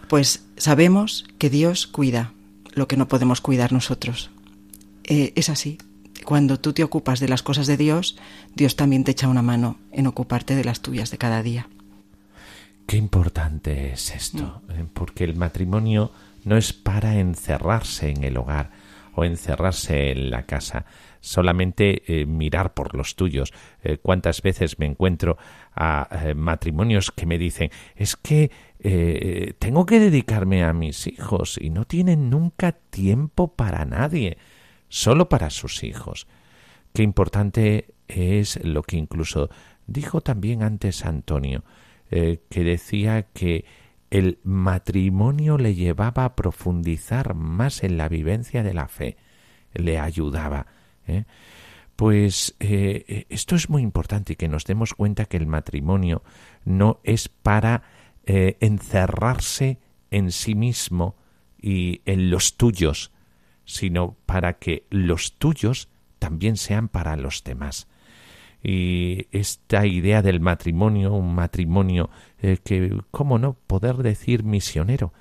pues 0.08 0.44
sabemos 0.56 1.24
que 1.38 1.50
Dios 1.50 1.88
cuida 1.88 2.32
lo 2.74 2.86
que 2.86 2.96
no 2.96 3.08
podemos 3.08 3.40
cuidar 3.40 3.72
nosotros. 3.72 4.30
Eh, 5.02 5.32
es 5.34 5.48
así. 5.48 5.78
Cuando 6.24 6.60
tú 6.60 6.72
te 6.72 6.84
ocupas 6.84 7.18
de 7.18 7.28
las 7.28 7.42
cosas 7.42 7.66
de 7.66 7.76
Dios, 7.76 8.16
Dios 8.54 8.76
también 8.76 9.02
te 9.02 9.10
echa 9.10 9.26
una 9.26 9.42
mano 9.42 9.78
en 9.90 10.06
ocuparte 10.06 10.54
de 10.54 10.64
las 10.64 10.80
tuyas 10.80 11.10
de 11.10 11.18
cada 11.18 11.42
día. 11.42 11.66
Qué 12.86 12.96
importante 12.96 13.92
es 13.92 14.14
esto, 14.14 14.62
mm. 14.68 14.70
eh, 14.70 14.86
porque 14.92 15.24
el 15.24 15.36
matrimonio 15.36 16.12
no 16.44 16.56
es 16.56 16.72
para 16.72 17.18
encerrarse 17.18 18.10
en 18.10 18.24
el 18.24 18.36
hogar 18.36 18.70
o 19.16 19.24
encerrarse 19.24 20.10
en 20.12 20.30
la 20.30 20.44
casa, 20.44 20.84
solamente 21.20 22.02
eh, 22.06 22.26
mirar 22.26 22.74
por 22.74 22.94
los 22.94 23.16
tuyos. 23.16 23.52
Eh, 23.82 23.98
¿Cuántas 24.00 24.42
veces 24.42 24.78
me 24.78 24.86
encuentro 24.86 25.38
a 25.74 26.08
eh, 26.22 26.34
matrimonios 26.34 27.10
que 27.10 27.26
me 27.26 27.38
dicen 27.38 27.70
es 27.96 28.14
que 28.14 28.50
tengo 29.58 29.84
que 29.84 29.98
dedicarme 29.98 30.62
a 30.62 30.72
mis 30.72 31.08
hijos 31.08 31.58
y 31.60 31.70
no 31.70 31.86
tienen 31.86 32.30
nunca 32.30 32.70
tiempo 32.70 33.48
para 33.48 33.84
nadie, 33.84 34.38
solo 34.88 35.28
para 35.28 35.50
sus 35.50 35.82
hijos? 35.82 36.28
Qué 36.92 37.02
importante 37.02 37.94
es 38.06 38.64
lo 38.64 38.84
que 38.84 38.96
incluso 38.96 39.50
dijo 39.88 40.20
también 40.20 40.62
antes 40.62 41.04
Antonio, 41.04 41.64
que 42.10 42.64
decía 42.64 43.22
que 43.32 43.64
el 44.10 44.38
matrimonio 44.44 45.58
le 45.58 45.74
llevaba 45.74 46.24
a 46.24 46.36
profundizar 46.36 47.34
más 47.34 47.82
en 47.82 47.96
la 47.96 48.08
vivencia 48.08 48.62
de 48.62 48.74
la 48.74 48.88
fe, 48.88 49.16
le 49.74 49.98
ayudaba. 49.98 50.66
¿eh? 51.06 51.24
Pues 51.96 52.54
eh, 52.60 53.04
eh, 53.08 53.26
esto 53.28 53.56
es 53.56 53.68
muy 53.68 53.82
importante 53.82 54.34
y 54.34 54.36
que 54.36 54.48
nos 54.48 54.64
demos 54.64 54.94
cuenta 54.94 55.24
que 55.24 55.36
el 55.36 55.46
matrimonio 55.46 56.22
no 56.64 57.00
es 57.04 57.28
para 57.28 57.82
encerrarse 58.28 59.78
en 60.10 60.32
sí 60.32 60.56
mismo 60.56 61.14
y 61.62 62.00
en 62.06 62.28
los 62.28 62.56
tuyos, 62.56 63.12
sino 63.64 64.16
para 64.26 64.54
que 64.54 64.84
los 64.90 65.34
tuyos 65.38 65.88
también 66.18 66.56
sean 66.56 66.88
para 66.88 67.14
los 67.14 67.44
demás. 67.44 67.86
Y 68.68 69.28
esta 69.30 69.86
idea 69.86 70.22
del 70.22 70.40
matrimonio, 70.40 71.12
un 71.12 71.36
matrimonio 71.36 72.10
que, 72.40 73.00
¿cómo 73.12 73.38
no 73.38 73.54
poder 73.54 73.98
decir 73.98 74.42
misionero? 74.42 75.12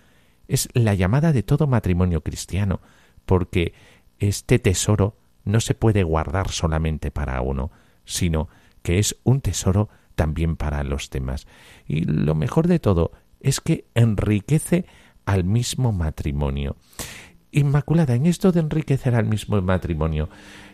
Es 0.47 0.67
la 0.73 0.95
llamada 0.95 1.31
de 1.31 1.43
todo 1.43 1.67
matrimonio 1.67 2.21
cristiano, 2.21 2.81
porque 3.27 3.75
este 4.17 4.57
tesoro 4.57 5.15
no 5.43 5.59
se 5.59 5.75
puede 5.75 6.01
guardar 6.01 6.49
solamente 6.49 7.11
para 7.11 7.39
uno, 7.41 7.69
sino 8.03 8.49
que 8.81 8.97
es 8.97 9.15
un 9.23 9.41
tesoro 9.41 9.89
también 10.15 10.55
para 10.55 10.83
los 10.83 11.11
demás. 11.11 11.45
Y 11.85 12.05
lo 12.05 12.33
mejor 12.33 12.67
de 12.67 12.79
todo 12.79 13.11
es 13.41 13.61
que 13.61 13.85
enriquece 13.93 14.87
al 15.23 15.43
mismo 15.43 15.91
matrimonio. 15.91 16.77
Inmaculada, 17.55 18.15
en 18.15 18.25
esto 18.25 18.51
de 18.51 18.59
enriquecer 18.59 19.15
al 19.15 19.27
mismo 19.27 19.61
matrimonio, 19.61 20.27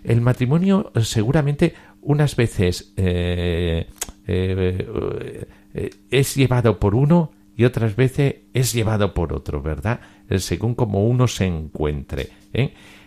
el 0.04 0.20
matrimonio 0.20 0.92
seguramente 1.04 1.76
unas 2.02 2.36
veces 2.36 2.92
eh, 2.98 3.88
eh, 4.26 5.48
eh, 5.76 5.90
es 6.10 6.36
llevado 6.36 6.80
por 6.80 6.96
uno 6.96 7.34
y 7.56 7.66
otras 7.66 7.96
veces 7.96 8.38
es 8.56 8.74
llevado 8.74 9.14
por 9.14 9.32
otro, 9.32 9.62
¿verdad? 9.62 10.02
Según 10.38 10.74
como 10.74 11.06
uno 11.06 11.28
se 11.28 11.46
encuentre. 11.46 12.30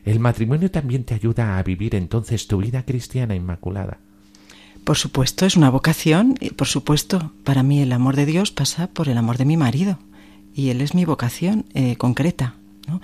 El 0.04 0.20
matrimonio 0.20 0.70
también 0.70 1.02
te 1.02 1.14
ayuda 1.14 1.58
a 1.58 1.62
vivir 1.64 1.96
entonces 1.96 2.46
tu 2.46 2.58
vida 2.58 2.84
cristiana 2.84 3.34
inmaculada. 3.34 3.98
Por 4.84 4.96
supuesto, 4.96 5.46
es 5.46 5.56
una 5.56 5.70
vocación 5.70 6.36
y 6.38 6.50
por 6.50 6.68
supuesto, 6.68 7.32
para 7.42 7.64
mí 7.64 7.82
el 7.82 7.92
amor 7.92 8.14
de 8.14 8.26
Dios 8.26 8.52
pasa 8.52 8.86
por 8.86 9.08
el 9.08 9.18
amor 9.18 9.36
de 9.36 9.46
mi 9.46 9.56
marido 9.56 9.98
y 10.54 10.68
él 10.68 10.80
es 10.80 10.94
mi 10.94 11.04
vocación 11.04 11.66
concreta, 11.98 12.54
¿no? 12.86 13.00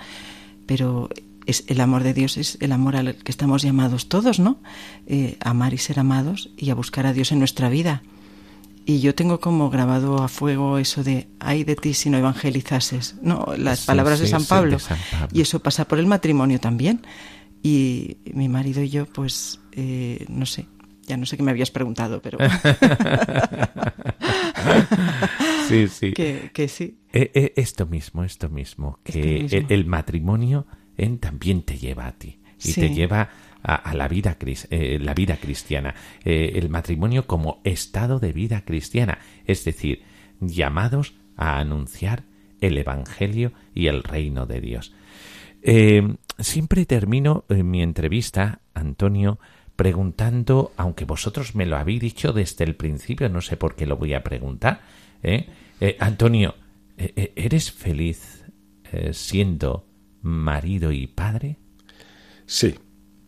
Pero 0.71 1.09
es 1.47 1.65
el 1.67 1.81
amor 1.81 2.05
de 2.05 2.15
Dios 2.15 2.37
es 2.37 2.57
el 2.61 2.71
amor 2.71 2.95
al 2.95 3.17
que 3.17 3.33
estamos 3.33 3.63
llamados 3.63 4.09
todos, 4.09 4.39
¿no? 4.39 4.61
Eh, 5.09 5.37
amar 5.41 5.75
y 5.75 5.79
ser 5.79 5.99
amados 5.99 6.51
y 6.57 6.71
a 6.71 6.77
buscar 6.77 7.07
a 7.07 7.13
Dios 7.13 7.33
en 7.33 7.41
nuestra 7.41 7.69
vida. 7.69 8.05
Y 8.87 9.01
yo 9.01 9.13
tengo 9.17 9.41
como 9.41 9.69
grabado 9.69 10.23
a 10.23 10.29
fuego 10.29 10.79
eso 10.79 11.03
de 11.03 11.27
ay 11.41 11.65
de 11.65 11.75
ti 11.75 11.93
si 11.93 12.09
no 12.09 12.19
evangelizases, 12.19 13.17
no, 13.21 13.47
las 13.57 13.81
Sí, 13.81 13.87
palabras 13.89 14.21
de, 14.21 14.29
San 14.29 14.43
sí, 14.43 14.47
Pablo. 14.49 14.73
de 14.77 14.79
San 14.79 14.99
Pablo. 15.11 15.29
Y 15.33 15.41
eso 15.41 15.59
pasa 15.59 15.89
por 15.89 15.99
el 15.99 16.07
matrimonio 16.07 16.61
también. 16.61 17.03
Y 17.65 18.19
mi 18.33 18.49
marido 18.49 18.81
y 18.81 18.89
yo, 18.91 19.07
pues, 19.07 19.59
eh, 19.73 20.25
no 20.29 20.47
sé, 20.47 20.67
ya 21.09 21.17
no 21.17 21.27
sé 21.27 21.37
qué 21.37 21.43
me 21.43 21.51
habías 21.51 21.73
preguntado, 21.73 22.23
pero 22.23 22.39
Sí, 25.71 25.89
sí. 25.89 26.13
que, 26.13 26.51
que 26.53 26.69
sí. 26.69 26.99
Eh, 27.13 27.31
eh, 27.35 27.53
esto 27.57 27.87
mismo, 27.87 28.25
esto 28.25 28.49
mismo, 28.49 28.99
que 29.05 29.23
mismo. 29.43 29.59
El, 29.59 29.67
el 29.69 29.87
matrimonio 29.87 30.67
eh, 30.97 31.09
también 31.19 31.63
te 31.63 31.79
lleva 31.79 32.07
a 32.07 32.13
ti 32.13 32.41
y 32.59 32.73
Sí. 32.73 32.81
te 32.81 32.91
lleva 32.91 33.31
a, 33.63 33.75
a 33.75 33.95
la 33.95 34.07
vida 34.09 34.37
eh, 34.71 34.99
la 35.01 35.15
vida 35.15 35.37
cristiana, 35.37 35.95
el 36.25 36.69
matrimonio 36.69 37.27
como 37.27 37.61
estado 37.65 38.19
de 38.19 38.33
vida 38.33 38.65
cristiana, 38.65 39.19
es 39.47 39.65
decir, 39.65 40.03
llamados 40.41 41.15
a 41.37 41.59
anunciar 41.59 42.25
el 42.61 42.77
evangelio 42.77 43.53
y 43.75 43.87
el 43.87 44.03
reino 44.03 44.45
de 44.47 44.61
Dios. 44.61 44.93
Siempre 46.41 46.87
termino 46.87 47.45
eh, 47.51 47.63
mi 47.63 47.83
entrevista, 47.83 48.61
Antonio, 48.73 49.39
preguntando, 49.77 50.73
aunque 50.77 51.05
vosotros 51.05 51.55
me 51.55 51.67
lo 51.67 51.77
habéis 51.77 52.01
dicho 52.01 52.33
desde 52.33 52.65
el 52.65 52.77
principio, 52.77 53.29
no 53.29 53.41
sé 53.43 53.57
por 53.57 53.77
qué 53.77 53.87
lo 53.87 53.97
voy 53.97 54.15
a 54.15 54.23
preguntar. 54.23 54.81
¿Eh? 55.23 55.49
Eh, 55.81 55.97
Antonio, 56.01 56.55
eh, 56.97 57.33
¿eres 57.37 57.71
feliz 57.73 58.45
siendo 59.13 59.87
marido 60.21 60.91
y 60.91 61.07
padre? 61.07 61.59
Sí, 62.45 62.75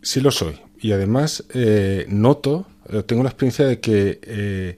sí 0.02 0.20
lo 0.20 0.32
soy. 0.32 0.56
Y 0.80 0.90
además 0.90 1.44
noto, 2.08 2.66
tengo 3.06 3.22
la 3.22 3.28
experiencia 3.28 3.66
de 3.66 3.78
que 3.78 4.76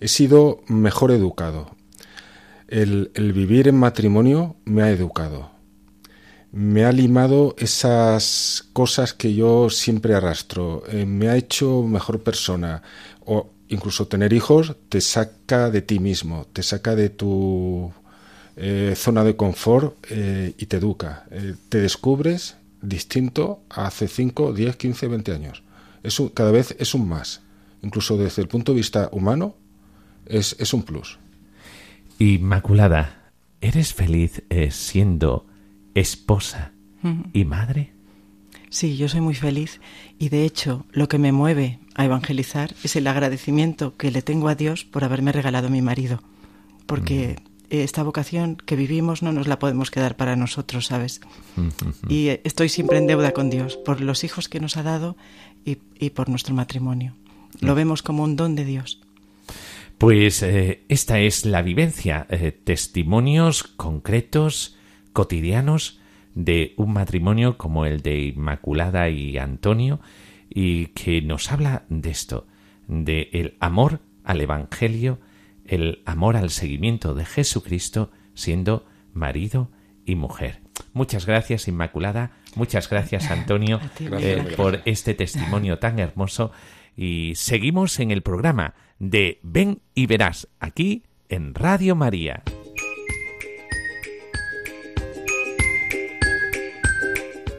he 0.00 0.08
sido 0.08 0.64
mejor 0.66 1.12
educado. 1.12 1.76
El, 2.66 3.10
vivir 3.14 3.68
en 3.68 3.76
matrimonio 3.76 4.56
me 4.64 4.82
ha 4.82 4.90
educado. 4.90 5.52
Me 6.50 6.84
ha 6.84 6.90
limado 6.90 7.54
esas 7.58 8.68
cosas 8.72 9.14
que 9.14 9.34
yo 9.34 9.70
siempre 9.70 10.14
arrastro. 10.14 10.82
me 11.06 11.28
ha 11.28 11.36
hecho 11.36 11.84
mejor 11.84 12.24
persona. 12.24 12.82
Incluso 13.68 14.06
tener 14.06 14.32
hijos 14.32 14.76
te 14.88 15.00
saca 15.00 15.70
de 15.70 15.82
ti 15.82 15.98
mismo, 15.98 16.46
te 16.52 16.62
saca 16.62 16.94
de 16.94 17.08
tu 17.10 17.92
eh, 18.56 18.94
zona 18.96 19.24
de 19.24 19.34
confort 19.36 19.96
eh, 20.10 20.54
y 20.58 20.66
te 20.66 20.76
educa. 20.76 21.24
Eh, 21.30 21.54
te 21.68 21.78
descubres 21.78 22.56
distinto 22.82 23.62
a 23.70 23.86
hace 23.86 24.06
5, 24.08 24.52
10, 24.52 24.76
15, 24.76 25.08
20 25.08 25.32
años. 25.32 25.62
Es 26.02 26.20
un- 26.20 26.28
cada 26.28 26.50
vez 26.52 26.76
es 26.78 26.94
un 26.94 27.08
más. 27.08 27.40
Incluso 27.82 28.16
desde 28.16 28.42
el 28.42 28.48
punto 28.48 28.72
de 28.72 28.76
vista 28.76 29.08
humano, 29.12 29.56
es, 30.26 30.56
es 30.58 30.72
un 30.74 30.82
plus. 30.84 31.18
Inmaculada, 32.18 33.30
¿eres 33.60 33.92
feliz 33.94 34.42
siendo 34.70 35.46
esposa 35.94 36.72
y 37.32 37.44
madre? 37.44 37.92
Sí, 38.74 38.96
yo 38.96 39.08
soy 39.08 39.20
muy 39.20 39.36
feliz 39.36 39.80
y 40.18 40.30
de 40.30 40.44
hecho 40.44 40.84
lo 40.90 41.06
que 41.06 41.16
me 41.16 41.30
mueve 41.30 41.78
a 41.94 42.06
evangelizar 42.06 42.74
es 42.82 42.96
el 42.96 43.06
agradecimiento 43.06 43.96
que 43.96 44.10
le 44.10 44.20
tengo 44.20 44.48
a 44.48 44.56
Dios 44.56 44.84
por 44.84 45.04
haberme 45.04 45.30
regalado 45.30 45.68
a 45.68 45.70
mi 45.70 45.80
marido, 45.80 46.20
porque 46.86 47.36
esta 47.70 48.02
vocación 48.02 48.56
que 48.56 48.74
vivimos 48.74 49.22
no 49.22 49.30
nos 49.30 49.46
la 49.46 49.60
podemos 49.60 49.92
quedar 49.92 50.16
para 50.16 50.34
nosotros, 50.34 50.86
¿sabes? 50.86 51.20
Y 52.08 52.30
eh, 52.30 52.40
estoy 52.42 52.68
siempre 52.68 52.98
en 52.98 53.06
deuda 53.06 53.30
con 53.30 53.48
Dios 53.48 53.76
por 53.76 54.00
los 54.00 54.24
hijos 54.24 54.48
que 54.48 54.58
nos 54.58 54.76
ha 54.76 54.82
dado 54.82 55.16
y, 55.64 55.78
y 56.00 56.10
por 56.10 56.28
nuestro 56.28 56.52
matrimonio. 56.52 57.14
Lo 57.60 57.76
vemos 57.76 58.02
como 58.02 58.24
un 58.24 58.34
don 58.34 58.56
de 58.56 58.64
Dios. 58.64 59.00
Pues 59.98 60.42
eh, 60.42 60.82
esta 60.88 61.20
es 61.20 61.44
la 61.44 61.62
vivencia, 61.62 62.26
eh, 62.28 62.50
testimonios 62.50 63.62
concretos, 63.62 64.74
cotidianos, 65.12 66.00
de 66.34 66.74
un 66.76 66.92
matrimonio 66.92 67.56
como 67.56 67.86
el 67.86 68.02
de 68.02 68.18
Inmaculada 68.20 69.08
y 69.08 69.38
Antonio, 69.38 70.00
y 70.48 70.86
que 70.88 71.22
nos 71.22 71.50
habla 71.50 71.84
de 71.88 72.10
esto, 72.10 72.46
de 72.86 73.30
el 73.32 73.56
amor 73.60 74.00
al 74.24 74.40
Evangelio, 74.40 75.18
el 75.64 76.02
amor 76.04 76.36
al 76.36 76.50
seguimiento 76.50 77.14
de 77.14 77.24
Jesucristo, 77.24 78.10
siendo 78.34 78.86
marido 79.12 79.70
y 80.04 80.14
mujer. 80.14 80.60
Muchas 80.92 81.26
gracias, 81.26 81.68
Inmaculada. 81.68 82.32
Muchas 82.56 82.88
gracias, 82.88 83.30
Antonio, 83.30 83.80
eh, 84.00 84.54
por 84.56 84.80
este 84.84 85.14
testimonio 85.14 85.78
tan 85.78 85.98
hermoso. 85.98 86.52
Y 86.96 87.32
seguimos 87.36 87.98
en 88.00 88.10
el 88.10 88.22
programa 88.22 88.74
de 88.98 89.40
Ven 89.42 89.80
y 89.94 90.06
Verás, 90.06 90.48
aquí 90.60 91.04
en 91.28 91.54
Radio 91.54 91.96
María. 91.96 92.42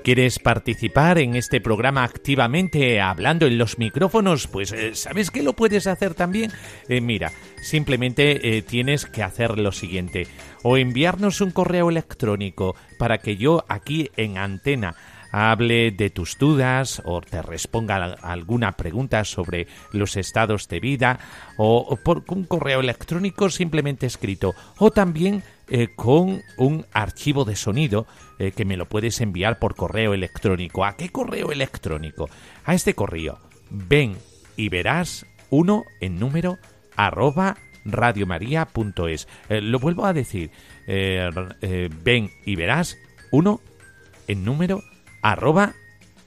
¿Quieres 0.06 0.38
participar 0.38 1.18
en 1.18 1.36
este 1.36 1.60
programa 1.60 2.04
activamente 2.04 3.02
hablando 3.02 3.48
en 3.48 3.58
los 3.58 3.80
micrófonos? 3.80 4.46
Pues 4.46 4.72
eh, 4.72 4.94
¿sabes 4.94 5.32
que 5.32 5.42
lo 5.42 5.54
puedes 5.54 5.88
hacer 5.88 6.14
también? 6.14 6.52
Eh, 6.88 7.02
mira, 7.02 7.32
simplemente 7.60 8.56
eh, 8.56 8.62
tienes 8.62 9.08
que 9.08 9.24
hacer 9.24 9.58
lo 9.58 9.72
siguiente. 9.72 10.28
O 10.62 10.78
enviarnos 10.78 11.42
un 11.42 11.50
correo 11.50 11.90
electrónico 11.90 12.76
para 13.00 13.18
que 13.18 13.36
yo 13.36 13.66
aquí 13.68 14.12
en 14.16 14.38
antena 14.38 14.96
hable 15.36 15.92
de 15.92 16.10
tus 16.10 16.38
dudas 16.38 17.02
o 17.04 17.20
te 17.20 17.42
responda 17.42 18.16
alguna 18.22 18.72
pregunta 18.78 19.26
sobre 19.26 19.68
los 19.92 20.16
estados 20.16 20.70
de 20.70 20.80
vida 20.80 21.20
o, 21.58 21.98
por 21.98 22.24
un 22.30 22.46
correo 22.46 22.80
electrónico 22.80 23.50
simplemente 23.50 24.06
escrito 24.06 24.56
o 24.78 24.92
también 24.92 25.44
eh, 25.68 25.90
con 25.94 26.42
un 26.58 26.86
archivo 26.94 27.44
de 27.44 27.58
sonido 27.58 28.08
eh, 28.40 28.54
que 28.54 28.64
me 28.64 28.78
lo 28.78 28.86
puedes 28.86 29.20
enviar 29.20 29.60
por 29.60 29.76
correo 29.76 30.14
electrónico. 30.14 30.86
¿A 30.86 30.96
qué 30.96 31.10
correo 31.10 31.52
electrónico? 31.52 32.30
A 32.64 32.74
este 32.74 32.94
correo. 32.94 33.40
Ven 33.70 34.16
y 34.56 34.70
verás 34.70 35.26
uno 35.50 35.84
en 36.00 36.18
número 36.18 36.60
arroba 36.96 37.58
radiomaria.es. 37.84 39.28
Eh, 39.50 39.60
lo 39.60 39.80
vuelvo 39.80 40.06
a 40.06 40.14
decir. 40.14 40.50
Eh, 40.88 41.90
ven 42.06 42.32
y 42.46 42.56
verás 42.56 42.98
uno 43.32 43.60
en 44.30 44.46
número 44.46 44.78
arroba 44.78 44.95
arroba 45.26 45.74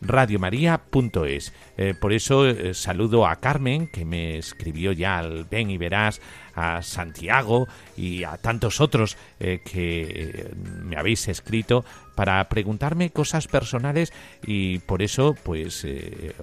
radiomaria.es. 0.00 1.52
Eh, 1.76 1.94
por 2.00 2.12
eso 2.12 2.46
eh, 2.46 2.74
saludo 2.74 3.26
a 3.26 3.36
Carmen, 3.36 3.88
que 3.88 4.04
me 4.04 4.38
escribió 4.38 4.92
ya 4.92 5.18
al 5.18 5.44
Ven 5.44 5.70
y 5.70 5.78
Verás, 5.78 6.20
a 6.58 6.82
Santiago 6.82 7.68
y 7.96 8.24
a 8.24 8.36
tantos 8.36 8.80
otros 8.80 9.16
eh, 9.38 9.60
que 9.64 10.02
eh, 10.02 10.54
me 10.56 10.96
habéis 10.96 11.28
escrito 11.28 11.84
para 12.16 12.48
preguntarme 12.48 13.10
cosas 13.10 13.46
personales 13.46 14.12
y 14.44 14.80
por 14.80 15.02
eso 15.02 15.36
pues 15.44 15.86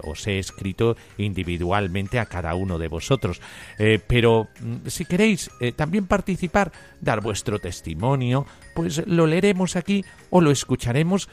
os 0.04 0.26
he 0.26 0.40
escrito 0.40 0.96
individualmente 1.18 2.18
a 2.18 2.28
cada 2.28 2.56
uno 2.56 2.80
de 2.80 2.88
vosotros. 2.88 3.42
Pero 4.08 4.48
mm, 4.62 4.88
si 4.88 5.04
queréis 5.04 5.52
también 5.76 6.08
participar, 6.08 6.72
dar 7.02 7.20
vuestro 7.20 7.60
testimonio, 7.60 8.46
pues 8.74 9.06
lo 9.06 9.28
leeremos 9.28 9.76
aquí 9.76 10.06
o 10.30 10.40
lo 10.40 10.50
escucharemos 10.50 11.28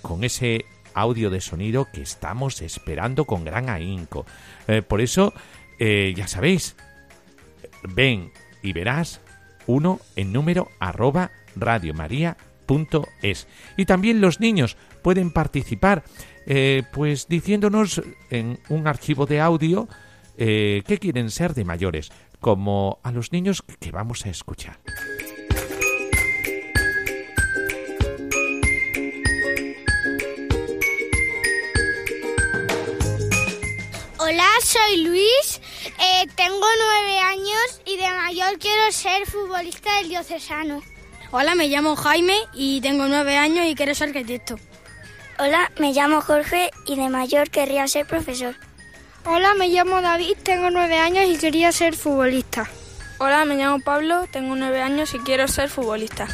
con 0.00 0.24
ese 0.24 0.64
audio 0.94 1.30
de 1.30 1.40
sonido 1.40 1.88
que 1.92 2.02
estamos 2.02 2.60
esperando 2.62 3.24
con 3.24 3.44
gran 3.44 3.68
ahínco. 3.68 4.26
Eh, 4.68 4.82
por 4.82 5.00
eso, 5.00 5.32
eh, 5.78 6.12
ya 6.16 6.28
sabéis, 6.28 6.76
ven 7.82 8.32
y 8.62 8.72
verás 8.72 9.20
uno 9.66 10.00
en 10.16 10.32
número 10.32 10.68
arroba 10.78 11.30
radiomaria.es. 11.56 13.46
Y 13.76 13.84
también 13.84 14.20
los 14.20 14.40
niños 14.40 14.76
pueden 15.02 15.30
participar, 15.30 16.04
eh, 16.46 16.82
pues 16.92 17.28
diciéndonos 17.28 18.02
en 18.30 18.58
un 18.68 18.86
archivo 18.86 19.26
de 19.26 19.40
audio 19.40 19.88
que 20.34 20.98
quieren 21.00 21.30
ser 21.30 21.54
de 21.54 21.64
mayores, 21.64 22.10
como 22.40 22.98
a 23.04 23.12
los 23.12 23.30
niños 23.30 23.62
que 23.78 23.92
vamos 23.92 24.26
a 24.26 24.30
escuchar. 24.30 24.80
Hola 34.24 34.46
soy 34.62 35.02
Luis, 35.02 35.60
eh, 35.98 36.28
tengo 36.36 36.60
nueve 36.60 37.18
años 37.18 37.80
y 37.84 37.96
de 37.96 38.08
mayor 38.08 38.56
quiero 38.60 38.92
ser 38.92 39.26
futbolista 39.26 39.96
del 39.96 40.10
diocesano. 40.10 40.80
Hola, 41.32 41.56
me 41.56 41.66
llamo 41.66 41.96
Jaime 41.96 42.36
y 42.54 42.80
tengo 42.82 43.08
nueve 43.08 43.36
años 43.36 43.66
y 43.66 43.74
quiero 43.74 43.96
ser 43.96 44.10
arquitecto. 44.10 44.60
Hola, 45.40 45.72
me 45.80 45.92
llamo 45.92 46.20
Jorge 46.20 46.70
y 46.86 46.94
de 46.94 47.08
mayor 47.08 47.50
querría 47.50 47.88
ser 47.88 48.06
profesor. 48.06 48.54
Hola, 49.24 49.54
me 49.54 49.66
llamo 49.70 50.00
David, 50.00 50.36
tengo 50.44 50.70
nueve 50.70 50.98
años 50.98 51.24
y 51.28 51.36
quería 51.36 51.72
ser 51.72 51.96
futbolista. 51.96 52.70
Hola, 53.18 53.44
me 53.44 53.56
llamo 53.56 53.80
Pablo, 53.80 54.28
tengo 54.30 54.54
nueve 54.54 54.82
años 54.82 55.14
y 55.14 55.18
quiero 55.18 55.48
ser 55.48 55.68
futbolista. 55.68 56.28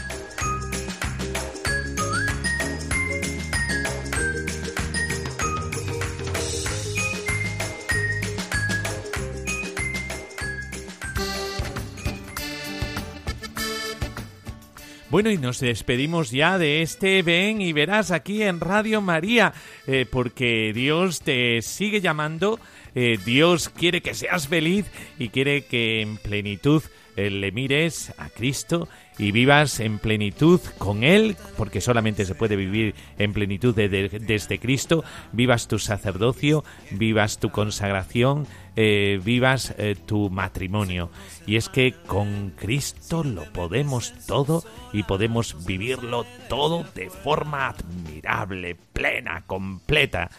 Bueno, 15.11 15.31
y 15.31 15.39
nos 15.39 15.61
despedimos 15.61 16.31
ya 16.31 16.59
de 16.59 16.83
este 16.83 17.23
Ven 17.23 17.63
y 17.63 17.73
verás 17.73 18.11
aquí 18.11 18.43
en 18.43 18.61
Radio 18.61 19.01
María, 19.01 19.55
eh, 19.87 20.05
porque 20.09 20.73
Dios 20.75 21.23
te 21.23 21.63
sigue 21.63 22.03
llamando, 22.03 22.61
eh, 22.95 23.19
Dios 23.25 23.71
quiere 23.71 24.03
que 24.03 24.13
seas 24.13 24.49
feliz 24.49 24.85
y 25.19 25.31
quiere 25.31 25.65
que 25.65 26.03
en 26.03 26.19
plenitud 26.19 26.83
le 27.19 27.53
mires 27.53 28.13
a 28.19 28.29
Cristo 28.29 28.89
y 29.19 29.33
vivas 29.33 29.81
en 29.81 29.99
plenitud 29.99 30.61
con 30.79 31.03
Él, 31.03 31.37
porque 31.57 31.81
solamente 31.81 32.25
se 32.25 32.37
puede 32.37 32.57
vivir 32.57 32.95
en 33.19 33.33
plenitud 33.33 33.75
desde 33.75 34.59
Cristo, 34.61 35.05
vivas 35.33 35.67
tu 35.67 35.79
sacerdocio, 35.79 36.65
vivas 36.93 37.39
tu 37.39 37.51
consagración, 37.51 38.47
eh, 38.77 39.21
vivas 39.25 39.75
eh, 39.77 39.97
tu 40.07 40.31
matrimonio. 40.31 41.11
Y 41.47 41.57
es 41.57 41.69
que 41.69 41.95
con 42.07 42.51
Cristo 42.51 43.25
lo 43.25 43.45
podemos 43.53 44.15
todo 44.27 44.63
y 44.93 45.03
podemos 45.03 45.67
vivirlo 45.67 46.25
todo 46.49 46.85
de 46.95 47.11
forma 47.11 47.71
admirable, 47.71 48.77
plena, 48.93 49.43
completa. 49.47 50.31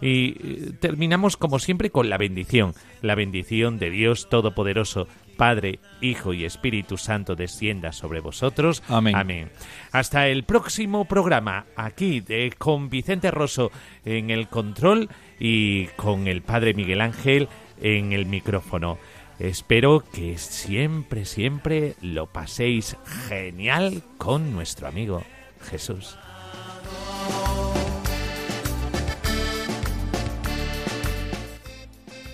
Y 0.00 0.28
eh, 0.28 0.72
terminamos 0.80 1.36
como 1.36 1.58
siempre 1.58 1.90
con 1.90 2.08
la 2.08 2.18
bendición, 2.18 2.72
la 3.02 3.16
bendición 3.16 3.80
de 3.80 3.90
Dios 3.90 4.28
Todopoderoso, 4.28 5.08
Padre, 5.38 5.78
Hijo 6.02 6.34
y 6.34 6.44
Espíritu 6.44 6.98
Santo 6.98 7.36
descienda 7.36 7.92
sobre 7.92 8.20
vosotros. 8.20 8.82
Amén. 8.88 9.16
Amén. 9.16 9.50
Hasta 9.92 10.26
el 10.26 10.42
próximo 10.42 11.06
programa, 11.06 11.64
aquí 11.76 12.20
de, 12.20 12.52
con 12.58 12.90
Vicente 12.90 13.30
Rosso 13.30 13.70
en 14.04 14.30
el 14.30 14.48
control 14.48 15.08
y 15.38 15.86
con 15.96 16.26
el 16.26 16.42
Padre 16.42 16.74
Miguel 16.74 17.00
Ángel 17.00 17.48
en 17.80 18.12
el 18.12 18.26
micrófono. 18.26 18.98
Espero 19.38 20.02
que 20.12 20.36
siempre, 20.38 21.24
siempre 21.24 21.94
lo 22.02 22.26
paséis 22.26 22.96
genial 23.28 24.02
con 24.18 24.52
nuestro 24.52 24.88
amigo 24.88 25.22
Jesús. 25.70 26.18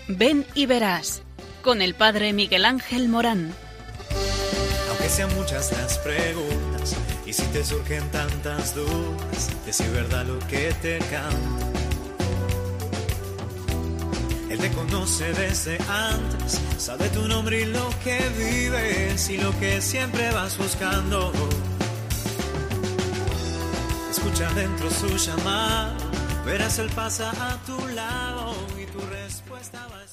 Ven 0.09 0.47
y 0.55 0.65
verás 0.67 1.24
con 1.65 1.81
el 1.81 1.95
padre 1.95 2.35
Miguel 2.35 2.67
Ángel 2.67 3.09
Morán. 3.09 3.55
Aunque 4.91 5.09
sean 5.09 5.35
muchas 5.35 5.73
las 5.73 5.99
preguntas 5.99 6.95
y 7.25 7.33
si 7.33 7.43
te 7.45 7.65
surgen 7.65 8.09
tantas 8.11 8.75
dudas, 8.75 9.51
decir 9.65 9.91
verdad 9.91 10.27
lo 10.27 10.39
que 10.41 10.75
te 10.83 10.99
canta. 10.99 11.67
Él 14.51 14.59
te 14.59 14.71
conoce 14.73 15.33
desde 15.33 15.79
antes, 15.89 16.61
sabe 16.77 17.09
tu 17.09 17.27
nombre 17.27 17.63
y 17.63 17.65
lo 17.65 17.89
que 18.05 18.19
vives 18.37 19.31
y 19.31 19.39
lo 19.39 19.59
que 19.59 19.81
siempre 19.81 20.31
vas 20.33 20.59
buscando. 20.59 21.33
Escucha 24.11 24.53
dentro 24.53 24.91
su 24.91 25.17
llamado, 25.17 25.97
verás 26.45 26.79
él 26.79 26.91
pasa 26.95 27.31
a 27.31 27.57
tu 27.65 27.89
lado 27.89 28.55
y 28.79 28.85
tu 28.85 29.01
respuesta 29.07 29.87
va. 29.87 30.04